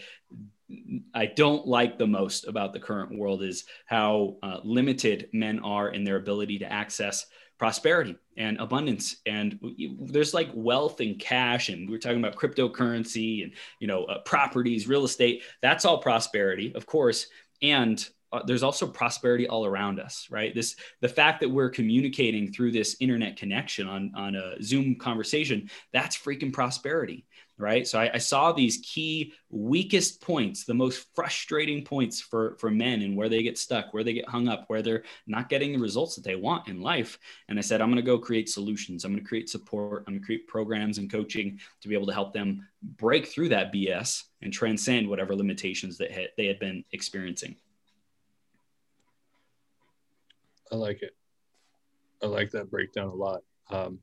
I 1.13 1.25
don't 1.25 1.67
like 1.67 1.97
the 1.97 2.07
most 2.07 2.47
about 2.47 2.71
the 2.71 2.79
current 2.79 3.17
world 3.17 3.43
is 3.43 3.65
how 3.85 4.37
uh, 4.41 4.59
limited 4.63 5.27
men 5.33 5.59
are 5.59 5.89
in 5.89 6.05
their 6.05 6.15
ability 6.15 6.59
to 6.59 6.71
access 6.71 7.25
prosperity 7.57 8.15
and 8.37 8.59
abundance 8.59 9.17
and 9.25 9.59
there's 9.99 10.33
like 10.33 10.49
wealth 10.53 10.99
and 10.99 11.17
cash 11.19 11.69
and 11.69 11.89
we 11.89 11.95
are 11.95 11.99
talking 11.99 12.19
about 12.19 12.35
cryptocurrency 12.35 13.43
and 13.43 13.53
you 13.79 13.87
know 13.87 14.03
uh, 14.03 14.19
properties 14.19 14.87
real 14.87 15.05
estate 15.05 15.41
that's 15.61 15.83
all 15.83 15.97
prosperity 15.97 16.71
of 16.75 16.85
course 16.85 17.27
and 17.63 18.09
uh, 18.31 18.41
there's 18.45 18.63
also 18.63 18.87
prosperity 18.87 19.47
all 19.47 19.65
around 19.65 19.99
us 19.99 20.27
right 20.29 20.53
this 20.53 20.75
the 21.01 21.09
fact 21.09 21.39
that 21.39 21.49
we're 21.49 21.69
communicating 21.69 22.51
through 22.51 22.71
this 22.71 22.97
internet 22.99 23.37
connection 23.37 23.87
on 23.87 24.11
on 24.15 24.35
a 24.35 24.61
zoom 24.61 24.95
conversation 24.95 25.69
that's 25.91 26.17
freaking 26.17 26.51
prosperity 26.51 27.25
right? 27.57 27.87
So 27.87 27.99
I, 27.99 28.11
I, 28.13 28.17
saw 28.19 28.51
these 28.51 28.77
key 28.77 29.33
weakest 29.49 30.21
points, 30.21 30.63
the 30.63 30.73
most 30.73 31.07
frustrating 31.15 31.83
points 31.83 32.21
for 32.21 32.55
for 32.59 32.69
men, 32.69 33.01
and 33.01 33.15
where 33.15 33.29
they 33.29 33.41
get 33.41 33.57
stuck, 33.57 33.93
where 33.93 34.03
they 34.03 34.13
get 34.13 34.29
hung 34.29 34.47
up, 34.47 34.65
where 34.67 34.81
they're 34.81 35.03
not 35.25 35.49
getting 35.49 35.73
the 35.73 35.79
results 35.79 36.15
that 36.15 36.23
they 36.23 36.35
want 36.35 36.67
in 36.67 36.81
life. 36.81 37.17
And 37.49 37.57
I 37.57 37.61
said, 37.61 37.81
I'm 37.81 37.89
going 37.89 37.97
to 37.97 38.03
go 38.03 38.19
create 38.19 38.49
solutions. 38.49 39.03
I'm 39.03 39.11
going 39.11 39.23
to 39.23 39.27
create 39.27 39.49
support. 39.49 40.03
I'm 40.07 40.13
going 40.13 40.21
to 40.21 40.25
create 40.25 40.47
programs 40.47 40.99
and 40.99 41.11
coaching 41.11 41.59
to 41.81 41.87
be 41.87 41.95
able 41.95 42.07
to 42.07 42.13
help 42.13 42.33
them 42.33 42.67
break 42.97 43.27
through 43.27 43.49
that 43.49 43.73
BS 43.73 44.23
and 44.41 44.53
transcend 44.53 45.09
whatever 45.09 45.35
limitations 45.35 45.97
that 45.97 46.11
they 46.37 46.45
had 46.45 46.59
been 46.59 46.83
experiencing. 46.91 47.55
I 50.71 50.75
like 50.75 51.01
it. 51.01 51.15
I 52.21 52.27
like 52.27 52.51
that 52.51 52.71
breakdown 52.71 53.07
a 53.07 53.13
lot. 53.13 53.41
Um, 53.71 53.99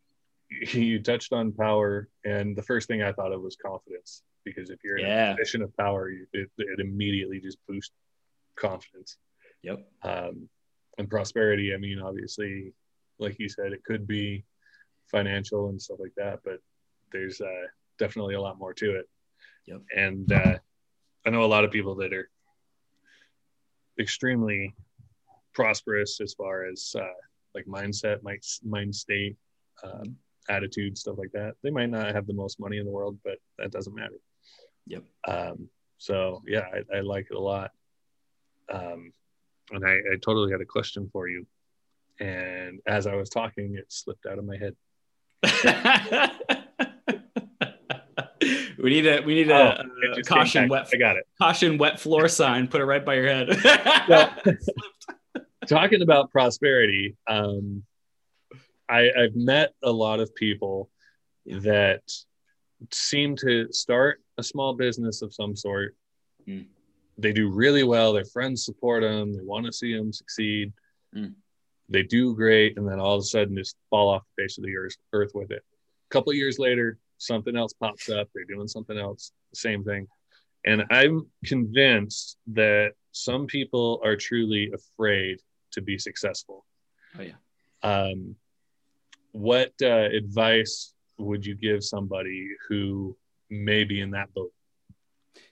you 0.72 1.02
touched 1.02 1.32
on 1.32 1.52
power, 1.52 2.08
and 2.24 2.56
the 2.56 2.62
first 2.62 2.88
thing 2.88 3.02
I 3.02 3.12
thought 3.12 3.32
of 3.32 3.42
was 3.42 3.56
confidence. 3.56 4.22
Because 4.44 4.68
if 4.68 4.78
you're 4.84 4.98
in 4.98 5.06
yeah. 5.06 5.32
a 5.32 5.36
position 5.36 5.62
of 5.62 5.74
power, 5.76 6.10
it, 6.10 6.50
it 6.58 6.80
immediately 6.80 7.40
just 7.40 7.56
boosts 7.66 7.94
confidence. 8.56 9.16
Yep. 9.62 9.78
Um, 10.02 10.48
and 10.98 11.08
prosperity, 11.08 11.72
I 11.74 11.78
mean, 11.78 11.98
obviously, 11.98 12.74
like 13.18 13.38
you 13.38 13.48
said, 13.48 13.72
it 13.72 13.82
could 13.84 14.06
be 14.06 14.44
financial 15.10 15.70
and 15.70 15.80
stuff 15.80 15.98
like 15.98 16.12
that, 16.16 16.40
but 16.44 16.58
there's 17.10 17.40
uh, 17.40 17.66
definitely 17.98 18.34
a 18.34 18.40
lot 18.40 18.58
more 18.58 18.74
to 18.74 18.96
it. 18.96 19.08
Yep. 19.66 19.80
And 19.96 20.32
uh, 20.32 20.58
I 21.26 21.30
know 21.30 21.44
a 21.44 21.46
lot 21.46 21.64
of 21.64 21.70
people 21.70 21.94
that 21.96 22.12
are 22.12 22.28
extremely 23.98 24.74
prosperous 25.54 26.20
as 26.20 26.34
far 26.34 26.66
as 26.66 26.94
uh, 26.98 27.04
like 27.54 27.66
mindset, 27.66 28.22
mind, 28.22 28.42
mind 28.64 28.94
state, 28.94 29.36
um, 29.82 30.16
attitude, 30.48 30.98
stuff 30.98 31.16
like 31.18 31.32
that. 31.32 31.54
They 31.62 31.70
might 31.70 31.90
not 31.90 32.14
have 32.14 32.26
the 32.26 32.34
most 32.34 32.60
money 32.60 32.78
in 32.78 32.84
the 32.84 32.90
world, 32.90 33.18
but 33.24 33.38
that 33.58 33.70
doesn't 33.70 33.94
matter. 33.94 34.18
Yep. 34.86 35.04
Um, 35.26 35.68
so 35.98 36.42
yeah, 36.46 36.66
I, 36.72 36.98
I, 36.98 37.00
like 37.00 37.28
it 37.30 37.36
a 37.36 37.40
lot. 37.40 37.70
Um, 38.70 39.12
and 39.70 39.84
I, 39.84 39.92
I 39.92 40.16
totally 40.22 40.52
had 40.52 40.60
a 40.60 40.66
question 40.66 41.08
for 41.12 41.28
you. 41.28 41.46
And 42.20 42.80
as 42.86 43.06
I 43.06 43.14
was 43.14 43.30
talking, 43.30 43.76
it 43.76 43.86
slipped 43.88 44.26
out 44.26 44.38
of 44.38 44.44
my 44.44 44.56
head. 44.56 44.76
we 48.78 48.90
need 48.90 49.06
a 49.06 49.20
we 49.20 49.34
need 49.34 49.50
a, 49.50 49.82
oh, 49.82 50.12
a 50.18 50.22
caution 50.22 50.68
wet. 50.68 50.88
I 50.92 50.96
got 50.96 51.16
it. 51.16 51.26
Caution 51.40 51.76
wet 51.78 51.98
floor 51.98 52.28
sign. 52.28 52.68
Put 52.68 52.80
it 52.80 52.84
right 52.84 53.04
by 53.04 53.14
your 53.14 53.26
head. 53.26 53.48
talking 55.64 56.02
about 56.02 56.30
prosperity, 56.30 57.16
um, 57.26 57.82
I, 58.88 59.10
I've 59.16 59.34
met 59.34 59.72
a 59.82 59.90
lot 59.90 60.20
of 60.20 60.34
people 60.34 60.90
that 61.46 62.02
seem 62.92 63.36
to 63.36 63.72
start 63.72 64.20
a 64.38 64.42
small 64.42 64.74
business 64.74 65.22
of 65.22 65.32
some 65.32 65.56
sort. 65.56 65.96
Mm. 66.46 66.66
They 67.16 67.32
do 67.32 67.48
really 67.50 67.84
well. 67.84 68.12
Their 68.12 68.24
friends 68.24 68.64
support 68.64 69.02
them. 69.02 69.32
They 69.32 69.42
want 69.42 69.66
to 69.66 69.72
see 69.72 69.96
them 69.96 70.12
succeed. 70.12 70.72
Mm. 71.14 71.34
They 71.88 72.02
do 72.02 72.34
great, 72.34 72.76
and 72.76 72.88
then 72.88 72.98
all 72.98 73.16
of 73.16 73.20
a 73.20 73.24
sudden 73.24 73.56
just 73.56 73.76
fall 73.90 74.08
off 74.08 74.22
the 74.36 74.42
face 74.42 74.58
of 74.58 74.64
the 74.64 74.76
earth, 74.76 74.96
earth 75.12 75.32
with 75.34 75.50
it. 75.50 75.62
A 75.62 76.10
couple 76.10 76.32
years 76.32 76.58
later, 76.58 76.98
something 77.18 77.56
else 77.56 77.72
pops 77.72 78.08
up. 78.08 78.28
They're 78.34 78.44
doing 78.44 78.68
something 78.68 78.98
else, 78.98 79.32
the 79.50 79.56
same 79.56 79.84
thing. 79.84 80.08
And 80.66 80.84
I'm 80.90 81.26
convinced 81.44 82.38
that 82.48 82.92
some 83.12 83.46
people 83.46 84.00
are 84.02 84.16
truly 84.16 84.72
afraid 84.72 85.40
to 85.74 85.82
be 85.82 85.98
successful. 85.98 86.64
Oh 87.18 87.22
yeah. 87.22 87.34
Um, 87.82 88.36
what 89.32 89.72
uh, 89.82 89.86
advice 89.86 90.94
would 91.18 91.44
you 91.44 91.54
give 91.54 91.84
somebody 91.84 92.48
who 92.68 93.16
may 93.50 93.84
be 93.84 94.00
in 94.00 94.12
that 94.12 94.32
boat? 94.34 94.52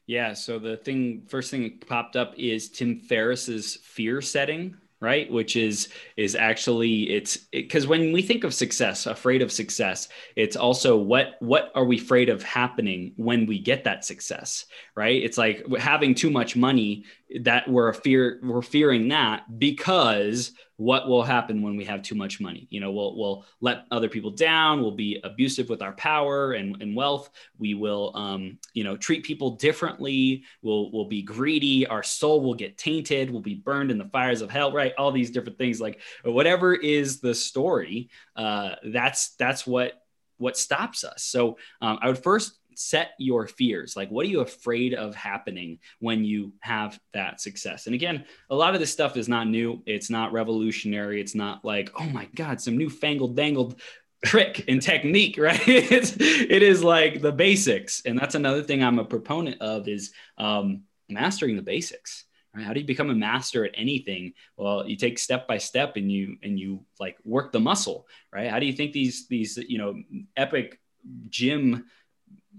Yeah. 0.07 0.33
So 0.35 0.59
the 0.59 0.77
thing, 0.77 1.27
first 1.29 1.51
thing 1.51 1.63
that 1.63 1.87
popped 1.87 2.17
up 2.17 2.35
is 2.37 2.71
Tim 2.71 3.01
Ferriss's 3.01 3.77
fear 3.77 4.21
setting 4.21 4.77
right? 5.03 5.31
Which 5.31 5.57
is 5.57 5.89
is 6.17 6.37
actually 6.37 7.11
it's 7.11 7.37
because 7.37 7.85
it, 7.85 7.91
when 7.91 8.13
we 8.13 8.23
think 8.23 8.45
of 8.45 8.55
success 8.55 9.05
afraid 9.07 9.43
of 9.43 9.51
success 9.51 10.09
it's 10.37 10.57
also 10.57 10.97
what 10.97 11.35
what 11.41 11.73
are 11.75 11.85
we 11.85 11.99
afraid 11.99 12.29
of 12.29 12.43
happening 12.45 13.13
when 13.17 13.47
we 13.47 13.59
get 13.59 13.85
that 13.85 14.05
success 14.05 14.65
right? 14.97 15.23
It's 15.23 15.37
like 15.37 15.67
having 15.79 16.15
too 16.15 16.31
much 16.31 16.55
money 16.55 17.05
that 17.43 17.69
we're 17.69 17.93
fear 17.93 18.39
we're 18.43 18.63
fearing 18.63 19.09
that 19.09 19.59
because 19.59 20.53
what 20.83 21.09
will 21.09 21.23
happen 21.23 21.63
when 21.63 21.77
we 21.77 21.85
have 21.85 22.03
too 22.03 22.15
much 22.15 22.41
money? 22.41 22.67
You 22.71 22.81
know 22.81 22.91
we'll 22.91 23.17
we'll 23.17 23.45
let 23.61 23.85
other 23.91 24.09
people 24.09 24.31
down 24.31 24.83
we'll 24.83 24.91
be 24.91 25.21
abusive 25.23 25.69
with 25.69 25.83
our 25.83 25.93
power 25.93 26.53
and, 26.53 26.81
and 26.83 26.97
wealth. 26.97 27.31
We 27.59 27.75
will 27.75 28.13
um, 28.17 28.59
you 28.75 28.85
know 28.85 28.97
treat 28.97 29.23
people 29.25 29.53
differently. 29.53 30.45
We'll 30.63 30.91
we'll 30.93 31.09
be 31.09 31.23
greedy. 31.23 31.87
Our 31.87 32.03
soul 32.03 32.41
will 32.43 32.55
get 32.55 32.79
tainted. 32.79 33.31
We'll 33.31 33.41
be 33.43 33.55
burned 33.55 33.91
in 33.91 33.99
the 33.99 34.09
fires 34.09 34.43
of 34.43 34.51
hell 34.51 34.73
right? 34.73 34.93
All 34.99 35.13
these 35.13 35.31
different 35.31 35.59
things. 35.59 35.81
Like 35.81 36.01
whatever 36.25 36.75
is 36.75 37.21
the 37.21 37.35
story 37.35 38.11
uh, 38.37 38.77
that's 38.85 39.35
that's 39.37 39.67
what 39.67 39.95
what 40.39 40.57
stops 40.57 41.05
us. 41.05 41.23
So 41.23 41.59
um, 41.81 41.99
i 42.03 42.09
would 42.09 42.19
first 42.19 42.59
set 42.79 43.13
your 43.19 43.47
fears. 43.47 43.97
Like 43.97 44.11
what 44.11 44.27
are 44.27 44.29
you 44.29 44.41
afraid 44.41 44.95
of 44.95 45.15
happening 45.15 45.79
when 46.01 46.25
you 46.25 46.53
have 46.61 46.99
that 47.13 47.41
success? 47.41 47.87
And 47.87 47.95
again 47.95 48.25
a 48.51 48.55
lot 48.55 48.75
of 48.75 48.81
this 48.81 48.93
stuff 48.93 49.17
is 49.17 49.29
not 49.29 49.49
new. 49.49 49.83
It's 49.87 50.11
not 50.11 50.33
revolutionary. 50.33 51.21
It's 51.21 51.35
not 51.35 51.65
like 51.65 51.91
oh 51.99 52.09
my 52.09 52.29
god 52.35 52.61
some 52.61 52.77
new 52.77 52.91
fangled 52.91 53.37
dangled 53.37 53.81
trick 54.25 54.65
and 54.69 54.81
technique 54.81 55.37
right? 55.39 55.61
It's 55.67 56.17
it 56.19 56.63
is 56.63 56.83
like 56.85 57.21
the 57.21 57.33
basics. 57.33 58.03
And 58.05 58.19
that's 58.19 58.35
another 58.35 58.63
thing 58.63 58.83
i'm 58.83 58.99
a 58.99 59.05
proponent 59.05 59.61
of 59.61 59.89
is 59.89 60.13
um, 60.39 60.83
mastering 61.09 61.57
the 61.57 61.63
basics 61.63 62.25
right? 62.55 62.65
How 62.65 62.73
do 62.73 62.81
you 62.81 62.87
become 62.87 63.11
a 63.11 63.15
master 63.15 63.65
at 63.65 63.73
anything? 63.75 64.35
Well 64.57 64.87
you 64.87 64.97
take 64.97 65.19
step 65.19 65.47
by 65.47 65.59
step 65.59 65.97
and 65.97 66.11
you 66.11 66.37
and 66.43 66.59
you 66.59 66.85
like 67.01 67.17
work 67.25 67.53
the 67.53 67.61
muscle 67.61 68.07
right? 68.33 68.51
How 68.51 68.59
do 68.59 68.67
you 68.67 68.73
think 68.73 68.93
these 68.93 69.27
these 69.29 69.57
you 69.57 69.79
know 69.79 69.95
epic 70.37 70.81
gym 71.29 71.85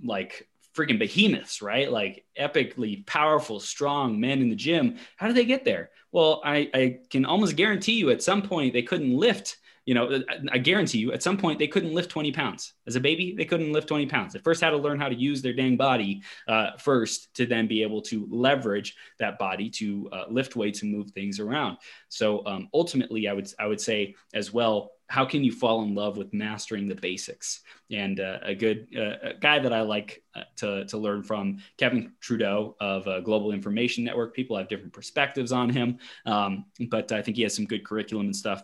like 0.03 0.47
freaking 0.75 0.99
behemoths, 0.99 1.61
right? 1.61 1.91
Like 1.91 2.25
epically 2.39 3.05
powerful, 3.05 3.59
strong 3.59 4.19
men 4.19 4.41
in 4.41 4.49
the 4.49 4.55
gym. 4.55 4.97
How 5.17 5.27
do 5.27 5.33
they 5.33 5.45
get 5.45 5.65
there? 5.65 5.91
Well, 6.11 6.41
I, 6.43 6.69
I 6.73 6.99
can 7.09 7.25
almost 7.25 7.55
guarantee 7.55 7.93
you 7.93 8.09
at 8.09 8.23
some 8.23 8.41
point 8.41 8.73
they 8.73 8.81
couldn't 8.83 9.15
lift 9.15 9.57
you 9.85 9.93
know, 9.93 10.23
I 10.49 10.59
guarantee 10.59 10.99
you 10.99 11.11
at 11.11 11.21
some 11.21 11.37
point 11.37 11.59
they 11.59 11.67
couldn't 11.67 11.93
lift 11.93 12.09
20 12.09 12.31
pounds. 12.31 12.73
As 12.87 12.95
a 12.95 13.01
baby, 13.01 13.35
they 13.37 13.43
couldn't 13.43 13.73
lift 13.73 13.87
20 13.89 14.05
pounds. 14.05 14.31
They 14.31 14.39
first 14.39 14.61
had 14.61 14.69
to 14.69 14.77
learn 14.77 14.99
how 14.99 15.09
to 15.09 15.15
use 15.15 15.41
their 15.41 15.53
dang 15.53 15.75
body 15.75 16.21
uh, 16.47 16.77
first 16.77 17.33
to 17.35 17.45
then 17.45 17.67
be 17.67 17.83
able 17.83 18.01
to 18.03 18.25
leverage 18.31 18.95
that 19.19 19.37
body 19.37 19.69
to 19.71 20.09
uh, 20.13 20.23
lift 20.29 20.55
weights 20.55 20.83
and 20.83 20.91
move 20.91 21.11
things 21.11 21.39
around. 21.39 21.77
So 22.07 22.45
um, 22.45 22.69
ultimately, 22.73 23.27
I 23.27 23.33
would, 23.33 23.51
I 23.59 23.67
would 23.67 23.81
say 23.81 24.15
as 24.33 24.53
well, 24.53 24.92
how 25.13 25.25
can 25.25 25.43
you 25.43 25.51
fall 25.51 25.83
in 25.83 25.93
love 25.93 26.17
with 26.17 26.33
mastering 26.33 26.87
the 26.87 26.95
basics? 26.95 27.61
And 27.91 28.19
uh, 28.19 28.39
a 28.41 28.55
good 28.55 28.87
uh, 28.97 29.29
a 29.29 29.33
guy 29.39 29.59
that 29.59 29.71
I 29.71 29.81
like 29.81 30.23
uh, 30.35 30.43
to, 30.57 30.85
to 30.85 30.97
learn 30.97 31.21
from, 31.21 31.59
Kevin 31.77 32.13
Trudeau 32.19 32.75
of 32.79 33.07
uh, 33.07 33.19
Global 33.19 33.51
Information 33.51 34.03
Network. 34.03 34.33
People 34.33 34.57
have 34.57 34.67
different 34.67 34.93
perspectives 34.93 35.51
on 35.51 35.69
him, 35.69 35.99
um, 36.25 36.65
but 36.89 37.11
I 37.11 37.21
think 37.21 37.37
he 37.37 37.43
has 37.43 37.55
some 37.55 37.65
good 37.65 37.85
curriculum 37.85 38.25
and 38.25 38.35
stuff 38.35 38.63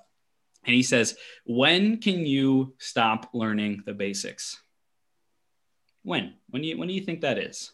and 0.66 0.76
he 0.76 0.84
says, 0.84 1.18
When 1.46 1.98
can 1.98 2.26
you 2.26 2.74
stop 2.78 3.30
learning 3.34 3.84
the 3.86 3.94
basics? 3.94 4.62
When? 6.04 6.34
When 6.50 6.62
do 6.62 6.68
you, 6.68 6.78
when 6.78 6.88
do 6.88 6.94
you 6.94 7.02
think 7.02 7.22
that 7.22 7.38
is? 7.38 7.72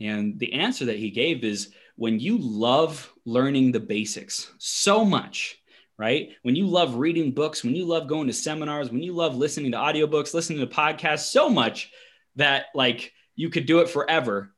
And 0.00 0.38
the 0.38 0.54
answer 0.54 0.86
that 0.86 0.98
he 0.98 1.10
gave 1.10 1.44
is 1.44 1.72
when 1.96 2.18
you 2.18 2.38
love 2.38 3.12
learning 3.24 3.72
the 3.72 3.80
basics 3.80 4.52
so 4.58 5.04
much, 5.04 5.58
right? 5.98 6.30
When 6.42 6.56
you 6.56 6.66
love 6.66 6.96
reading 6.96 7.32
books, 7.32 7.62
when 7.62 7.74
you 7.74 7.84
love 7.84 8.08
going 8.08 8.26
to 8.26 8.32
seminars, 8.32 8.90
when 8.90 9.02
you 9.02 9.12
love 9.12 9.36
listening 9.36 9.72
to 9.72 9.78
audiobooks, 9.78 10.34
listening 10.34 10.60
to 10.60 10.66
podcasts 10.66 11.30
so 11.30 11.48
much 11.48 11.90
that 12.36 12.66
like 12.74 13.12
you 13.36 13.50
could 13.50 13.66
do 13.66 13.80
it 13.80 13.88
forever, 13.88 14.52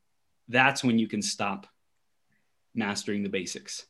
that's 0.49 0.83
when 0.83 0.99
you 0.99 1.09
can 1.09 1.23
stop 1.23 1.67
mastering 2.75 3.23
the 3.23 3.29
basics 3.29 3.87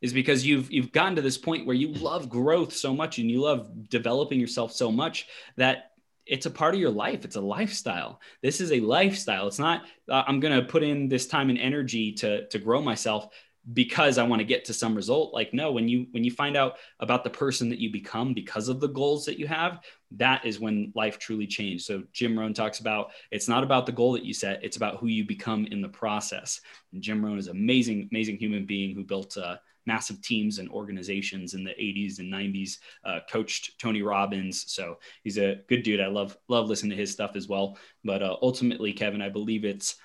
is 0.00 0.12
because 0.14 0.46
you've 0.46 0.72
you've 0.72 0.92
gotten 0.92 1.16
to 1.16 1.22
this 1.22 1.36
point 1.36 1.66
where 1.66 1.76
you 1.76 1.88
love 1.88 2.30
growth 2.30 2.72
so 2.72 2.94
much 2.94 3.18
and 3.18 3.30
you 3.30 3.42
love 3.42 3.70
developing 3.90 4.40
yourself 4.40 4.72
so 4.72 4.90
much 4.90 5.26
that 5.56 5.90
it's 6.26 6.46
a 6.46 6.50
part 6.50 6.74
of 6.74 6.80
your 6.80 6.90
life. 6.90 7.24
It's 7.24 7.36
a 7.36 7.40
lifestyle. 7.40 8.20
This 8.40 8.60
is 8.60 8.70
a 8.70 8.80
lifestyle. 8.80 9.48
It's 9.48 9.58
not, 9.58 9.82
uh, 10.08 10.22
I'm 10.26 10.38
going 10.38 10.58
to 10.58 10.66
put 10.66 10.84
in 10.84 11.08
this 11.08 11.26
time 11.26 11.50
and 11.50 11.58
energy 11.58 12.12
to, 12.12 12.46
to 12.48 12.58
grow 12.58 12.80
myself 12.80 13.28
because 13.72 14.18
I 14.18 14.22
want 14.24 14.40
to 14.40 14.46
get 14.46 14.64
to 14.66 14.74
some 14.74 14.94
result. 14.94 15.34
Like, 15.34 15.52
no, 15.52 15.72
when 15.72 15.88
you, 15.88 16.06
when 16.12 16.24
you 16.24 16.30
find 16.30 16.56
out 16.56 16.76
about 16.98 17.24
the 17.24 17.30
person 17.30 17.68
that 17.68 17.78
you 17.78 17.92
become 17.92 18.34
because 18.34 18.68
of 18.68 18.80
the 18.80 18.88
goals 18.88 19.24
that 19.26 19.38
you 19.38 19.46
have, 19.46 19.80
that 20.12 20.44
is 20.44 20.58
when 20.58 20.92
life 20.94 21.18
truly 21.18 21.46
changed. 21.46 21.84
So 21.84 22.02
Jim 22.12 22.38
Rohn 22.38 22.54
talks 22.54 22.80
about, 22.80 23.10
it's 23.30 23.48
not 23.48 23.62
about 23.62 23.86
the 23.86 23.92
goal 23.92 24.12
that 24.12 24.24
you 24.24 24.34
set. 24.34 24.64
It's 24.64 24.76
about 24.76 24.96
who 24.96 25.06
you 25.06 25.26
become 25.26 25.66
in 25.66 25.82
the 25.82 25.88
process. 25.88 26.60
And 26.92 27.02
Jim 27.02 27.24
Rohn 27.24 27.38
is 27.38 27.48
an 27.48 27.56
amazing, 27.56 28.08
amazing 28.10 28.38
human 28.38 28.66
being 28.66 28.94
who 28.94 29.04
built, 29.04 29.36
uh, 29.36 29.56
massive 29.86 30.20
teams 30.22 30.58
and 30.58 30.68
organizations 30.70 31.54
in 31.54 31.64
the 31.64 31.70
80s 31.70 32.18
and 32.18 32.32
90s. 32.32 32.78
Uh, 33.04 33.20
coached 33.30 33.78
Tony 33.78 34.02
Robbins, 34.02 34.70
so 34.70 34.98
he's 35.24 35.38
a 35.38 35.60
good 35.68 35.82
dude. 35.82 36.00
I 36.00 36.06
love 36.06 36.36
love 36.48 36.68
listening 36.68 36.90
to 36.90 36.96
his 36.96 37.10
stuff 37.10 37.32
as 37.34 37.48
well. 37.48 37.78
But 38.04 38.22
uh, 38.22 38.36
ultimately, 38.42 38.92
Kevin, 38.92 39.22
I 39.22 39.28
believe 39.28 39.64
it's 39.64 39.96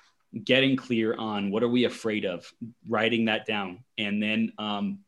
getting 0.44 0.76
clear 0.76 1.14
on 1.14 1.50
what 1.50 1.62
are 1.62 1.68
we 1.68 1.84
afraid 1.84 2.24
of, 2.24 2.50
writing 2.88 3.26
that 3.26 3.46
down, 3.46 3.84
and 3.98 4.22
then 4.22 4.52
um, 4.58 5.00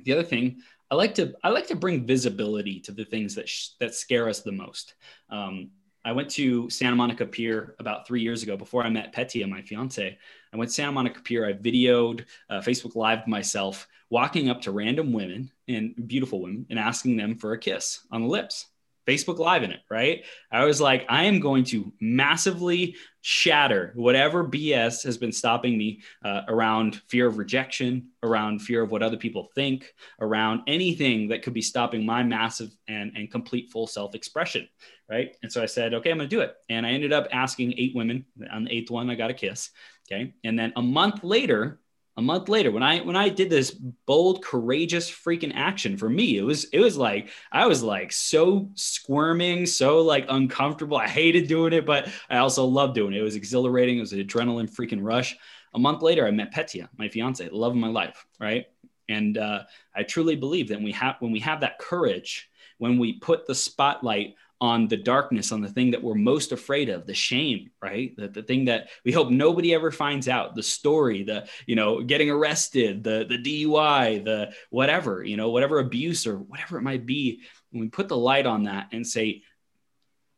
the 0.00 0.12
other 0.12 0.24
thing. 0.24 0.62
I 0.90 0.94
like 0.94 1.14
to 1.14 1.34
I 1.42 1.48
like 1.48 1.68
to 1.68 1.74
bring 1.74 2.06
visibility 2.06 2.78
to 2.80 2.92
the 2.92 3.06
things 3.06 3.34
that 3.36 3.48
sh- 3.48 3.70
that 3.80 3.94
scare 3.94 4.28
us 4.28 4.40
the 4.40 4.52
most. 4.52 4.94
Um, 5.30 5.70
I 6.04 6.12
went 6.12 6.30
to 6.30 6.68
Santa 6.68 6.96
Monica 6.96 7.24
Pier 7.24 7.76
about 7.78 8.06
three 8.06 8.20
years 8.20 8.42
ago 8.42 8.56
before 8.56 8.82
I 8.82 8.90
met 8.90 9.14
Petia, 9.14 9.48
my 9.48 9.62
fiance. 9.62 10.18
I 10.52 10.56
went 10.56 10.68
to 10.68 10.74
Santa 10.74 10.92
Monica 10.92 11.20
Pier. 11.20 11.46
I 11.46 11.52
videoed, 11.52 12.24
uh, 12.50 12.60
Facebook 12.60 12.96
Live 12.96 13.26
myself 13.26 13.86
walking 14.10 14.50
up 14.50 14.60
to 14.62 14.72
random 14.72 15.12
women 15.12 15.50
and 15.68 15.94
beautiful 16.06 16.42
women 16.42 16.66
and 16.70 16.78
asking 16.78 17.16
them 17.16 17.36
for 17.36 17.52
a 17.52 17.58
kiss 17.58 18.06
on 18.10 18.20
the 18.20 18.28
lips. 18.28 18.66
Facebook 19.06 19.38
Live 19.38 19.62
in 19.62 19.72
it, 19.72 19.80
right? 19.90 20.24
I 20.50 20.64
was 20.64 20.80
like, 20.80 21.04
I 21.08 21.24
am 21.24 21.40
going 21.40 21.64
to 21.64 21.92
massively 22.00 22.96
shatter 23.20 23.92
whatever 23.94 24.44
BS 24.44 25.04
has 25.04 25.16
been 25.16 25.32
stopping 25.32 25.78
me 25.78 26.02
uh, 26.24 26.42
around 26.48 26.96
fear 27.08 27.26
of 27.26 27.38
rejection, 27.38 28.08
around 28.22 28.60
fear 28.60 28.82
of 28.82 28.90
what 28.90 29.02
other 29.02 29.16
people 29.16 29.48
think, 29.54 29.92
around 30.20 30.62
anything 30.66 31.28
that 31.28 31.42
could 31.42 31.54
be 31.54 31.62
stopping 31.62 32.04
my 32.04 32.22
massive 32.22 32.70
and, 32.88 33.12
and 33.16 33.30
complete 33.30 33.70
full 33.70 33.86
self 33.86 34.14
expression, 34.14 34.68
right? 35.08 35.36
And 35.42 35.52
so 35.52 35.62
I 35.62 35.66
said, 35.66 35.94
okay, 35.94 36.10
I'm 36.10 36.18
going 36.18 36.28
to 36.28 36.36
do 36.36 36.42
it. 36.42 36.54
And 36.68 36.86
I 36.86 36.90
ended 36.90 37.12
up 37.12 37.28
asking 37.32 37.74
eight 37.76 37.94
women. 37.94 38.26
On 38.52 38.64
the 38.64 38.72
eighth 38.72 38.90
one, 38.90 39.10
I 39.10 39.14
got 39.14 39.30
a 39.30 39.34
kiss. 39.34 39.70
Okay. 40.10 40.34
And 40.44 40.58
then 40.58 40.72
a 40.76 40.82
month 40.82 41.22
later, 41.22 41.80
a 42.16 42.22
month 42.22 42.48
later 42.48 42.70
when 42.70 42.82
i 42.82 43.00
when 43.00 43.16
i 43.16 43.28
did 43.28 43.48
this 43.48 43.70
bold 43.70 44.44
courageous 44.44 45.10
freaking 45.10 45.52
action 45.54 45.96
for 45.96 46.08
me 46.08 46.36
it 46.36 46.42
was 46.42 46.64
it 46.64 46.80
was 46.80 46.96
like 46.96 47.30
i 47.50 47.66
was 47.66 47.82
like 47.82 48.12
so 48.12 48.70
squirming 48.74 49.64
so 49.66 50.00
like 50.02 50.26
uncomfortable. 50.28 50.96
I 50.96 51.08
hated 51.08 51.48
doing 51.48 51.72
it 51.72 51.86
but 51.86 52.08
i 52.28 52.38
also 52.38 52.64
loved 52.64 52.94
doing 52.94 53.14
it. 53.14 53.20
It 53.20 53.22
was 53.22 53.36
exhilarating. 53.36 53.98
It 53.98 54.00
was 54.00 54.12
an 54.12 54.20
adrenaline 54.20 54.70
freaking 54.70 55.02
rush. 55.02 55.36
A 55.74 55.78
month 55.78 56.02
later 56.02 56.26
i 56.26 56.30
met 56.30 56.52
petia 56.52 56.88
my 56.98 57.08
fiance 57.08 57.48
love 57.50 57.72
of 57.72 57.78
my 57.78 57.88
life 57.88 58.26
right? 58.38 58.66
And 59.08 59.38
uh, 59.38 59.62
i 59.94 60.02
truly 60.02 60.36
believe 60.36 60.68
that 60.68 60.82
we 60.82 60.92
have 60.92 61.16
when 61.20 61.32
we 61.32 61.40
have 61.40 61.60
that 61.60 61.78
courage 61.78 62.50
when 62.78 62.98
we 62.98 63.14
put 63.20 63.46
the 63.46 63.54
spotlight 63.54 64.34
on 64.62 64.86
the 64.86 64.96
darkness, 64.96 65.50
on 65.50 65.60
the 65.60 65.68
thing 65.68 65.90
that 65.90 66.00
we're 66.00 66.14
most 66.14 66.52
afraid 66.52 66.88
of, 66.88 67.04
the 67.04 67.12
shame, 67.12 67.68
right? 67.82 68.14
The, 68.16 68.28
the 68.28 68.44
thing 68.44 68.66
that 68.66 68.90
we 69.04 69.10
hope 69.10 69.28
nobody 69.28 69.74
ever 69.74 69.90
finds 69.90 70.28
out, 70.28 70.54
the 70.54 70.62
story, 70.62 71.24
the, 71.24 71.48
you 71.66 71.74
know, 71.74 72.00
getting 72.00 72.30
arrested, 72.30 73.02
the, 73.02 73.26
the 73.28 73.38
DUI, 73.38 74.24
the 74.24 74.52
whatever, 74.70 75.24
you 75.24 75.36
know, 75.36 75.50
whatever 75.50 75.80
abuse 75.80 76.28
or 76.28 76.36
whatever 76.36 76.78
it 76.78 76.82
might 76.82 77.04
be. 77.06 77.40
When 77.72 77.80
we 77.80 77.88
put 77.88 78.06
the 78.06 78.16
light 78.16 78.46
on 78.46 78.62
that 78.64 78.90
and 78.92 79.04
say, 79.04 79.42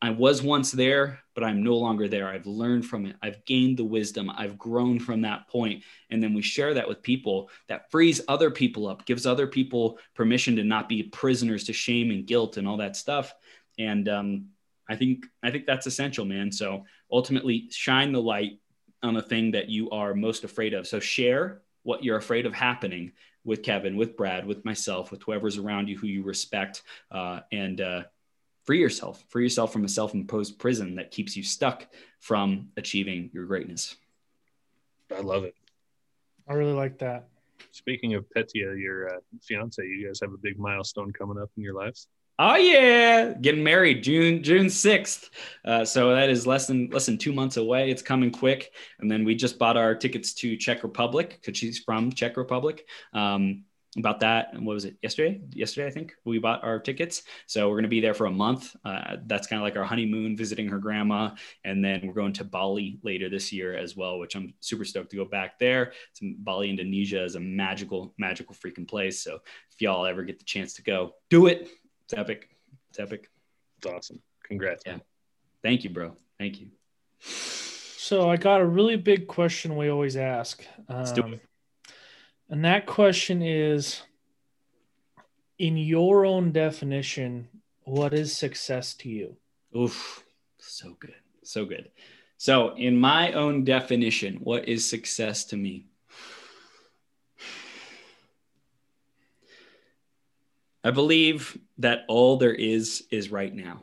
I 0.01 0.09
was 0.09 0.41
once 0.43 0.73
there, 0.73 1.21
but 1.35 1.45
I'm 1.45 1.63
no 1.63 1.77
longer 1.77 2.09
there. 2.09 2.27
I've 2.27 2.47
learned 2.47 2.87
from 2.87 3.05
it. 3.05 3.17
I've 3.23 3.45
gained 3.45 3.77
the 3.77 3.85
wisdom. 3.85 4.31
I've 4.31 4.57
grown 4.57 5.01
from 5.01 5.21
that 5.23 5.49
point. 5.49 5.83
And 6.09 6.23
then 6.23 6.33
we 6.33 6.41
share 6.41 6.73
that 6.75 6.89
with 6.89 7.03
people 7.03 7.51
that 7.69 7.91
frees 7.91 8.23
other 8.27 8.51
people 8.51 8.87
up, 8.87 9.05
gives 9.05 9.27
other 9.27 9.47
people 9.47 9.99
permission 10.15 10.57
to 10.57 10.65
not 10.65 10.89
be 10.89 11.03
prisoners 11.03 11.65
to 11.65 11.75
shame 11.75 12.11
and 12.11 12.27
guilt 12.27 12.57
and 12.57 12.67
all 12.67 12.79
that 12.79 12.97
stuff 12.97 13.35
and 13.79 14.09
um, 14.09 14.47
I 14.89 14.97
think 14.97 15.27
I 15.43 15.51
think 15.51 15.67
that's 15.67 15.87
essential, 15.87 16.25
man. 16.25 16.53
So 16.53 16.85
ultimately, 17.11 17.69
shine 17.71 18.13
the 18.13 18.21
light 18.21 18.59
on 19.03 19.15
the 19.15 19.23
thing 19.23 19.53
that 19.53 19.69
you 19.69 19.91
are 19.91 20.15
most 20.15 20.45
afraid 20.45 20.75
of. 20.75 20.87
So 20.87 21.01
share 21.01 21.63
what 21.83 22.03
you're 22.03 22.17
afraid 22.17 22.47
of 22.47 22.55
happening 22.55 23.13
with 23.45 23.63
Kevin, 23.63 23.97
with 23.97 24.17
Brad, 24.17 24.47
with 24.47 24.65
myself, 24.65 25.11
with 25.11 25.23
whoever's 25.23 25.59
around 25.59 25.89
you 25.89 25.99
who 25.99 26.07
you 26.07 26.23
respect, 26.23 26.83
uh, 27.11 27.41
and 27.53 27.81
uh, 27.81 28.03
free 28.65 28.81
yourself. 28.81 29.23
Free 29.29 29.43
yourself 29.43 29.73
from 29.73 29.85
a 29.85 29.89
self-imposed 29.89 30.59
prison 30.59 30.95
that 30.97 31.11
keeps 31.11 31.37
you 31.37 31.43
stuck 31.43 31.87
from 32.21 32.69
achieving 32.79 33.31
your 33.35 33.45
greatness. 33.45 33.97
I 35.15 35.21
love 35.21 35.45
it. 35.45 35.55
I 36.49 36.55
really 36.55 36.73
like 36.73 36.99
that. 36.99 37.29
Speaking 37.73 38.15
of 38.15 38.25
Petia, 38.35 38.81
your 38.81 39.15
uh, 39.15 39.19
fiance, 39.43 39.83
you 39.83 40.07
guys 40.07 40.21
have 40.23 40.33
a 40.33 40.39
big 40.39 40.59
milestone 40.59 41.13
coming 41.13 41.41
up 41.41 41.51
in 41.57 41.63
your 41.63 41.75
lives. 41.75 42.09
Oh 42.37 42.57
yeah, 42.57 43.33
getting 43.35 43.63
married 43.63 44.03
June 44.03 44.43
June 44.43 44.69
sixth. 44.69 45.31
Uh, 45.65 45.85
so 45.85 46.15
that 46.15 46.31
is 46.31 46.49
less 46.49 46.67
than 46.67 46.91
less 46.91 47.07
than 47.07 47.17
two 47.17 47.33
months 47.33 47.57
away. 47.59 47.91
It's 47.91 48.03
coming 48.03 48.33
quick. 48.33 48.73
And 48.99 49.09
then 49.09 49.25
we 49.25 49.37
just 49.37 49.57
bought 49.57 49.77
our 49.77 49.95
tickets 49.95 50.35
to 50.35 50.57
Czech 50.57 50.83
Republic 50.83 51.39
because 51.41 51.57
she's 51.57 51.79
from 51.79 52.11
Czech 52.11 52.37
Republic. 52.37 52.87
Um, 53.13 53.65
about 53.97 54.19
that, 54.19 54.53
what 54.55 54.75
was 54.75 54.85
it 54.85 54.97
yesterday? 55.01 55.41
Yesterday, 55.53 55.87
I 55.87 55.91
think 55.91 56.15
we 56.25 56.41
bought 56.41 56.65
our 56.65 56.81
tickets. 56.81 57.23
So 57.47 57.71
we're 57.71 57.83
to 57.83 57.89
be 57.89 58.01
there 58.01 58.15
for 58.15 58.27
a 58.27 58.31
month. 58.33 58.75
Uh, 58.85 59.19
that's 59.27 59.47
kind 59.47 59.63
of 59.63 59.65
like 59.65 59.77
our 59.77 59.85
honeymoon, 59.85 60.37
visiting 60.37 60.67
her 60.67 60.79
grandma, 60.79 61.31
and 61.63 61.85
then 61.85 62.05
we're 62.05 62.15
going 62.15 62.33
to 62.33 62.45
Bali 62.45 62.99
later 63.05 63.29
this 63.29 63.53
year 63.53 63.77
as 63.77 63.97
well, 63.97 64.19
which 64.19 64.35
I'm 64.35 64.55
super 64.59 64.85
stoked 64.85 65.11
to 65.11 65.17
go 65.17 65.25
back 65.25 65.61
there. 65.61 65.93
Some 66.15 66.35
Bali, 66.41 66.71
Indonesia 66.71 67.23
is 67.23 67.37
a 67.37 67.41
magical, 67.41 68.13
magical 68.19 68.57
freaking 68.57 68.89
place. 68.89 69.23
So 69.23 69.39
if 69.71 69.81
y'all 69.81 70.07
ever 70.07 70.25
get 70.25 70.41
the 70.41 70.45
chance 70.45 70.75
to 70.75 70.83
go, 70.83 71.15
do 71.31 71.47
it 71.47 71.69
it's 72.05 72.15
epic. 72.15 72.49
It's 72.91 72.99
epic. 72.99 73.31
It's 73.79 73.87
awesome. 73.87 74.21
Congrats. 74.45 74.83
Yeah. 74.87 74.99
Thank 75.63 75.85
you, 75.85 75.91
bro. 75.91 76.17
Thank 76.39 76.61
you. 76.61 76.69
So 77.21 78.29
I 78.29 78.37
got 78.37 78.61
a 78.61 78.67
really 78.67 78.97
big 78.97 79.27
question 79.27 79.77
we 79.77 79.89
always 79.89 80.17
ask. 80.17 80.65
Um, 80.89 80.99
Let's 80.99 81.13
do 81.13 81.23
it. 81.23 81.27
Um, 81.27 81.41
and 82.51 82.65
that 82.65 82.87
question 82.87 83.41
is 83.41 84.03
in 85.59 85.77
your 85.77 86.27
own 86.27 86.53
definition, 86.53 87.49
what 87.85 88.13
is 88.13 88.37
success 88.37 88.95
to 88.95 89.09
you? 89.09 89.37
Oof. 89.77 90.23
So 90.59 90.97
good. 91.01 91.15
So 91.43 91.65
good. 91.65 91.91
So, 92.37 92.75
in 92.77 92.97
my 92.97 93.33
own 93.33 93.65
definition, 93.65 94.37
what 94.43 94.69
is 94.69 94.89
success 94.89 95.45
to 95.47 95.57
me? 95.57 95.87
I 100.85 100.91
believe 100.91 101.59
that 101.79 102.05
all 102.09 102.37
there 102.37 102.55
is 102.55 103.05
is 103.11 103.33
right 103.33 103.53
now. 103.53 103.83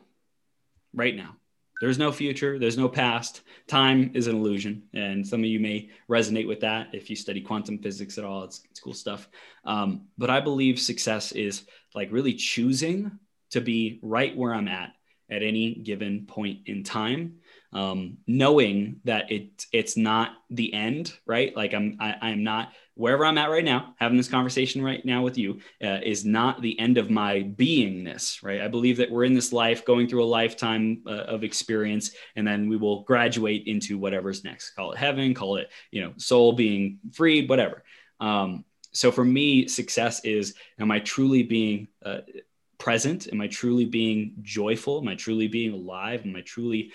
Right 0.94 1.16
now. 1.16 1.36
There's 1.80 1.98
no 1.98 2.12
future, 2.12 2.60
there's 2.60 2.78
no 2.78 2.88
past. 2.88 3.40
Time 3.66 4.12
is 4.14 4.28
an 4.28 4.36
illusion. 4.36 4.84
And 4.94 5.26
some 5.26 5.40
of 5.40 5.46
you 5.46 5.58
may 5.58 5.90
resonate 6.08 6.46
with 6.46 6.60
that 6.60 6.94
if 6.94 7.10
you 7.10 7.16
study 7.16 7.40
quantum 7.40 7.78
physics 7.78 8.18
at 8.18 8.24
all. 8.24 8.44
It's, 8.44 8.62
it's 8.70 8.78
cool 8.78 8.94
stuff. 8.94 9.28
Um, 9.64 10.02
but 10.16 10.30
I 10.30 10.38
believe 10.38 10.78
success 10.78 11.32
is 11.32 11.64
like 11.92 12.12
really 12.12 12.34
choosing 12.34 13.18
to 13.50 13.60
be 13.60 13.98
right 14.00 14.36
where 14.36 14.54
I'm 14.54 14.68
at 14.68 14.92
at 15.28 15.42
any 15.42 15.74
given 15.74 16.26
point 16.26 16.60
in 16.66 16.84
time 16.84 17.40
um, 17.72 18.18
knowing 18.26 19.00
that 19.04 19.30
it 19.30 19.66
it's 19.72 19.96
not 19.96 20.32
the 20.50 20.72
end, 20.74 21.12
right? 21.26 21.56
Like 21.56 21.74
I'm 21.74 21.96
I, 22.00 22.16
I'm 22.20 22.44
not 22.44 22.72
wherever 22.94 23.24
I'm 23.24 23.38
at 23.38 23.50
right 23.50 23.64
now, 23.64 23.94
having 23.98 24.16
this 24.16 24.28
conversation 24.28 24.82
right 24.82 25.04
now 25.04 25.22
with 25.22 25.38
you 25.38 25.60
uh, 25.82 25.98
is 26.02 26.24
not 26.24 26.60
the 26.60 26.78
end 26.78 26.98
of 26.98 27.10
my 27.10 27.42
beingness, 27.56 28.42
right? 28.42 28.60
I 28.60 28.68
believe 28.68 28.98
that 28.98 29.10
we're 29.10 29.24
in 29.24 29.34
this 29.34 29.52
life 29.52 29.84
going 29.84 30.08
through 30.08 30.24
a 30.24 30.26
lifetime 30.26 31.02
uh, 31.06 31.10
of 31.10 31.44
experience, 31.44 32.12
and 32.36 32.46
then 32.46 32.68
we 32.68 32.76
will 32.76 33.02
graduate 33.04 33.64
into 33.66 33.98
whatever's 33.98 34.44
next. 34.44 34.70
Call 34.72 34.92
it 34.92 34.98
heaven, 34.98 35.34
call 35.34 35.56
it 35.56 35.70
you 35.90 36.02
know 36.02 36.12
soul 36.16 36.52
being 36.52 36.98
freed, 37.12 37.48
whatever. 37.48 37.82
Um, 38.20 38.64
so 38.92 39.10
for 39.10 39.24
me, 39.24 39.68
success 39.68 40.24
is: 40.24 40.54
am 40.78 40.90
I 40.90 41.00
truly 41.00 41.42
being 41.42 41.88
uh, 42.04 42.18
present? 42.82 43.28
Am 43.32 43.40
I 43.40 43.46
truly 43.46 43.84
being 43.84 44.34
joyful? 44.42 44.98
Am 44.98 45.06
I 45.06 45.14
truly 45.14 45.46
being 45.46 45.72
alive? 45.72 46.26
Am 46.26 46.34
I 46.34 46.40
truly 46.40 46.90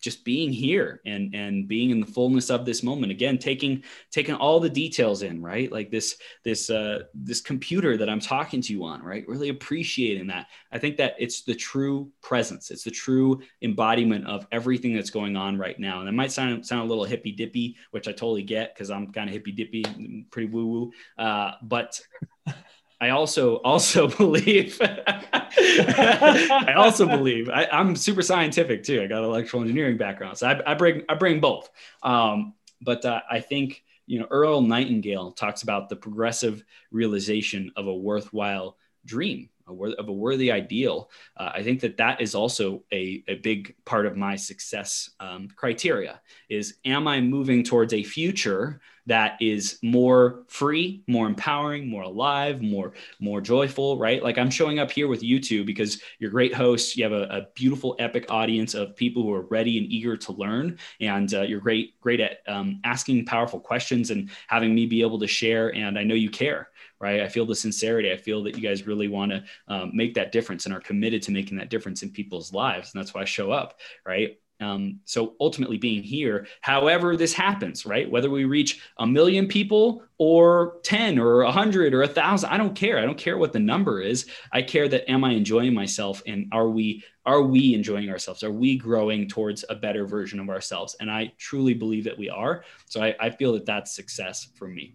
just 0.00 0.24
being 0.24 0.52
here 0.52 1.00
and 1.06 1.34
and 1.34 1.66
being 1.66 1.90
in 1.90 1.98
the 1.98 2.06
fullness 2.06 2.50
of 2.50 2.66
this 2.66 2.82
moment 2.82 3.10
again 3.10 3.38
taking 3.38 3.82
taking 4.10 4.34
all 4.34 4.60
the 4.60 4.68
details 4.68 5.22
in 5.22 5.40
right 5.40 5.72
like 5.72 5.90
this 5.90 6.18
this 6.44 6.68
uh 6.68 6.98
this 7.14 7.40
computer 7.40 7.96
that 7.96 8.10
i'm 8.10 8.20
talking 8.20 8.60
to 8.60 8.74
you 8.74 8.84
on 8.84 9.02
right 9.02 9.26
really 9.26 9.48
appreciating 9.48 10.26
that 10.26 10.48
i 10.72 10.78
think 10.78 10.98
that 10.98 11.14
it's 11.18 11.40
the 11.44 11.54
true 11.54 12.12
presence 12.20 12.70
it's 12.70 12.84
the 12.84 12.90
true 12.90 13.40
embodiment 13.62 14.26
of 14.26 14.46
everything 14.52 14.94
that's 14.94 15.08
going 15.08 15.36
on 15.36 15.56
right 15.56 15.80
now 15.80 16.00
and 16.00 16.08
it 16.08 16.12
might 16.12 16.30
sound 16.30 16.66
sound 16.66 16.82
a 16.82 16.88
little 16.88 17.04
hippy 17.04 17.32
dippy 17.32 17.74
which 17.92 18.06
i 18.06 18.12
totally 18.12 18.42
get 18.42 18.74
because 18.74 18.90
i'm 18.90 19.10
kind 19.10 19.30
of 19.30 19.32
hippy 19.32 19.52
dippy 19.52 19.82
pretty 20.30 20.48
woo 20.48 20.66
woo 20.66 20.92
uh, 21.16 21.52
but 21.62 21.98
I 23.04 23.10
also 23.10 23.56
also 23.56 24.08
believe 24.16 24.78
I 24.80 26.72
also 26.74 27.06
believe 27.06 27.50
I, 27.50 27.68
am 27.70 27.94
super 27.96 28.22
scientific 28.22 28.82
too. 28.82 29.02
I 29.02 29.06
got 29.06 29.18
an 29.18 29.24
electrical 29.24 29.60
engineering 29.60 29.98
background, 29.98 30.38
so 30.38 30.48
I, 30.48 30.72
I 30.72 30.74
bring 30.74 31.02
I 31.08 31.14
bring 31.14 31.38
both. 31.38 31.68
Um, 32.02 32.54
but 32.80 33.04
uh, 33.04 33.20
I 33.30 33.40
think 33.40 33.84
you 34.06 34.20
know 34.20 34.26
Earl 34.30 34.62
Nightingale 34.62 35.32
talks 35.32 35.62
about 35.62 35.90
the 35.90 35.96
progressive 35.96 36.64
realization 36.90 37.72
of 37.76 37.88
a 37.88 37.94
worthwhile 37.94 38.78
dream 39.04 39.50
of 39.66 40.08
a 40.08 40.12
worthy 40.12 40.52
ideal. 40.52 41.10
Uh, 41.38 41.50
I 41.54 41.62
think 41.62 41.80
that 41.80 41.96
that 41.96 42.20
is 42.20 42.34
also 42.34 42.82
a, 42.92 43.24
a 43.28 43.36
big 43.36 43.74
part 43.86 44.04
of 44.04 44.14
my 44.14 44.36
success 44.36 45.10
um, 45.20 45.48
criteria 45.56 46.20
is 46.50 46.76
am 46.84 47.08
I 47.08 47.22
moving 47.22 47.64
towards 47.64 47.94
a 47.94 48.02
future 48.02 48.80
that 49.06 49.36
is 49.40 49.78
more 49.82 50.44
free, 50.48 51.02
more 51.06 51.26
empowering, 51.26 51.88
more 51.88 52.02
alive, 52.02 52.62
more, 52.62 52.92
more 53.20 53.40
joyful, 53.40 53.98
right? 53.98 54.22
Like 54.22 54.38
I'm 54.38 54.50
showing 54.50 54.78
up 54.78 54.90
here 54.90 55.08
with 55.08 55.22
you 55.22 55.40
two 55.40 55.64
because 55.64 56.00
you're 56.18 56.30
great 56.30 56.54
hosts. 56.54 56.96
You 56.96 57.04
have 57.04 57.12
a, 57.12 57.24
a 57.24 57.46
beautiful, 57.54 57.96
epic 57.98 58.26
audience 58.30 58.74
of 58.74 58.96
people 58.96 59.22
who 59.22 59.32
are 59.32 59.42
ready 59.42 59.78
and 59.78 59.86
eager 59.86 60.16
to 60.16 60.32
learn. 60.32 60.78
And 61.00 61.32
uh, 61.34 61.42
you're 61.42 61.60
great, 61.60 62.00
great 62.00 62.20
at 62.20 62.38
um, 62.46 62.80
asking 62.84 63.26
powerful 63.26 63.60
questions 63.60 64.10
and 64.10 64.30
having 64.46 64.74
me 64.74 64.86
be 64.86 65.02
able 65.02 65.18
to 65.20 65.26
share. 65.26 65.74
And 65.74 65.98
I 65.98 66.04
know 66.04 66.14
you 66.14 66.30
care 66.30 66.68
right? 67.00 67.20
I 67.20 67.28
feel 67.28 67.44
the 67.44 67.54
sincerity. 67.54 68.10
I 68.10 68.16
feel 68.16 68.42
that 68.44 68.56
you 68.56 68.62
guys 68.62 68.86
really 68.86 69.08
want 69.08 69.30
to 69.32 69.44
um, 69.68 69.90
make 69.92 70.14
that 70.14 70.32
difference 70.32 70.64
and 70.64 70.74
are 70.74 70.80
committed 70.80 71.22
to 71.24 71.32
making 71.32 71.58
that 71.58 71.68
difference 71.68 72.02
in 72.02 72.10
people's 72.10 72.52
lives. 72.52 72.94
And 72.94 73.02
that's 73.02 73.12
why 73.12 73.20
I 73.22 73.26
show 73.26 73.50
up, 73.50 73.80
right? 74.06 74.38
Um, 74.60 75.00
so 75.04 75.34
ultimately 75.40 75.78
being 75.78 76.02
here, 76.02 76.46
however 76.60 77.16
this 77.16 77.32
happens, 77.32 77.84
right? 77.84 78.10
Whether 78.10 78.30
we 78.30 78.44
reach 78.44 78.80
a 78.98 79.06
million 79.06 79.48
people 79.48 80.04
or 80.18 80.76
10 80.84 81.18
or 81.18 81.42
a 81.42 81.50
hundred 81.50 81.92
or 81.92 82.02
a 82.02 82.08
thousand, 82.08 82.50
I 82.50 82.56
don't 82.56 82.74
care. 82.74 82.98
I 82.98 83.04
don't 83.04 83.18
care 83.18 83.36
what 83.36 83.52
the 83.52 83.58
number 83.58 84.00
is. 84.00 84.26
I 84.52 84.62
care 84.62 84.88
that 84.88 85.10
am 85.10 85.24
I 85.24 85.32
enjoying 85.32 85.74
myself 85.74 86.22
and 86.26 86.46
are 86.52 86.68
we, 86.68 87.02
are 87.26 87.42
we 87.42 87.74
enjoying 87.74 88.10
ourselves? 88.10 88.42
Are 88.44 88.52
we 88.52 88.76
growing 88.76 89.28
towards 89.28 89.64
a 89.68 89.74
better 89.74 90.06
version 90.06 90.38
of 90.38 90.48
ourselves? 90.48 90.94
And 91.00 91.10
I 91.10 91.32
truly 91.36 91.74
believe 91.74 92.04
that 92.04 92.16
we 92.16 92.30
are. 92.30 92.64
So 92.86 93.02
I, 93.02 93.14
I 93.20 93.30
feel 93.30 93.52
that 93.54 93.66
that's 93.66 93.94
success 93.94 94.48
for 94.54 94.68
me. 94.68 94.94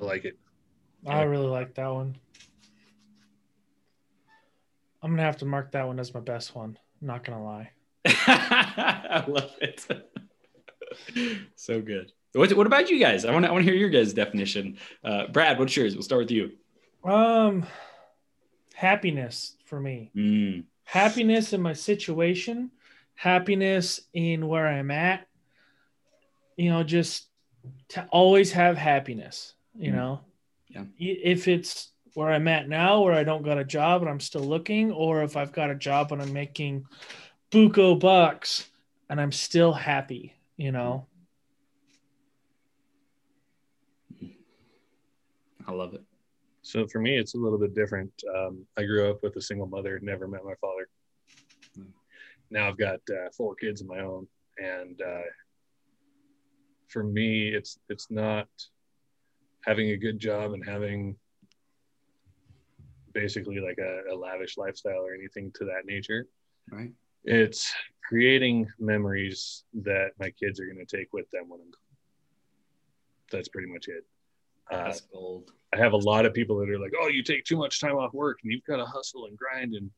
I 0.00 0.04
like 0.04 0.24
it. 0.24 0.38
I 1.06 1.22
really 1.22 1.46
like 1.46 1.74
that 1.74 1.88
one. 1.88 2.16
I'm 5.02 5.12
gonna 5.12 5.22
have 5.22 5.36
to 5.38 5.44
mark 5.44 5.72
that 5.72 5.86
one 5.86 6.00
as 6.00 6.12
my 6.12 6.20
best 6.20 6.54
one. 6.54 6.78
I'm 7.00 7.06
not 7.06 7.24
gonna 7.24 7.42
lie. 7.42 7.70
I 8.26 9.24
love 9.26 9.52
it. 9.60 9.86
so 11.56 11.80
good. 11.80 12.12
What, 12.32 12.52
what 12.52 12.66
about 12.66 12.90
you 12.90 13.00
guys? 13.00 13.24
I 13.24 13.32
want 13.32 13.44
to 13.44 13.48
I 13.48 13.52
want 13.52 13.64
to 13.64 13.70
hear 13.70 13.78
your 13.78 13.88
guys' 13.88 14.12
definition. 14.12 14.78
Uh, 15.02 15.26
Brad, 15.28 15.58
what's 15.58 15.76
yours? 15.76 15.94
We'll 15.94 16.02
start 16.02 16.22
with 16.22 16.30
you. 16.30 16.52
Um, 17.04 17.66
happiness 18.74 19.56
for 19.64 19.80
me. 19.80 20.10
Mm. 20.14 20.64
Happiness 20.84 21.52
in 21.52 21.62
my 21.62 21.72
situation. 21.72 22.70
Happiness 23.14 24.00
in 24.12 24.46
where 24.46 24.66
I'm 24.66 24.90
at. 24.90 25.26
You 26.56 26.70
know, 26.70 26.82
just 26.82 27.26
to 27.88 28.06
always 28.10 28.52
have 28.52 28.76
happiness. 28.76 29.54
You 29.74 29.92
mm. 29.92 29.96
know, 29.96 30.20
yeah. 30.68 30.84
If 30.98 31.48
it's 31.48 31.90
where 32.14 32.30
I'm 32.32 32.48
at 32.48 32.68
now, 32.68 33.02
where 33.02 33.14
I 33.14 33.24
don't 33.24 33.44
got 33.44 33.58
a 33.58 33.64
job 33.64 34.02
and 34.02 34.10
I'm 34.10 34.20
still 34.20 34.44
looking, 34.44 34.92
or 34.92 35.22
if 35.22 35.36
I've 35.36 35.52
got 35.52 35.70
a 35.70 35.74
job 35.74 36.12
and 36.12 36.22
I'm 36.22 36.32
making 36.32 36.86
buco 37.50 37.98
bucks 37.98 38.68
and 39.08 39.20
I'm 39.20 39.32
still 39.32 39.72
happy, 39.72 40.34
you 40.56 40.72
know. 40.72 41.06
I 45.68 45.72
love 45.72 45.94
it. 45.94 46.02
So 46.62 46.86
for 46.86 47.00
me, 47.00 47.16
it's 47.16 47.34
a 47.34 47.38
little 47.38 47.58
bit 47.58 47.74
different. 47.74 48.10
Um, 48.34 48.66
I 48.76 48.84
grew 48.84 49.10
up 49.10 49.22
with 49.22 49.36
a 49.36 49.40
single 49.42 49.66
mother, 49.66 49.98
never 50.02 50.26
met 50.26 50.44
my 50.44 50.54
father. 50.60 50.88
Now 52.50 52.68
I've 52.68 52.78
got 52.78 53.00
uh, 53.10 53.30
four 53.36 53.54
kids 53.54 53.80
of 53.80 53.88
my 53.88 54.00
own, 54.00 54.26
and 54.58 55.00
uh, 55.00 55.22
for 56.88 57.02
me, 57.02 57.48
it's 57.48 57.78
it's 57.88 58.10
not 58.10 58.48
having 59.64 59.90
a 59.90 59.96
good 59.96 60.18
job 60.18 60.52
and 60.52 60.64
having 60.64 61.16
basically 63.12 63.58
like 63.58 63.78
a, 63.78 64.12
a, 64.12 64.14
lavish 64.14 64.56
lifestyle 64.56 65.00
or 65.00 65.14
anything 65.14 65.50
to 65.56 65.64
that 65.64 65.86
nature. 65.86 66.26
Right. 66.70 66.92
It's 67.26 67.74
creating 68.08 68.68
memories 68.78 69.64
that 69.74 70.12
my 70.18 70.30
kids 70.30 70.60
are 70.60 70.66
going 70.66 70.84
to 70.84 70.96
take 70.96 71.12
with 71.12 71.28
them 71.32 71.48
when 71.48 71.60
I'm 71.60 71.66
gone. 71.66 71.96
That's 73.32 73.48
pretty 73.48 73.66
much 73.68 73.88
it. 73.88 74.04
Uh, 74.70 74.84
That's 74.84 75.00
gold. 75.00 75.50
I 75.74 75.78
have 75.78 75.92
a 75.92 75.96
lot 75.96 76.24
of 76.24 76.32
people 76.32 76.56
that 76.58 76.70
are 76.70 76.78
like, 76.78 76.92
"Oh, 76.98 77.08
you 77.08 77.22
take 77.22 77.44
too 77.44 77.56
much 77.56 77.80
time 77.80 77.96
off 77.96 78.14
work, 78.14 78.38
and 78.42 78.52
you've 78.52 78.64
got 78.64 78.76
to 78.76 78.84
hustle 78.84 79.26
and 79.26 79.36
grind 79.36 79.74
and 79.74 79.90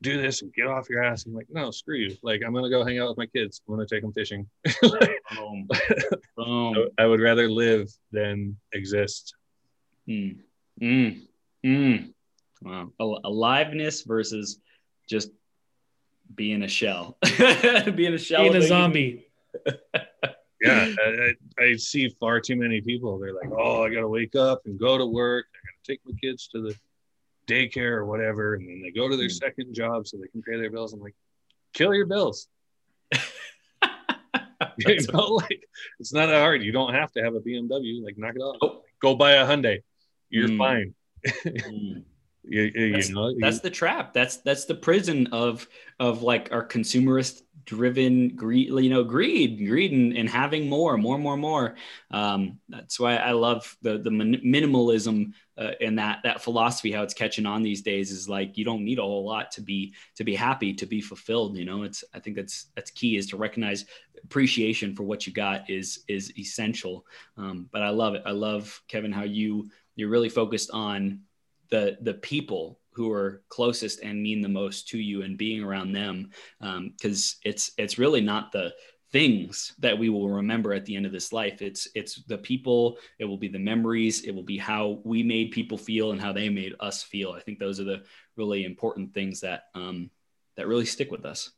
do 0.00 0.20
this 0.20 0.42
and 0.42 0.52
get 0.54 0.66
off 0.66 0.90
your 0.90 1.02
ass." 1.02 1.26
I'm 1.26 1.34
like, 1.34 1.46
"No, 1.50 1.70
screw 1.70 1.96
you! 1.96 2.16
Like, 2.22 2.42
I'm 2.44 2.52
gonna 2.52 2.70
go 2.70 2.84
hang 2.84 2.98
out 2.98 3.08
with 3.08 3.18
my 3.18 3.26
kids. 3.26 3.62
I'm 3.66 3.74
gonna 3.74 3.86
take 3.86 4.02
them 4.02 4.12
fishing." 4.12 4.48
Boom. 4.82 5.68
Boom. 6.36 6.88
I 6.98 7.06
would 7.06 7.20
rather 7.20 7.48
live 7.48 7.88
than 8.10 8.56
exist. 8.72 9.34
Mm. 10.08 10.38
Mm. 10.80 11.22
Mm. 11.64 12.12
Wow. 12.62 12.92
Aliveness 13.24 14.02
versus 14.02 14.60
just 15.08 15.30
being 16.34 16.62
a 16.62 16.68
shell. 16.68 17.18
being 17.94 18.14
a 18.14 18.18
shell. 18.18 18.42
Being 18.42 18.56
a 18.56 18.62
zombie. 18.66 19.26
yeah. 20.60 20.94
I, 20.98 21.32
I, 21.58 21.76
see 21.76 22.08
far 22.20 22.40
too 22.40 22.56
many 22.56 22.80
people. 22.80 23.18
They're 23.18 23.34
like, 23.34 23.50
oh, 23.56 23.84
I 23.84 23.90
got 23.90 24.00
to 24.00 24.08
wake 24.08 24.36
up 24.36 24.62
and 24.66 24.78
go 24.78 24.98
to 24.98 25.06
work. 25.06 25.46
I 25.54 25.58
got 25.66 25.84
to 25.84 25.92
take 25.92 26.00
my 26.04 26.12
kids 26.20 26.48
to 26.48 26.62
the 26.62 26.76
daycare 27.46 27.92
or 27.92 28.04
whatever. 28.04 28.54
And 28.54 28.68
then 28.68 28.82
they 28.82 28.90
go 28.90 29.08
to 29.08 29.16
their 29.16 29.28
mm. 29.28 29.38
second 29.38 29.74
job 29.74 30.06
so 30.06 30.16
they 30.16 30.28
can 30.28 30.42
pay 30.42 30.56
their 30.56 30.70
bills. 30.70 30.92
I'm 30.92 31.00
like, 31.00 31.14
kill 31.72 31.94
your 31.94 32.06
bills. 32.06 32.48
you 34.78 34.98
know, 35.12 35.26
like 35.34 35.62
it's 36.00 36.12
not 36.12 36.26
that 36.26 36.40
hard. 36.40 36.62
You 36.62 36.72
don't 36.72 36.94
have 36.94 37.12
to 37.12 37.22
have 37.22 37.34
a 37.34 37.40
BMW. 37.40 38.04
Like 38.04 38.18
knock 38.18 38.34
it 38.34 38.40
off. 38.40 38.56
Oh. 38.62 38.82
Go 39.00 39.14
buy 39.14 39.32
a 39.32 39.46
Hyundai. 39.46 39.82
You're 40.30 40.48
mm. 40.48 40.58
fine. 40.58 40.94
mm. 41.26 42.02
You, 42.48 42.70
you, 42.74 42.92
that's, 42.92 43.10
know, 43.10 43.34
that's 43.38 43.60
the 43.60 43.70
trap. 43.70 44.12
That's 44.12 44.38
that's 44.38 44.64
the 44.64 44.74
prison 44.74 45.28
of 45.32 45.66
of 45.98 46.22
like 46.22 46.52
our 46.52 46.66
consumerist 46.66 47.42
driven 47.66 48.28
greed, 48.36 48.68
you 48.68 48.88
know, 48.88 49.02
greed, 49.02 49.66
greed, 49.66 49.90
and, 49.90 50.16
and 50.16 50.28
having 50.28 50.68
more, 50.68 50.96
more, 50.96 51.18
more, 51.18 51.36
more. 51.36 51.74
Um, 52.12 52.60
that's 52.68 52.98
why 52.98 53.16
I 53.16 53.32
love 53.32 53.76
the 53.82 53.98
the 53.98 54.10
minimalism 54.10 55.32
uh, 55.58 55.72
and 55.80 55.98
that 55.98 56.20
that 56.22 56.40
philosophy. 56.40 56.92
How 56.92 57.02
it's 57.02 57.14
catching 57.14 57.44
on 57.44 57.62
these 57.62 57.82
days 57.82 58.10
is 58.10 58.28
like 58.28 58.56
you 58.56 58.64
don't 58.64 58.84
need 58.84 58.98
a 58.98 59.02
whole 59.02 59.26
lot 59.26 59.50
to 59.52 59.60
be 59.60 59.94
to 60.14 60.24
be 60.24 60.34
happy, 60.34 60.72
to 60.74 60.86
be 60.86 61.00
fulfilled. 61.00 61.56
You 61.56 61.64
know, 61.64 61.82
it's 61.82 62.04
I 62.14 62.20
think 62.20 62.36
that's 62.36 62.66
that's 62.74 62.90
key 62.90 63.16
is 63.16 63.26
to 63.28 63.36
recognize 63.36 63.84
appreciation 64.22 64.94
for 64.94 65.02
what 65.02 65.26
you 65.26 65.32
got 65.32 65.68
is 65.68 66.04
is 66.08 66.32
essential. 66.38 67.04
Um, 67.36 67.68
but 67.72 67.82
I 67.82 67.90
love 67.90 68.14
it. 68.14 68.22
I 68.24 68.30
love 68.30 68.80
Kevin 68.88 69.12
how 69.12 69.24
you 69.24 69.68
you're 69.96 70.10
really 70.10 70.28
focused 70.28 70.70
on 70.70 71.20
the 71.70 71.96
the 72.02 72.14
people 72.14 72.80
who 72.92 73.12
are 73.12 73.42
closest 73.50 74.00
and 74.00 74.22
mean 74.22 74.40
the 74.40 74.48
most 74.48 74.88
to 74.88 74.98
you 74.98 75.22
and 75.22 75.36
being 75.36 75.62
around 75.62 75.92
them 75.92 76.30
because 76.60 77.36
um, 77.36 77.50
it's 77.50 77.72
it's 77.76 77.98
really 77.98 78.20
not 78.22 78.52
the 78.52 78.72
things 79.12 79.74
that 79.78 79.96
we 79.96 80.08
will 80.08 80.28
remember 80.28 80.72
at 80.72 80.84
the 80.84 80.96
end 80.96 81.06
of 81.06 81.12
this 81.12 81.32
life. 81.32 81.62
It's 81.62 81.88
it's 81.94 82.22
the 82.24 82.38
people 82.38 82.98
it 83.18 83.24
will 83.24 83.36
be 83.38 83.48
the 83.48 83.58
memories 83.58 84.22
it 84.22 84.34
will 84.34 84.42
be 84.42 84.58
how 84.58 85.00
we 85.04 85.22
made 85.22 85.52
people 85.52 85.78
feel 85.78 86.12
and 86.12 86.20
how 86.20 86.32
they 86.32 86.48
made 86.48 86.74
us 86.80 87.02
feel. 87.02 87.32
I 87.32 87.40
think 87.40 87.58
those 87.58 87.80
are 87.80 87.84
the 87.84 88.02
really 88.36 88.64
important 88.64 89.14
things 89.14 89.40
that 89.40 89.64
um 89.74 90.10
that 90.56 90.66
really 90.66 90.86
stick 90.86 91.10
with 91.10 91.24
us. 91.24 91.50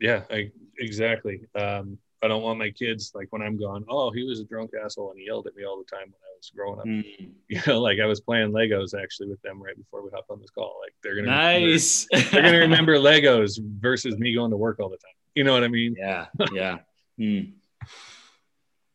Yeah 0.00 0.22
I, 0.30 0.50
exactly. 0.78 1.40
Um 1.54 1.98
I 2.24 2.28
don't 2.28 2.42
want 2.42 2.58
my 2.58 2.70
kids 2.70 3.12
like 3.14 3.28
when 3.30 3.42
I'm 3.42 3.58
gone. 3.58 3.84
Oh, 3.88 4.10
he 4.10 4.24
was 4.24 4.40
a 4.40 4.44
drunk 4.44 4.70
asshole 4.82 5.10
and 5.10 5.20
he 5.20 5.26
yelled 5.26 5.46
at 5.46 5.54
me 5.54 5.64
all 5.64 5.78
the 5.78 5.84
time 5.84 6.06
when 6.06 6.14
I 6.14 6.36
was 6.36 6.50
growing 6.54 6.80
up. 6.80 6.86
Mm. 6.86 7.30
You 7.48 7.60
know, 7.66 7.80
like 7.80 8.00
I 8.00 8.06
was 8.06 8.20
playing 8.20 8.50
Legos 8.52 9.00
actually 9.00 9.28
with 9.28 9.40
them 9.42 9.62
right 9.62 9.76
before 9.76 10.02
we 10.02 10.10
hop 10.10 10.24
on 10.30 10.40
this 10.40 10.50
call. 10.50 10.80
Like 10.82 10.94
they're 11.02 11.14
gonna 11.14 11.28
nice. 11.28 12.06
Remember, 12.10 12.30
they're 12.32 12.42
gonna 12.42 12.58
remember 12.70 12.94
Legos 12.96 13.60
versus 13.62 14.16
me 14.18 14.34
going 14.34 14.50
to 14.50 14.56
work 14.56 14.80
all 14.80 14.88
the 14.88 14.96
time. 14.96 15.12
You 15.34 15.44
know 15.44 15.52
what 15.52 15.62
I 15.62 15.68
mean? 15.68 15.94
Yeah, 15.98 16.26
yeah. 16.52 16.78
mm. 17.18 17.52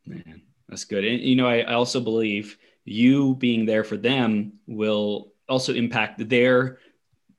Man, 0.06 0.42
that's 0.68 0.84
good. 0.84 1.04
And 1.04 1.20
you 1.20 1.36
know, 1.36 1.46
I, 1.46 1.60
I 1.60 1.74
also 1.74 2.00
believe 2.00 2.58
you 2.84 3.36
being 3.36 3.66
there 3.66 3.84
for 3.84 3.96
them 3.96 4.54
will 4.66 5.32
also 5.48 5.72
impact 5.74 6.28
their 6.28 6.78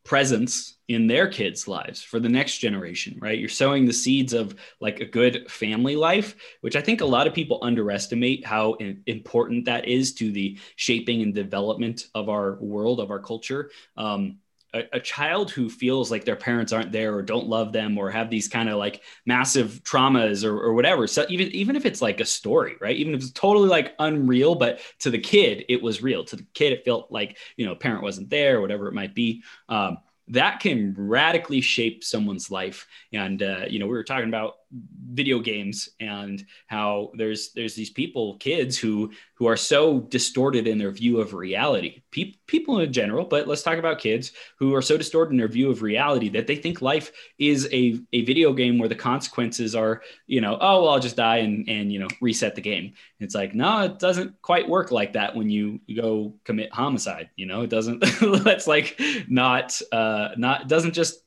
presence 0.03 0.77
in 0.87 1.07
their 1.07 1.27
kids' 1.27 1.67
lives 1.67 2.01
for 2.01 2.19
the 2.19 2.27
next 2.27 2.57
generation, 2.57 3.17
right? 3.21 3.39
You're 3.39 3.49
sowing 3.49 3.85
the 3.85 3.93
seeds 3.93 4.33
of 4.33 4.55
like 4.81 4.99
a 4.99 5.05
good 5.05 5.49
family 5.49 5.95
life, 5.95 6.35
which 6.61 6.75
I 6.75 6.81
think 6.81 7.01
a 7.01 7.05
lot 7.05 7.27
of 7.27 7.33
people 7.33 7.59
underestimate 7.61 8.45
how 8.45 8.73
important 9.05 9.65
that 9.65 9.87
is 9.87 10.13
to 10.15 10.31
the 10.31 10.59
shaping 10.75 11.21
and 11.21 11.33
development 11.33 12.07
of 12.13 12.27
our 12.29 12.55
world, 12.55 12.99
of 12.99 13.09
our 13.09 13.19
culture. 13.19 13.71
Um, 13.95 14.37
a, 14.73 14.83
a, 14.93 14.99
child 14.99 15.51
who 15.51 15.69
feels 15.69 16.09
like 16.11 16.23
their 16.23 16.35
parents 16.35 16.71
aren't 16.71 16.91
there 16.91 17.13
or 17.13 17.21
don't 17.21 17.47
love 17.47 17.73
them 17.73 17.97
or 17.97 18.09
have 18.09 18.29
these 18.29 18.47
kind 18.47 18.69
of 18.69 18.77
like 18.77 19.01
massive 19.25 19.81
traumas 19.83 20.45
or, 20.45 20.57
or 20.57 20.73
whatever. 20.73 21.07
So 21.07 21.25
even 21.29 21.47
even 21.49 21.75
if 21.75 21.85
it's 21.85 22.01
like 22.01 22.19
a 22.19 22.25
story, 22.25 22.75
right? 22.79 22.95
Even 22.95 23.13
if 23.13 23.21
it's 23.21 23.31
totally 23.31 23.67
like 23.67 23.95
unreal, 23.99 24.55
but 24.55 24.79
to 24.99 25.09
the 25.09 25.19
kid 25.19 25.65
it 25.69 25.81
was 25.81 26.01
real. 26.01 26.23
To 26.25 26.35
the 26.35 26.45
kid 26.53 26.73
it 26.73 26.85
felt 26.85 27.11
like 27.11 27.37
you 27.57 27.65
know 27.65 27.75
parent 27.75 28.03
wasn't 28.03 28.29
there, 28.29 28.57
or 28.57 28.61
whatever 28.61 28.87
it 28.87 28.93
might 28.93 29.13
be. 29.13 29.43
Um, 29.69 29.97
that 30.29 30.61
can 30.61 30.95
radically 30.97 31.61
shape 31.61 32.03
someone's 32.03 32.49
life. 32.49 32.87
And 33.11 33.41
uh, 33.43 33.65
you 33.69 33.79
know, 33.79 33.85
we 33.85 33.93
were 33.93 34.03
talking 34.03 34.29
about 34.29 34.55
video 34.71 35.39
games 35.39 35.89
and 35.99 36.45
how 36.67 37.11
there's 37.15 37.51
there's 37.53 37.75
these 37.75 37.89
people, 37.89 38.37
kids 38.37 38.77
who 38.77 39.11
who 39.35 39.47
are 39.47 39.57
so 39.57 39.99
distorted 39.99 40.67
in 40.67 40.77
their 40.77 40.91
view 40.91 41.19
of 41.19 41.33
reality. 41.33 42.01
Pe- 42.11 42.35
people 42.47 42.79
in 42.79 42.93
general, 42.93 43.25
but 43.25 43.47
let's 43.47 43.63
talk 43.63 43.77
about 43.77 43.99
kids 43.99 44.31
who 44.57 44.73
are 44.75 44.81
so 44.81 44.97
distorted 44.97 45.31
in 45.31 45.37
their 45.37 45.47
view 45.47 45.69
of 45.69 45.81
reality 45.81 46.29
that 46.29 46.47
they 46.47 46.55
think 46.55 46.81
life 46.81 47.11
is 47.39 47.67
a, 47.73 47.99
a 48.13 48.23
video 48.23 48.53
game 48.53 48.77
where 48.77 48.89
the 48.89 48.95
consequences 48.95 49.75
are, 49.75 50.01
you 50.27 50.41
know, 50.41 50.57
oh 50.61 50.83
well, 50.83 50.89
I'll 50.89 50.99
just 50.99 51.15
die 51.15 51.37
and 51.37 51.67
and 51.67 51.91
you 51.91 51.99
know 51.99 52.07
reset 52.21 52.55
the 52.55 52.61
game. 52.61 52.93
It's 53.19 53.35
like 53.35 53.53
no, 53.53 53.81
it 53.81 53.99
doesn't 53.99 54.41
quite 54.41 54.69
work 54.69 54.91
like 54.91 55.13
that 55.13 55.35
when 55.35 55.49
you, 55.49 55.79
go 55.95 56.33
commit 56.45 56.73
homicide. 56.73 57.29
You 57.35 57.45
know, 57.45 57.61
it 57.61 57.69
doesn't. 57.69 57.99
that's 58.43 58.67
like 58.67 58.99
not 59.27 59.79
uh, 59.91 60.29
not 60.37 60.67
doesn't 60.67 60.93
just 60.93 61.21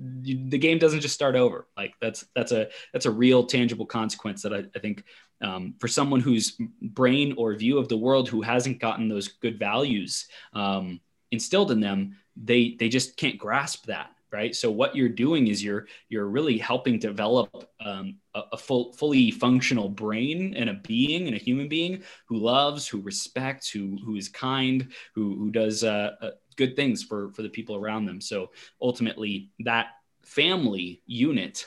the 0.00 0.58
game 0.58 0.78
doesn't 0.78 1.00
just 1.00 1.14
start 1.14 1.36
over. 1.36 1.66
Like 1.76 1.94
that's 2.00 2.24
that's 2.34 2.52
a 2.52 2.68
that's 2.92 3.06
a 3.06 3.10
real 3.10 3.44
tangible 3.44 3.86
consequence 3.86 4.42
that 4.42 4.54
I, 4.54 4.64
I 4.74 4.78
think 4.78 5.04
um, 5.42 5.74
for 5.78 5.88
someone 5.88 6.20
whose 6.20 6.58
brain 6.80 7.34
or 7.36 7.54
view 7.54 7.78
of 7.78 7.88
the 7.88 7.96
world 7.96 8.28
who 8.28 8.42
hasn't 8.42 8.80
gotten 8.80 9.08
those 9.08 9.28
good 9.28 9.58
values 9.58 10.26
um, 10.54 11.00
instilled 11.30 11.70
in 11.70 11.80
them, 11.80 12.16
they 12.36 12.76
they 12.78 12.88
just 12.88 13.16
can't 13.16 13.38
grasp 13.38 13.86
that 13.86 14.10
right 14.32 14.54
so 14.54 14.70
what 14.70 14.94
you're 14.94 15.08
doing 15.08 15.48
is 15.48 15.62
you're 15.62 15.86
you're 16.08 16.26
really 16.26 16.56
helping 16.56 16.98
develop 16.98 17.68
um, 17.84 18.16
a, 18.34 18.42
a, 18.52 18.56
full 18.56 18.92
fully 18.92 19.30
functional 19.30 19.88
brain 19.88 20.54
and 20.56 20.70
a 20.70 20.74
being 20.74 21.26
and 21.26 21.34
a 21.34 21.38
human 21.38 21.68
being 21.68 22.02
who 22.26 22.36
loves 22.36 22.86
who 22.86 23.00
respects 23.00 23.68
who 23.68 23.98
who 24.04 24.16
is 24.16 24.28
kind 24.28 24.92
who 25.14 25.36
who 25.36 25.50
does 25.50 25.82
uh, 25.82 26.12
uh, 26.22 26.30
good 26.60 26.76
things 26.76 27.02
for 27.02 27.32
for 27.32 27.42
the 27.42 27.48
people 27.48 27.74
around 27.74 28.04
them 28.04 28.20
so 28.20 28.50
ultimately 28.80 29.50
that 29.60 29.86
family 30.22 31.02
unit 31.06 31.66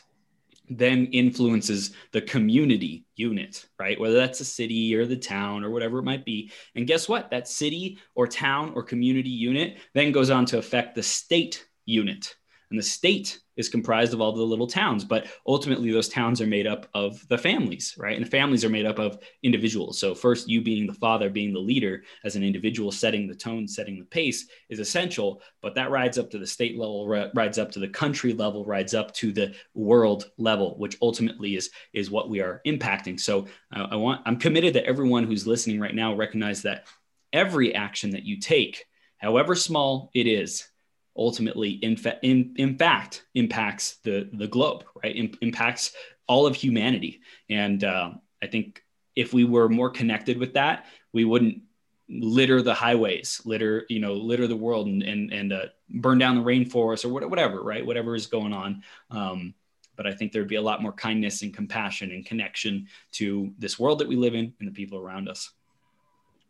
then 0.69 1.07
influences 1.07 1.91
the 2.11 2.21
community 2.21 3.05
unit, 3.15 3.65
right? 3.79 3.99
Whether 3.99 4.15
that's 4.15 4.39
the 4.39 4.45
city 4.45 4.95
or 4.95 5.05
the 5.05 5.17
town 5.17 5.63
or 5.63 5.69
whatever 5.69 5.99
it 5.99 6.03
might 6.03 6.25
be. 6.25 6.51
And 6.75 6.87
guess 6.87 7.09
what? 7.09 7.29
That 7.31 7.47
city 7.47 7.97
or 8.15 8.27
town 8.27 8.71
or 8.75 8.83
community 8.83 9.29
unit 9.29 9.77
then 9.93 10.11
goes 10.11 10.29
on 10.29 10.45
to 10.47 10.57
affect 10.57 10.95
the 10.95 11.03
state 11.03 11.65
unit. 11.85 12.35
And 12.69 12.79
the 12.79 12.83
state 12.83 13.39
is 13.55 13.69
comprised 13.69 14.13
of 14.13 14.21
all 14.21 14.31
the 14.31 14.41
little 14.41 14.67
towns, 14.67 15.03
but 15.03 15.27
ultimately 15.45 15.91
those 15.91 16.09
towns 16.09 16.41
are 16.41 16.47
made 16.47 16.65
up 16.65 16.87
of 16.93 17.25
the 17.27 17.37
families, 17.37 17.93
right? 17.97 18.15
And 18.15 18.25
the 18.25 18.29
families 18.29 18.65
are 18.65 18.69
made 18.69 18.85
up 18.85 18.97
of 18.97 19.19
individuals. 19.43 19.99
So 19.99 20.15
first, 20.15 20.49
you 20.49 20.61
being 20.61 20.87
the 20.87 20.93
father, 20.93 21.29
being 21.29 21.53
the 21.53 21.59
leader 21.59 22.03
as 22.23 22.35
an 22.35 22.43
individual, 22.43 22.91
setting 22.91 23.27
the 23.27 23.35
tone, 23.35 23.67
setting 23.67 23.99
the 23.99 24.05
pace 24.05 24.47
is 24.69 24.79
essential. 24.79 25.41
But 25.61 25.75
that 25.75 25.91
rides 25.91 26.17
up 26.17 26.31
to 26.31 26.39
the 26.39 26.47
state 26.47 26.77
level, 26.77 27.07
rides 27.07 27.59
up 27.59 27.71
to 27.73 27.79
the 27.79 27.87
country 27.87 28.33
level, 28.33 28.65
rides 28.65 28.93
up 28.93 29.13
to 29.15 29.31
the 29.31 29.53
world 29.75 30.31
level, 30.37 30.75
which 30.77 30.97
ultimately 31.01 31.55
is 31.55 31.69
is 31.93 32.09
what 32.09 32.29
we 32.29 32.41
are 32.41 32.61
impacting. 32.65 33.19
So 33.19 33.47
uh, 33.75 33.87
I 33.91 33.95
want 33.95 34.21
I'm 34.25 34.37
committed 34.37 34.73
that 34.73 34.85
everyone 34.85 35.25
who's 35.25 35.45
listening 35.45 35.79
right 35.79 35.95
now 35.95 36.15
recognize 36.15 36.63
that 36.63 36.87
every 37.31 37.75
action 37.75 38.11
that 38.11 38.23
you 38.23 38.39
take, 38.39 38.85
however 39.17 39.55
small 39.55 40.09
it 40.13 40.27
is, 40.27 40.67
ultimately 41.15 41.71
in, 41.71 41.95
fa- 41.95 42.19
in, 42.23 42.53
in 42.57 42.77
fact 42.77 43.25
impacts 43.35 43.97
the 44.03 44.29
the 44.33 44.47
globe 44.47 44.83
right? 45.03 45.15
Impacts 45.41 45.93
all 46.27 46.45
of 46.45 46.55
humanity. 46.55 47.21
And 47.49 47.83
uh, 47.83 48.11
i 48.41 48.47
think 48.47 48.83
if 49.15 49.33
we 49.33 49.45
were 49.45 49.69
more 49.69 49.89
connected 49.89 50.37
with 50.37 50.53
that 50.53 50.85
we 51.13 51.23
wouldn't 51.23 51.61
litter 52.09 52.61
the 52.61 52.73
highways 52.73 53.41
litter 53.45 53.85
you 53.89 53.99
know 53.99 54.13
litter 54.13 54.47
the 54.47 54.55
world 54.55 54.87
and 54.87 55.01
and, 55.03 55.31
and 55.31 55.53
uh, 55.53 55.65
burn 55.89 56.17
down 56.17 56.35
the 56.35 56.41
rainforest 56.41 57.05
or 57.05 57.27
whatever 57.29 57.63
right? 57.63 57.85
Whatever 57.85 58.15
is 58.15 58.27
going 58.27 58.53
on. 58.53 58.83
Um, 59.09 59.53
but 59.95 60.07
i 60.07 60.13
think 60.13 60.31
there'd 60.31 60.47
be 60.47 60.55
a 60.55 60.61
lot 60.61 60.81
more 60.81 60.91
kindness 60.91 61.43
and 61.43 61.53
compassion 61.53 62.11
and 62.11 62.25
connection 62.25 62.87
to 63.11 63.53
this 63.59 63.77
world 63.79 63.99
that 63.99 64.07
we 64.07 64.15
live 64.15 64.33
in 64.33 64.53
and 64.59 64.67
the 64.67 64.73
people 64.73 64.97
around 64.97 65.29
us. 65.29 65.51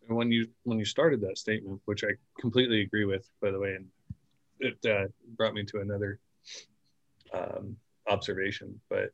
When 0.07 0.31
you 0.31 0.47
when 0.63 0.79
you 0.79 0.85
started 0.85 1.21
that 1.21 1.37
statement 1.37 1.81
which 1.85 2.03
i 2.03 2.11
completely 2.39 2.81
agree 2.81 3.05
with 3.05 3.29
by 3.41 3.51
the 3.51 3.59
way 3.59 3.75
and 3.75 3.87
it 4.59 4.77
uh, 4.85 5.07
brought 5.37 5.53
me 5.53 5.63
to 5.65 5.79
another 5.79 6.19
um, 7.33 7.75
observation. 8.07 8.79
But 8.89 9.09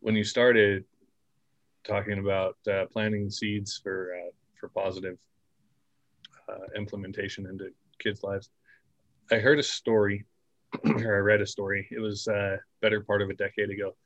when 0.00 0.14
you 0.14 0.24
started 0.24 0.84
talking 1.84 2.18
about 2.18 2.56
uh, 2.70 2.86
planting 2.92 3.30
seeds 3.30 3.80
for 3.82 4.12
uh, 4.14 4.30
for 4.58 4.68
positive 4.68 5.16
uh, 6.48 6.66
implementation 6.76 7.46
into 7.46 7.70
kids' 7.98 8.22
lives, 8.22 8.50
I 9.30 9.36
heard 9.36 9.58
a 9.58 9.62
story, 9.62 10.24
or 10.84 11.16
I 11.16 11.18
read 11.18 11.40
a 11.40 11.46
story. 11.46 11.88
It 11.90 12.00
was 12.00 12.26
a 12.28 12.34
uh, 12.34 12.56
better 12.80 13.00
part 13.00 13.22
of 13.22 13.30
a 13.30 13.34
decade 13.34 13.70
ago, 13.70 13.96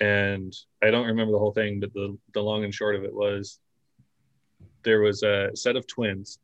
and 0.00 0.52
I 0.82 0.90
don't 0.90 1.06
remember 1.06 1.32
the 1.32 1.38
whole 1.38 1.52
thing, 1.52 1.80
but 1.80 1.92
the 1.92 2.16
the 2.34 2.42
long 2.42 2.64
and 2.64 2.74
short 2.74 2.96
of 2.96 3.04
it 3.04 3.14
was 3.14 3.60
there 4.82 5.00
was 5.00 5.22
a 5.22 5.50
set 5.54 5.76
of 5.76 5.86
twins 5.86 6.38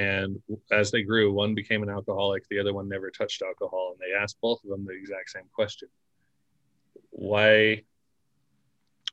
and 0.00 0.42
as 0.70 0.90
they 0.90 1.02
grew, 1.02 1.30
one 1.30 1.54
became 1.54 1.82
an 1.82 1.90
alcoholic, 1.90 2.48
the 2.48 2.58
other 2.58 2.72
one 2.72 2.88
never 2.88 3.10
touched 3.10 3.42
alcohol. 3.42 3.92
And 3.92 4.00
they 4.00 4.18
asked 4.18 4.38
both 4.40 4.64
of 4.64 4.70
them 4.70 4.86
the 4.86 4.94
exact 4.94 5.28
same 5.28 5.44
question 5.54 5.88
Why, 7.10 7.82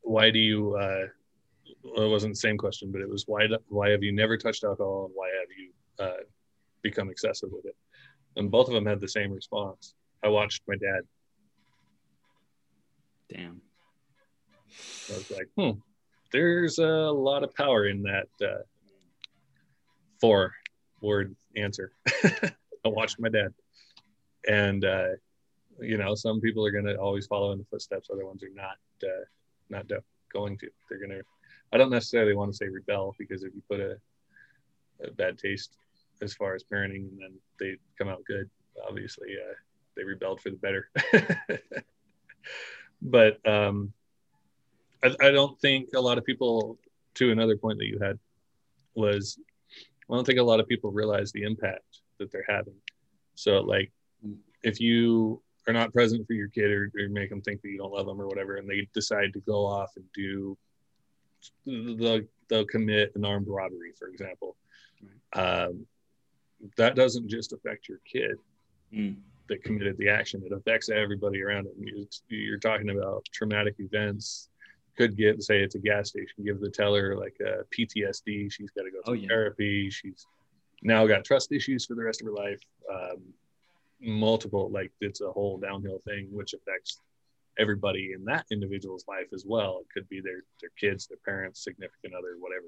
why 0.02 0.32
do 0.32 0.40
you, 0.40 0.78
uh, 0.78 1.08
well, 1.84 2.06
it 2.06 2.10
wasn't 2.10 2.36
the 2.36 2.40
same 2.40 2.58
question, 2.58 2.90
but 2.94 3.02
it 3.02 3.10
was 3.10 3.26
why, 3.28 3.50
why 3.68 3.90
have 3.90 4.02
you 4.02 4.14
never 4.14 4.38
touched 4.38 4.64
alcohol 4.64 5.08
and 5.08 5.14
why 5.14 5.28
have 5.28 5.50
you 5.58 6.06
uh, 6.06 6.24
become 6.84 7.10
excessive 7.10 7.50
with 7.52 7.66
it? 7.66 7.76
And 8.38 8.50
both 8.50 8.70
of 8.70 8.74
them 8.74 8.86
had 8.86 9.02
the 9.02 9.10
same 9.10 9.34
response. 9.34 9.94
I 10.24 10.30
watched 10.30 10.62
my 10.70 10.76
dad. 10.76 11.02
Damn. 13.30 13.62
I 15.10 15.18
was 15.18 15.32
like, 15.32 15.50
hmm, 15.58 15.80
there's 16.32 16.80
a 16.80 17.12
lot 17.12 17.44
of 17.44 17.54
power 17.56 17.88
in 17.88 18.04
that 18.04 18.30
uh, 18.42 18.62
four 20.22 20.54
word 21.02 21.36
answer. 21.56 21.92
I 22.24 22.90
watched 22.90 23.20
my 23.20 23.30
dad. 23.30 23.54
And, 24.48 24.86
uh, 24.86 25.10
you 25.80 25.98
know, 25.98 26.16
some 26.16 26.42
people 26.42 26.66
are 26.66 26.72
going 26.72 26.86
to 26.86 26.98
always 26.98 27.28
follow 27.28 27.52
in 27.52 27.60
the 27.60 27.66
footsteps. 27.66 28.10
Other 28.12 28.26
ones 28.26 28.44
are 28.44 28.54
not, 28.54 28.78
uh, 29.04 29.26
not 29.70 29.86
going 30.34 30.58
to. 30.60 30.70
They're 30.90 31.00
going 31.00 31.12
to, 31.12 31.22
I 31.74 31.78
don't 31.78 31.92
necessarily 31.92 32.34
want 32.34 32.52
to 32.52 32.58
say 32.58 32.68
rebel 32.68 33.16
because 33.18 33.44
if 33.44 33.54
you 33.54 33.62
put 33.70 33.80
a, 33.80 33.98
a 35.04 35.12
bad 35.12 35.38
taste 35.38 35.78
as 36.22 36.34
far 36.34 36.56
as 36.56 36.64
parenting 36.64 37.10
and 37.10 37.20
then 37.20 37.34
they 37.60 37.76
come 37.98 38.08
out 38.08 38.24
good, 38.26 38.50
obviously 38.88 39.30
uh, 39.34 39.54
they 39.96 40.04
rebelled 40.04 40.42
for 40.42 40.50
the 40.50 40.58
better. 40.58 40.90
but 43.02 43.46
um, 43.48 43.92
I, 45.04 45.16
I 45.22 45.32
don't 45.32 45.60
think 45.60 45.90
a 45.96 46.02
lot 46.02 46.18
of 46.18 46.26
people, 46.26 46.78
to 47.16 47.32
another 47.32 47.58
point 47.58 47.80
that 47.80 47.86
you 47.86 48.00
had, 48.00 48.18
was 48.96 49.40
I 50.10 50.16
don't 50.16 50.26
think 50.26 50.40
a 50.40 50.44
lot 50.44 50.60
of 50.60 50.68
people 50.68 50.92
realize 50.92 51.32
the 51.32 51.44
impact 51.44 52.02
that 52.20 52.32
they're 52.32 52.46
having. 52.48 52.76
So, 53.36 53.60
like, 53.62 53.92
if 54.64 54.80
you 54.80 55.42
are 55.68 55.74
not 55.74 55.94
present 55.94 56.26
for 56.26 56.34
your 56.34 56.48
kid 56.48 56.72
or, 56.72 56.92
or 56.98 57.10
make 57.10 57.30
them 57.30 57.42
think 57.42 57.62
that 57.62 57.70
you 57.70 57.78
don't 57.78 57.92
love 57.92 58.06
them 58.06 58.22
or 58.22 58.28
whatever, 58.28 58.56
and 58.56 58.70
they 58.70 58.88
decide 58.94 59.34
to 59.34 59.40
go 59.42 59.66
off 59.66 59.92
and 59.96 60.06
do, 60.14 60.58
they'll, 61.66 62.22
they'll 62.50 62.66
commit 62.66 63.12
an 63.16 63.26
armed 63.26 63.48
robbery, 63.48 63.92
for 63.98 64.08
example. 64.08 64.56
Um, 65.34 65.86
that 66.78 66.96
doesn't 66.96 67.28
just 67.28 67.54
affect 67.54 67.88
your 67.88 68.00
kid 68.12 68.38
mm. 68.94 69.16
that 69.50 69.64
committed 69.64 69.98
the 69.98 70.10
action, 70.10 70.42
it 70.46 70.54
affects 70.54 70.90
everybody 70.90 71.42
around 71.44 71.66
them. 71.66 72.08
You're 72.30 72.60
talking 72.60 72.90
about 72.90 73.26
traumatic 73.32 73.76
events 73.80 74.50
could 74.98 75.16
get 75.16 75.36
and 75.36 75.44
say 75.44 75.60
it's 75.60 75.76
a 75.76 75.80
gas 75.80 76.10
station 76.10 76.44
give 76.44 76.60
the 76.60 76.70
teller 76.70 77.16
like 77.16 77.36
a 77.42 77.64
ptsd 77.76 78.52
she's 78.52 78.72
got 78.72 78.84
to 78.84 78.92
go 78.92 79.02
through 79.06 79.14
oh, 79.14 79.14
yeah. 79.14 79.28
therapy. 79.28 79.90
She's 79.90 80.26
now 80.82 81.06
got 81.08 81.24
trust 81.24 81.52
issues 81.52 81.86
for 81.86 81.96
the 81.96 82.04
rest 82.04 82.22
of 82.22 82.28
her 82.28 82.34
life. 82.34 82.62
Um, 82.92 83.22
multiple 84.00 84.70
like 84.70 84.92
it's 85.02 85.22
a 85.22 85.32
whole 85.32 85.58
downhill 85.58 86.00
thing 86.06 86.28
which 86.32 86.54
affects 86.54 87.02
everybody 87.58 88.12
in 88.14 88.24
that 88.26 88.46
individual's 88.52 89.06
life 89.08 89.28
as 89.34 89.44
well. 89.48 89.80
It 89.82 89.88
could 89.94 90.08
be 90.10 90.22
their 90.22 90.44
their 90.62 90.72
kids 90.80 91.08
their 91.08 91.18
parents 91.26 91.64
significant 91.64 92.14
other 92.14 92.36
whatever. 92.40 92.68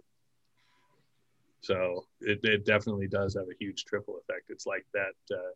So 1.61 2.05
it, 2.21 2.39
it 2.43 2.65
definitely 2.65 3.07
does 3.07 3.35
have 3.35 3.45
a 3.45 3.57
huge 3.59 3.83
triple 3.85 4.17
effect. 4.17 4.49
It's 4.49 4.65
like 4.65 4.85
that 4.93 5.35
uh, 5.35 5.53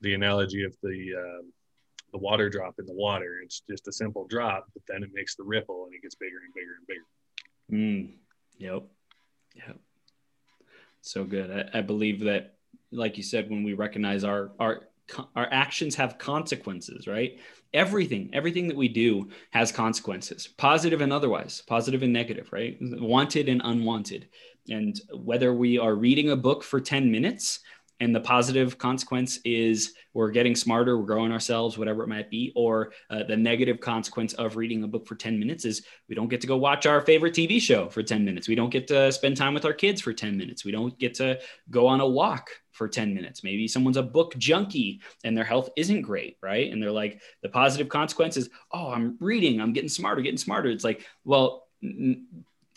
the 0.00 0.14
analogy 0.14 0.64
of 0.64 0.74
the 0.82 1.12
um, 1.16 1.52
the 2.12 2.18
water 2.18 2.48
drop 2.48 2.74
in 2.78 2.86
the 2.86 2.92
water. 2.92 3.40
It's 3.42 3.62
just 3.68 3.88
a 3.88 3.92
simple 3.92 4.26
drop, 4.26 4.66
but 4.74 4.82
then 4.86 5.02
it 5.02 5.10
makes 5.12 5.34
the 5.34 5.44
ripple 5.44 5.86
and 5.86 5.94
it 5.94 6.02
gets 6.02 6.14
bigger 6.14 6.38
and 6.44 6.54
bigger 6.54 6.76
and 6.78 6.86
bigger. 6.86 7.06
Mm. 7.72 8.14
Yep. 8.58 8.84
Yep. 9.66 9.78
So 11.00 11.24
good. 11.24 11.68
I, 11.74 11.78
I 11.78 11.82
believe 11.82 12.20
that 12.20 12.54
like 12.90 13.16
you 13.16 13.22
said, 13.22 13.50
when 13.50 13.64
we 13.64 13.72
recognize 13.72 14.24
our 14.24 14.52
our 14.60 14.82
our 15.34 15.48
actions 15.50 15.94
have 15.96 16.18
consequences, 16.18 17.06
right? 17.06 17.38
Everything, 17.74 18.30
everything 18.32 18.68
that 18.68 18.76
we 18.76 18.88
do 18.88 19.30
has 19.50 19.72
consequences, 19.72 20.46
positive 20.46 21.00
and 21.00 21.12
otherwise, 21.12 21.62
positive 21.66 22.02
and 22.02 22.12
negative, 22.12 22.52
right? 22.52 22.78
Wanted 22.80 23.48
and 23.48 23.60
unwanted. 23.64 24.28
And 24.68 24.98
whether 25.12 25.52
we 25.52 25.78
are 25.78 25.94
reading 25.94 26.30
a 26.30 26.36
book 26.36 26.62
for 26.62 26.80
10 26.80 27.10
minutes 27.10 27.60
and 28.02 28.12
the 28.12 28.20
positive 28.20 28.78
consequence 28.78 29.38
is 29.44 29.94
we're 30.12 30.32
getting 30.32 30.56
smarter 30.56 30.98
we're 30.98 31.06
growing 31.06 31.30
ourselves 31.30 31.78
whatever 31.78 32.02
it 32.02 32.08
might 32.08 32.28
be 32.28 32.52
or 32.56 32.92
uh, 33.10 33.22
the 33.22 33.36
negative 33.36 33.78
consequence 33.78 34.32
of 34.34 34.56
reading 34.56 34.82
a 34.82 34.88
book 34.88 35.06
for 35.06 35.14
10 35.14 35.38
minutes 35.38 35.64
is 35.64 35.86
we 36.08 36.16
don't 36.16 36.28
get 36.28 36.40
to 36.40 36.48
go 36.48 36.56
watch 36.56 36.84
our 36.84 37.00
favorite 37.00 37.32
tv 37.32 37.60
show 37.60 37.88
for 37.88 38.02
10 38.02 38.24
minutes. 38.24 38.48
We 38.48 38.56
don't 38.56 38.70
get 38.70 38.88
to 38.88 39.12
spend 39.12 39.36
time 39.36 39.54
with 39.54 39.64
our 39.64 39.72
kids 39.72 40.00
for 40.00 40.12
10 40.12 40.36
minutes. 40.36 40.64
We 40.64 40.72
don't 40.72 40.98
get 40.98 41.14
to 41.14 41.38
go 41.70 41.86
on 41.86 42.00
a 42.00 42.06
walk 42.06 42.50
for 42.72 42.88
10 42.88 43.14
minutes. 43.14 43.44
Maybe 43.44 43.68
someone's 43.68 43.96
a 43.96 44.02
book 44.02 44.36
junkie 44.36 45.00
and 45.22 45.36
their 45.36 45.44
health 45.44 45.70
isn't 45.76 46.02
great 46.02 46.38
right? 46.42 46.72
And 46.72 46.82
they're 46.82 46.90
like 46.90 47.22
the 47.42 47.48
positive 47.48 47.88
consequence 47.88 48.36
is 48.36 48.50
oh 48.72 48.90
i'm 48.90 49.16
reading 49.20 49.60
i'm 49.60 49.72
getting 49.72 49.88
smarter 49.88 50.22
getting 50.22 50.38
smarter. 50.38 50.70
It's 50.70 50.84
like 50.84 51.06
well 51.24 51.68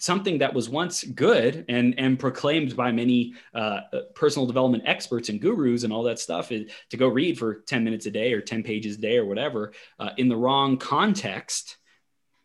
something 0.06 0.38
that 0.38 0.53
was 0.53 0.70
once 0.70 1.03
good 1.03 1.66
and 1.68 1.95
and 1.97 2.20
proclaimed 2.20 2.76
by 2.76 2.91
many 2.91 3.34
uh, 3.56 3.80
personal 4.14 4.45
development 4.45 4.84
experts 4.86 5.30
and 5.30 5.41
gurus 5.41 5.84
and 5.84 5.91
all 5.91 6.03
that 6.03 6.20
stuff 6.20 6.51
is 6.51 6.72
to 6.91 6.97
go 6.97 7.08
read 7.08 7.39
for 7.39 7.56
10 7.62 7.84
minutes 7.84 8.06
a 8.06 8.12
day 8.12 8.32
or 8.34 8.39
10 8.39 8.62
pages 8.62 8.97
a 8.97 9.01
day 9.01 9.18
or 9.18 9.26
whatever 9.26 9.74
uh, 9.99 10.12
in 10.18 10.30
the 10.30 10.38
wrong 10.38 10.78
context 10.78 11.78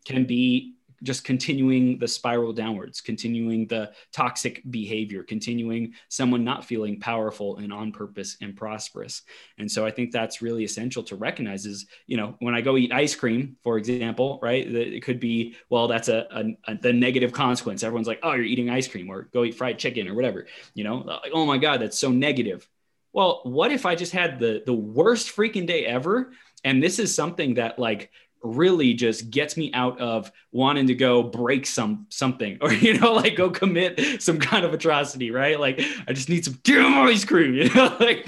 can 0.06 0.24
be 0.24 0.74
just 1.02 1.24
continuing 1.24 1.98
the 1.98 2.08
spiral 2.08 2.52
downwards, 2.52 3.00
continuing 3.00 3.66
the 3.66 3.92
toxic 4.12 4.62
behavior, 4.70 5.22
continuing 5.22 5.94
someone 6.08 6.44
not 6.44 6.64
feeling 6.64 7.00
powerful 7.00 7.56
and 7.56 7.72
on 7.72 7.92
purpose 7.92 8.36
and 8.40 8.56
prosperous. 8.56 9.22
And 9.58 9.70
so 9.70 9.86
I 9.86 9.90
think 9.90 10.12
that's 10.12 10.42
really 10.42 10.64
essential 10.64 11.02
to 11.04 11.16
recognize 11.16 11.66
is, 11.66 11.86
you 12.06 12.16
know, 12.16 12.36
when 12.40 12.54
I 12.54 12.60
go 12.60 12.76
eat 12.76 12.92
ice 12.92 13.14
cream, 13.14 13.56
for 13.62 13.78
example, 13.78 14.38
right, 14.42 14.66
it 14.66 15.02
could 15.02 15.20
be, 15.20 15.56
well, 15.68 15.88
that's 15.88 16.08
a, 16.08 16.26
a, 16.30 16.72
a 16.72 16.74
the 16.76 16.92
negative 16.92 17.32
consequence. 17.32 17.82
Everyone's 17.82 18.08
like, 18.08 18.20
oh, 18.22 18.32
you're 18.32 18.44
eating 18.44 18.70
ice 18.70 18.88
cream 18.88 19.10
or 19.10 19.28
go 19.32 19.44
eat 19.44 19.54
fried 19.54 19.78
chicken 19.78 20.08
or 20.08 20.14
whatever, 20.14 20.46
you 20.74 20.84
know, 20.84 20.96
like, 20.98 21.32
oh 21.32 21.46
my 21.46 21.58
God, 21.58 21.80
that's 21.80 21.98
so 21.98 22.10
negative. 22.10 22.68
Well, 23.12 23.40
what 23.44 23.72
if 23.72 23.86
I 23.86 23.96
just 23.96 24.12
had 24.12 24.38
the 24.38 24.62
the 24.64 24.72
worst 24.72 25.34
freaking 25.34 25.66
day 25.66 25.84
ever? 25.84 26.32
And 26.62 26.82
this 26.82 26.98
is 26.98 27.14
something 27.14 27.54
that 27.54 27.78
like 27.78 28.10
really 28.42 28.94
just 28.94 29.30
gets 29.30 29.56
me 29.56 29.72
out 29.74 30.00
of 30.00 30.30
wanting 30.52 30.86
to 30.86 30.94
go 30.94 31.22
break 31.22 31.66
some 31.66 32.06
something 32.08 32.58
or 32.60 32.72
you 32.86 32.98
know 32.98 33.12
like 33.12 33.36
go 33.36 33.50
commit 33.50 34.22
some 34.22 34.38
kind 34.38 34.64
of 34.64 34.72
atrocity 34.72 35.30
right? 35.30 35.58
Like 35.58 35.80
i 36.08 36.12
just 36.12 36.28
need 36.28 36.44
some 36.44 36.58
damn 36.62 36.94
ice 37.06 37.24
cream 37.24 37.54
you 37.54 37.72
know 37.74 37.96
like 38.00 38.26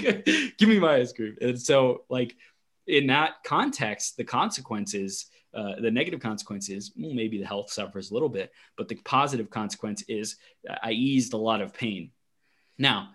give 0.57 0.69
me 0.69 0.79
my 0.79 0.95
ice 0.95 1.13
cream. 1.13 1.35
And 1.41 1.59
so 1.59 2.03
like 2.09 2.35
in 2.87 3.07
that 3.07 3.43
context 3.45 4.17
the 4.17 4.23
consequences 4.23 5.27
uh, 5.53 5.79
the 5.79 5.91
negative 5.91 6.19
consequences 6.19 6.91
well, 6.97 7.13
maybe 7.13 7.37
the 7.37 7.45
health 7.45 7.71
suffers 7.71 8.09
a 8.09 8.13
little 8.13 8.29
bit 8.29 8.51
but 8.75 8.87
the 8.87 8.95
positive 9.05 9.49
consequence 9.49 10.03
is 10.07 10.37
i 10.81 10.91
eased 10.91 11.33
a 11.33 11.37
lot 11.37 11.61
of 11.61 11.73
pain. 11.73 12.11
Now 12.77 13.09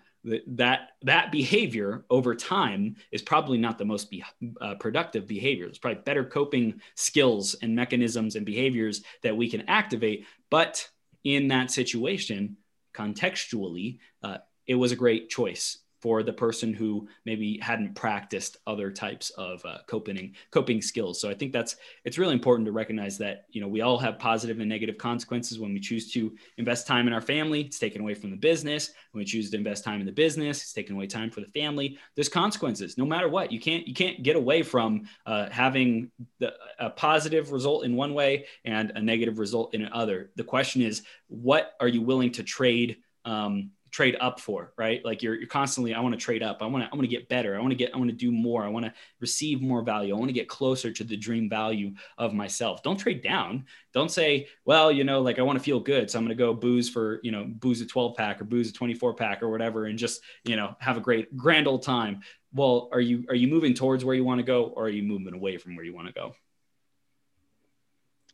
that 0.47 0.91
that 1.01 1.31
behavior 1.31 2.05
over 2.09 2.35
time 2.35 2.95
is 3.11 3.21
probably 3.21 3.57
not 3.57 3.77
the 3.77 3.85
most 3.85 4.09
be, 4.09 4.23
uh, 4.61 4.75
productive 4.75 5.27
behavior. 5.27 5.67
It's 5.67 5.77
probably 5.77 6.01
better 6.03 6.23
coping 6.23 6.81
skills 6.95 7.55
and 7.61 7.75
mechanisms 7.75 8.35
and 8.35 8.45
behaviors 8.45 9.01
that 9.23 9.35
we 9.35 9.49
can 9.49 9.61
activate. 9.67 10.25
But 10.49 10.87
in 11.23 11.47
that 11.49 11.71
situation, 11.71 12.57
contextually, 12.93 13.99
uh, 14.23 14.37
it 14.67 14.75
was 14.75 14.91
a 14.91 14.95
great 14.95 15.29
choice 15.29 15.79
for 16.01 16.23
the 16.23 16.33
person 16.33 16.73
who 16.73 17.07
maybe 17.25 17.59
hadn't 17.61 17.93
practiced 17.95 18.57
other 18.65 18.89
types 18.91 19.29
of 19.31 19.63
uh, 19.65 19.79
coping 19.87 20.33
coping 20.51 20.81
skills. 20.81 21.19
So 21.19 21.29
I 21.29 21.33
think 21.33 21.51
that's 21.51 21.75
it's 22.05 22.17
really 22.17 22.33
important 22.33 22.65
to 22.67 22.71
recognize 22.71 23.17
that 23.17 23.45
you 23.49 23.61
know 23.61 23.67
we 23.67 23.81
all 23.81 23.97
have 23.97 24.17
positive 24.19 24.59
and 24.59 24.69
negative 24.69 24.97
consequences 24.97 25.59
when 25.59 25.73
we 25.73 25.79
choose 25.79 26.11
to 26.13 26.35
invest 26.57 26.87
time 26.87 27.07
in 27.07 27.13
our 27.13 27.21
family. 27.21 27.61
It's 27.61 27.79
taken 27.79 28.01
away 28.01 28.13
from 28.13 28.31
the 28.31 28.37
business. 28.37 28.91
When 29.11 29.19
we 29.19 29.25
choose 29.25 29.49
to 29.51 29.57
invest 29.57 29.83
time 29.83 29.99
in 29.99 30.05
the 30.05 30.11
business, 30.11 30.61
it's 30.61 30.73
taken 30.73 30.95
away 30.95 31.07
time 31.07 31.31
for 31.31 31.41
the 31.41 31.47
family. 31.47 31.97
There's 32.15 32.29
consequences 32.29 32.97
no 32.97 33.05
matter 33.05 33.27
what. 33.27 33.51
You 33.51 33.59
can't 33.59 33.87
you 33.87 33.93
can't 33.93 34.23
get 34.23 34.35
away 34.35 34.63
from 34.63 35.03
uh, 35.25 35.49
having 35.49 36.11
the, 36.39 36.53
a 36.79 36.89
positive 36.89 37.51
result 37.51 37.85
in 37.85 37.95
one 37.95 38.13
way 38.13 38.45
and 38.65 38.91
a 38.95 39.01
negative 39.01 39.39
result 39.39 39.73
in 39.73 39.83
another. 39.83 40.31
The 40.35 40.43
question 40.43 40.81
is, 40.81 41.03
what 41.27 41.73
are 41.79 41.87
you 41.87 42.01
willing 42.01 42.31
to 42.33 42.43
trade? 42.43 42.97
Um, 43.25 43.71
trade 43.91 44.15
up 44.19 44.39
for, 44.39 44.73
right? 44.77 45.03
Like 45.03 45.21
you're, 45.23 45.35
you're 45.35 45.47
constantly, 45.47 45.93
I 45.93 45.99
want 45.99 46.13
to 46.13 46.19
trade 46.19 46.43
up. 46.43 46.61
I 46.61 46.65
want 46.65 46.83
to, 46.83 46.89
I 46.91 46.95
want 46.95 47.03
to 47.03 47.15
get 47.15 47.29
better. 47.29 47.55
I 47.55 47.59
want 47.59 47.71
to 47.71 47.75
get, 47.75 47.93
I 47.93 47.97
want 47.97 48.09
to 48.09 48.15
do 48.15 48.31
more. 48.31 48.63
I 48.63 48.67
want 48.67 48.85
to 48.85 48.93
receive 49.19 49.61
more 49.61 49.81
value. 49.81 50.13
I 50.15 50.17
want 50.17 50.29
to 50.29 50.33
get 50.33 50.47
closer 50.47 50.91
to 50.91 51.03
the 51.03 51.17
dream 51.17 51.49
value 51.49 51.93
of 52.17 52.33
myself. 52.33 52.83
Don't 52.83 52.97
trade 52.97 53.21
down. 53.21 53.65
Don't 53.93 54.11
say, 54.11 54.47
well, 54.65 54.91
you 54.91 55.03
know, 55.03 55.21
like 55.21 55.39
I 55.39 55.41
want 55.41 55.57
to 55.57 55.63
feel 55.63 55.79
good. 55.79 56.09
So 56.09 56.19
I'm 56.19 56.25
going 56.25 56.37
to 56.37 56.41
go 56.41 56.53
booze 56.53 56.89
for, 56.89 57.19
you 57.23 57.31
know, 57.31 57.45
booze 57.47 57.81
a 57.81 57.85
12 57.85 58.15
pack 58.15 58.41
or 58.41 58.45
booze 58.45 58.69
a 58.69 58.73
24 58.73 59.13
pack 59.15 59.41
or 59.41 59.49
whatever. 59.49 59.85
And 59.85 59.97
just, 59.97 60.21
you 60.43 60.55
know, 60.55 60.75
have 60.79 60.97
a 60.97 61.01
great 61.01 61.35
grand 61.35 61.67
old 61.67 61.83
time. 61.83 62.21
Well, 62.53 62.89
are 62.91 63.01
you, 63.01 63.25
are 63.29 63.35
you 63.35 63.47
moving 63.47 63.73
towards 63.73 64.03
where 64.05 64.15
you 64.15 64.23
want 64.23 64.39
to 64.39 64.45
go 64.45 64.65
or 64.65 64.85
are 64.85 64.89
you 64.89 65.03
moving 65.03 65.33
away 65.33 65.57
from 65.57 65.75
where 65.75 65.85
you 65.85 65.93
want 65.93 66.07
to 66.07 66.13
go? 66.13 66.33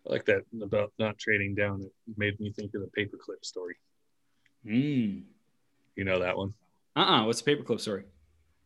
I 0.07 0.11
like 0.11 0.25
that 0.25 0.43
about 0.61 0.93
not 0.99 1.17
trading 1.17 1.55
down. 1.55 1.81
It 1.81 2.17
made 2.17 2.39
me 2.39 2.51
think 2.51 2.73
of 2.75 2.81
the 2.81 3.01
paperclip 3.01 3.43
story. 3.43 3.75
Mm. 4.65 5.23
You 5.95 6.03
know 6.03 6.19
that 6.19 6.37
one? 6.37 6.53
Uh 6.95 6.99
uh-uh. 6.99 7.21
uh 7.21 7.25
What's 7.25 7.41
the 7.41 7.55
paperclip 7.55 7.79
story? 7.79 8.03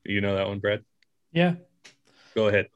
You 0.04 0.22
know 0.22 0.36
that 0.36 0.48
one, 0.48 0.60
Brad? 0.60 0.84
Yeah. 1.32 1.56
Go 2.36 2.48
ahead. 2.48 2.68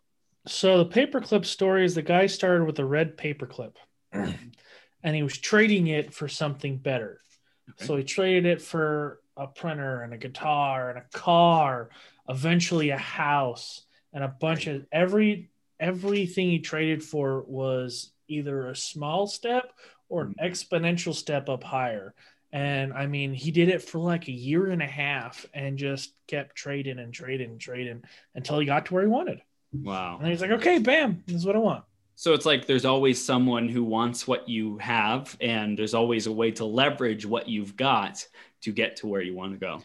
So 0.45 0.83
the 0.83 0.89
paperclip 0.89 1.45
story 1.45 1.85
is 1.85 1.95
the 1.95 2.01
guy 2.01 2.27
started 2.27 2.65
with 2.65 2.79
a 2.79 2.85
red 2.85 3.17
paperclip 3.17 3.75
and 4.11 5.15
he 5.15 5.23
was 5.23 5.37
trading 5.37 5.87
it 5.87 6.13
for 6.13 6.27
something 6.27 6.77
better. 6.77 7.21
Okay. 7.69 7.85
So 7.85 7.95
he 7.95 8.03
traded 8.03 8.45
it 8.45 8.61
for 8.61 9.19
a 9.37 9.47
printer 9.47 10.01
and 10.01 10.13
a 10.13 10.17
guitar 10.17 10.89
and 10.89 10.99
a 10.99 11.17
car, 11.17 11.89
eventually 12.29 12.89
a 12.89 12.97
house 12.97 13.85
and 14.11 14.23
a 14.23 14.27
bunch 14.27 14.67
of 14.67 14.85
every 14.91 15.49
everything 15.79 16.49
he 16.49 16.59
traded 16.59 17.03
for 17.03 17.41
was 17.43 18.11
either 18.27 18.67
a 18.67 18.75
small 18.75 19.27
step 19.27 19.73
or 20.07 20.21
an 20.21 20.35
mm. 20.39 20.45
exponential 20.49 21.13
step 21.13 21.49
up 21.49 21.63
higher. 21.63 22.13
And 22.53 22.93
I 22.93 23.07
mean, 23.07 23.33
he 23.33 23.49
did 23.49 23.67
it 23.67 23.81
for 23.81 23.97
like 23.97 24.27
a 24.27 24.31
year 24.31 24.67
and 24.67 24.81
a 24.81 24.87
half 24.87 25.43
and 25.55 25.75
just 25.75 26.13
kept 26.27 26.55
trading 26.55 26.99
and 26.99 27.11
trading 27.11 27.49
and 27.49 27.59
trading 27.59 28.03
until 28.35 28.59
he 28.59 28.67
got 28.67 28.85
to 28.85 28.93
where 28.93 29.01
he 29.01 29.09
wanted. 29.09 29.41
Wow. 29.73 30.19
And 30.19 30.29
he's 30.29 30.39
like, 30.39 30.51
okay, 30.51 30.77
bam, 30.77 31.23
this 31.25 31.37
is 31.37 31.45
what 31.47 31.55
I 31.55 31.59
want. 31.59 31.83
So 32.13 32.33
it's 32.33 32.45
like 32.45 32.67
there's 32.67 32.85
always 32.85 33.23
someone 33.23 33.67
who 33.67 33.83
wants 33.83 34.27
what 34.27 34.47
you 34.47 34.77
have, 34.77 35.35
and 35.41 35.75
there's 35.75 35.95
always 35.95 36.27
a 36.27 36.31
way 36.31 36.51
to 36.51 36.63
leverage 36.63 37.25
what 37.25 37.49
you've 37.49 37.75
got 37.75 38.23
to 38.61 38.71
get 38.71 38.97
to 38.97 39.07
where 39.07 39.21
you 39.21 39.33
want 39.33 39.53
to 39.53 39.57
go. 39.57 39.81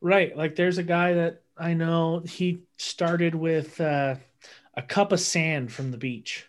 Right. 0.00 0.36
Like 0.36 0.54
there's 0.54 0.78
a 0.78 0.84
guy 0.84 1.14
that 1.14 1.42
I 1.58 1.74
know, 1.74 2.20
he 2.20 2.62
started 2.76 3.34
with 3.34 3.80
uh, 3.80 4.14
a 4.74 4.82
cup 4.82 5.10
of 5.10 5.18
sand 5.18 5.72
from 5.72 5.90
the 5.90 5.98
beach 5.98 6.46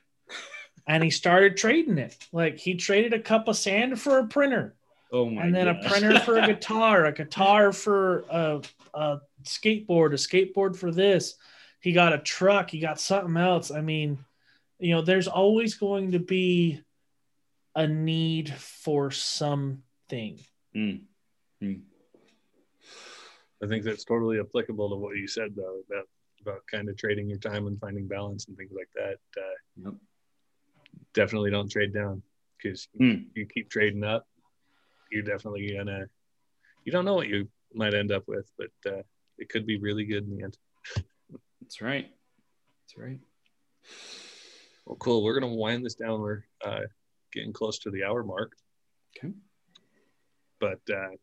and 0.85 1.03
he 1.03 1.09
started 1.09 1.57
trading 1.57 1.97
it. 1.97 2.15
Like 2.31 2.59
he 2.59 2.75
traded 2.75 3.13
a 3.13 3.19
cup 3.19 3.47
of 3.47 3.57
sand 3.57 3.99
for 3.99 4.19
a 4.19 4.27
printer 4.27 4.75
Oh 5.11 5.29
my! 5.29 5.43
And 5.43 5.55
then 5.55 5.65
gosh. 5.65 5.85
a 5.85 5.89
printer 5.89 6.19
for 6.19 6.37
a 6.37 6.47
guitar, 6.53 7.05
a 7.05 7.13
guitar 7.13 7.71
for 7.71 8.25
a, 8.29 8.61
a 8.93 9.19
skateboard, 9.43 10.13
a 10.13 10.15
skateboard 10.15 10.75
for 10.75 10.91
this. 10.91 11.35
He 11.79 11.91
got 11.91 12.13
a 12.13 12.17
truck. 12.17 12.71
He 12.71 12.79
got 12.79 12.99
something 12.99 13.37
else. 13.37 13.69
I 13.71 13.81
mean, 13.81 14.17
you 14.79 14.95
know, 14.95 15.01
there's 15.01 15.27
always 15.27 15.75
going 15.75 16.13
to 16.13 16.19
be 16.19 16.81
a 17.75 17.87
need 17.87 18.53
for 18.53 19.11
something. 19.11 20.39
Mm. 20.75 21.01
Mm. 21.61 21.81
I 23.63 23.67
think 23.67 23.83
that's 23.83 24.03
totally 24.03 24.39
applicable 24.39 24.89
to 24.89 24.95
what 24.95 25.15
you 25.15 25.27
said, 25.27 25.55
though, 25.55 25.81
about 25.89 26.07
about 26.41 26.67
kind 26.67 26.89
of 26.89 26.97
trading 26.97 27.27
your 27.27 27.39
time 27.39 27.67
and 27.67 27.79
finding 27.79 28.07
balance 28.07 28.45
and 28.47 28.57
things 28.57 28.71
like 28.75 28.89
that. 28.95 29.17
Uh, 29.37 29.83
yep. 29.83 29.93
Definitely 31.13 31.51
don't 31.51 31.69
trade 31.69 31.93
down 31.93 32.21
because 32.57 32.87
mm. 32.99 33.25
you 33.35 33.45
keep 33.45 33.69
trading 33.69 34.03
up, 34.03 34.27
you're 35.15 35.23
definitely 35.23 35.73
gonna 35.75 36.05
you 36.83 36.91
don't 36.91 37.05
know 37.05 37.15
what 37.15 37.29
you 37.29 37.47
might 37.73 37.93
end 37.93 38.11
up 38.11 38.23
with, 38.27 38.51
but 38.57 38.91
uh, 38.93 39.01
it 39.37 39.49
could 39.49 39.65
be 39.65 39.79
really 39.79 40.05
good 40.05 40.25
in 40.25 40.37
the 40.37 40.43
end. 40.43 40.57
That's 41.61 41.81
right. 41.81 42.11
That's 42.83 42.97
right. 42.97 43.19
Well, 44.85 44.97
cool. 44.97 45.23
We're 45.23 45.39
gonna 45.39 45.53
wind 45.53 45.85
this 45.85 45.95
down. 45.95 46.21
We're 46.21 46.43
uh, 46.63 46.81
getting 47.33 47.53
close 47.53 47.79
to 47.79 47.91
the 47.91 48.03
hour 48.03 48.23
mark. 48.23 48.51
Okay. 49.17 49.33
But 50.59 50.81
uh, 50.91 51.15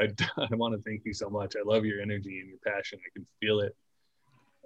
I, 0.00 0.08
I 0.50 0.54
want 0.56 0.74
to 0.74 0.82
thank 0.82 1.02
you 1.04 1.14
so 1.14 1.30
much. 1.30 1.54
I 1.56 1.62
love 1.64 1.84
your 1.84 2.00
energy 2.00 2.40
and 2.40 2.48
your 2.48 2.58
passion. 2.64 2.98
I 3.00 3.10
can 3.14 3.26
feel 3.40 3.60
it 3.60 3.74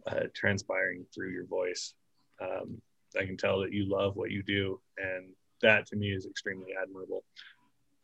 uh, 0.07 0.25
transpiring 0.35 1.05
through 1.15 1.33
your 1.33 1.47
voice. 1.47 1.95
Um, 2.41 2.81
I 3.19 3.25
can 3.25 3.37
tell 3.37 3.61
that 3.61 3.73
you 3.73 3.89
love 3.89 4.17
what 4.17 4.31
you 4.31 4.43
do, 4.43 4.81
and 4.97 5.31
that 5.63 5.87
to 5.89 5.97
me 5.97 6.09
is 6.09 6.27
extremely 6.27 6.73
admirable. 6.81 7.25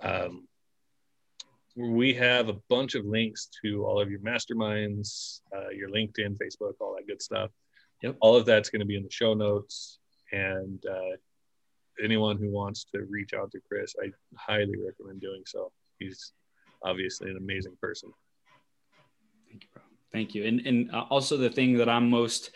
Um, 0.05 0.47
we 1.77 2.15
have 2.15 2.49
a 2.49 2.57
bunch 2.69 2.95
of 2.95 3.05
links 3.05 3.49
to 3.63 3.85
all 3.85 4.01
of 4.01 4.11
your 4.11 4.21
masterminds, 4.21 5.41
uh, 5.55 5.71
your 5.71 5.89
LinkedIn, 5.89 6.39
Facebook, 6.39 6.75
all 6.81 6.95
that 6.97 7.07
good 7.09 7.21
stuff. 7.21 7.51
Yep. 8.03 8.17
All 8.21 8.37
of 8.37 8.47
that's 8.47 8.71
going 8.71 8.81
to 8.81 8.87
be 8.87 8.97
in 8.97 9.03
the 9.03 9.11
show 9.11 9.35
notes. 9.35 9.99
And 10.31 10.85
uh, 10.87 11.17
anyone 12.03 12.37
who 12.39 12.51
wants 12.51 12.85
to 12.95 13.07
reach 13.09 13.35
out 13.35 13.51
to 13.53 13.61
Chris, 13.69 13.95
I 14.03 14.11
highly 14.37 14.75
recommend 14.85 15.21
doing 15.21 15.43
so. 15.47 15.73
He's 15.99 16.33
obviously 16.83 17.31
an 17.31 17.37
amazing 17.37 17.77
person. 17.81 18.13
Thank 19.49 19.65
you, 19.65 19.69
bro. 19.73 19.83
Thank 20.13 20.35
you. 20.35 20.45
And 20.45 20.61
and 20.67 20.91
uh, 20.93 21.07
also 21.11 21.37
the 21.37 21.51
thing 21.51 21.77
that 21.79 21.89
I'm 21.89 22.09
most 22.09 22.51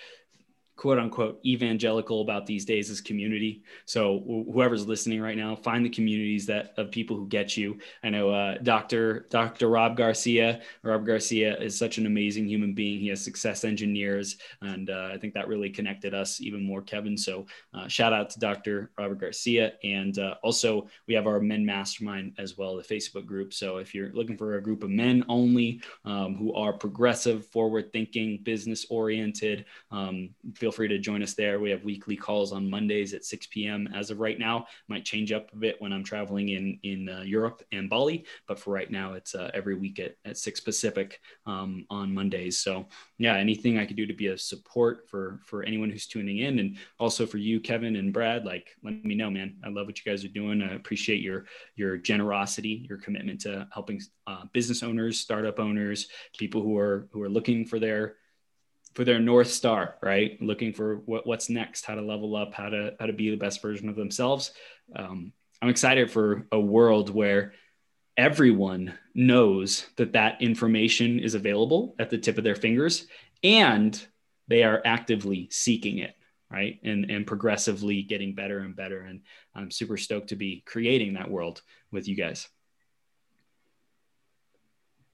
quote 0.79 0.99
unquote 0.99 1.41
evangelical 1.45 2.22
about 2.22 2.47
these 2.47 2.64
days 2.64 2.89
is 2.89 3.01
community. 3.01 3.64
So 3.85 4.22
whoever's 4.24 4.87
listening 4.87 5.20
right 5.20 5.37
now, 5.37 5.57
find 5.57 5.85
the 5.85 5.91
communities 5.91 6.47
that 6.47 6.72
of 6.76 6.93
people 6.93 7.16
who 7.16 7.26
get 7.26 7.57
you. 7.57 7.79
I 8.05 8.11
know 8.11 8.31
uh, 8.31 8.59
Dr. 8.62 9.26
Dr. 9.29 9.68
Rob 9.68 9.97
Garcia. 9.97 10.61
Rob 10.85 11.05
Garcia 11.05 11.59
is 11.59 11.76
such 11.76 11.99
an 11.99 12.07
amazing 12.07 12.49
human 12.49 12.74
being. 12.74 13.01
He 13.01 13.09
has 13.09 13.22
success 13.22 13.64
engineers, 13.64 14.37
and 14.62 14.89
uh, 14.89 15.11
I 15.12 15.18
think 15.18 15.35
that 15.35 15.49
really 15.49 15.68
connected 15.68 16.14
us 16.14 16.41
even 16.41 16.62
more, 16.62 16.81
Kevin. 16.81 17.18
So 17.18 17.47
uh, 17.74 17.89
shout 17.89 18.12
out 18.12 18.31
to 18.31 18.39
Dr. 18.39 18.93
Robert 18.97 19.18
Garcia, 19.18 19.72
and 19.83 20.16
uh, 20.20 20.37
also 20.45 20.89
we 21.09 21.14
have 21.14 21.26
our 21.26 21.41
Men 21.41 21.66
Mastermind 21.66 22.35
as 22.39 22.57
well, 22.57 22.76
the 22.76 22.85
Facebook 22.85 23.26
group. 23.26 23.53
So 23.53 23.79
if 23.79 23.97
you're 23.97 24.12
looking 24.12 24.37
for 24.37 24.55
a 24.55 24.62
group 24.62 24.85
of 24.85 24.91
men 24.91 25.24
only 25.29 25.83
um, 26.05 26.37
who 26.37 26.55
are 26.55 26.72
progressive, 26.72 27.47
forward-thinking, 27.47 28.43
business-oriented, 28.45 29.64
um, 29.91 30.31
feel 30.55 30.68
feel 30.69 30.73
free 30.75 30.89
to 30.89 30.99
join 30.99 31.23
us 31.23 31.33
there. 31.33 31.61
We 31.61 31.71
have 31.71 31.83
weekly 31.83 32.14
calls 32.14 32.53
on 32.53 32.69
Mondays 32.69 33.14
at 33.14 33.25
6 33.25 33.47
p.m. 33.47 33.89
as 33.95 34.11
of 34.11 34.21
right 34.21 34.39
now. 34.39 34.66
Might 34.87 35.03
change 35.03 35.33
up 35.33 35.51
a 35.55 35.57
bit 35.57 35.81
when 35.81 35.95
I'm 35.95 36.05
traveling 36.05 36.51
in 36.51 36.79
in 36.83 37.09
uh, 37.09 37.23
Europe 37.23 37.62
and 37.73 37.89
Bali, 37.89 38.27
but 38.47 38.59
for 38.59 38.71
right 38.71 38.91
now, 38.91 39.14
it's 39.14 39.35
uh, 39.35 39.51
every 39.55 39.77
week 39.77 39.99
at, 39.99 40.16
at 40.27 40.37
6 40.37 40.61
Pacific 40.61 41.21
um, 41.47 41.87
on 41.89 42.12
Mondays. 42.12 42.59
So 42.59 42.87
yeah, 43.16 43.37
anything 43.37 43.79
I 43.79 43.87
could 43.87 43.97
do 43.97 44.05
to 44.05 44.12
be 44.12 44.27
a 44.27 44.37
support 44.37 45.09
for 45.09 45.41
for 45.47 45.62
anyone 45.62 45.89
who's 45.89 46.07
tuning 46.07 46.39
in, 46.39 46.59
and 46.59 46.77
also 47.01 47.25
for 47.25 47.39
you, 47.39 47.61
Kevin 47.61 47.97
and 47.97 48.12
Brad, 48.12 48.45
like 48.45 48.77
let 48.85 49.03
me 49.07 49.14
know, 49.14 49.31
man. 49.31 49.57
I 49.64 49.71
love 49.71 49.87
what 49.87 50.05
you 50.05 50.12
guys 50.12 50.23
are 50.23 50.29
doing. 50.29 50.61
I 50.61 50.75
appreciate 50.75 51.23
your 51.23 51.47
your 51.77 51.97
generosity, 51.97 52.85
your 52.91 52.99
commitment 52.99 53.41
to 53.43 53.66
helping 53.73 54.03
uh, 54.27 54.45
business 54.53 54.83
owners, 54.83 55.19
startup 55.19 55.61
owners, 55.61 56.09
people 56.37 56.61
who 56.61 56.77
are 56.77 57.09
who 57.11 57.23
are 57.23 57.31
looking 57.31 57.64
for 57.64 57.79
their 57.79 58.16
for 58.99 59.05
their 59.05 59.21
north 59.21 59.47
star 59.47 59.95
right? 60.03 60.43
Looking 60.43 60.73
for 60.73 60.97
what, 61.07 61.25
what's 61.25 61.49
next 61.49 61.85
how 61.85 61.95
to 61.95 62.03
level 62.03 62.35
up 62.35 62.53
how 62.53 62.69
to 62.69 62.97
how 62.99 63.07
to 63.07 63.13
be 63.13 63.31
the 63.31 63.37
best 63.37 63.63
version 63.63 63.89
of 63.89 63.95
themselves. 63.95 64.51
Um, 64.97 65.33
i'm 65.63 65.69
excited 65.69 66.11
for 66.11 66.49
a 66.51 66.59
world 66.59 67.09
where 67.09 67.53
everyone 68.17 68.99
knows 69.15 69.87
that 69.99 70.15
that 70.15 70.43
information 70.43 71.21
is 71.21 71.37
available 71.37 71.95
at 72.01 72.11
the 72.11 72.19
tip 72.19 72.39
of 72.39 72.45
their 72.45 72.57
fingers 72.57 73.07
and 73.45 74.05
they 74.49 74.65
are 74.65 74.83
actively 74.85 75.47
seeking 75.53 75.99
it 75.99 76.17
right? 76.51 76.81
And 76.83 77.09
and 77.09 77.25
progressively 77.25 78.03
getting 78.03 78.35
better 78.35 78.59
and 78.59 78.75
better. 78.75 79.03
And 79.03 79.21
i'm 79.55 79.71
super 79.71 79.97
stoked 79.97 80.31
to 80.31 80.37
be 80.37 80.65
creating 80.67 81.15
that 81.15 81.31
world 81.31 81.63
with 81.93 82.09
you 82.09 82.17
guys 82.17 82.49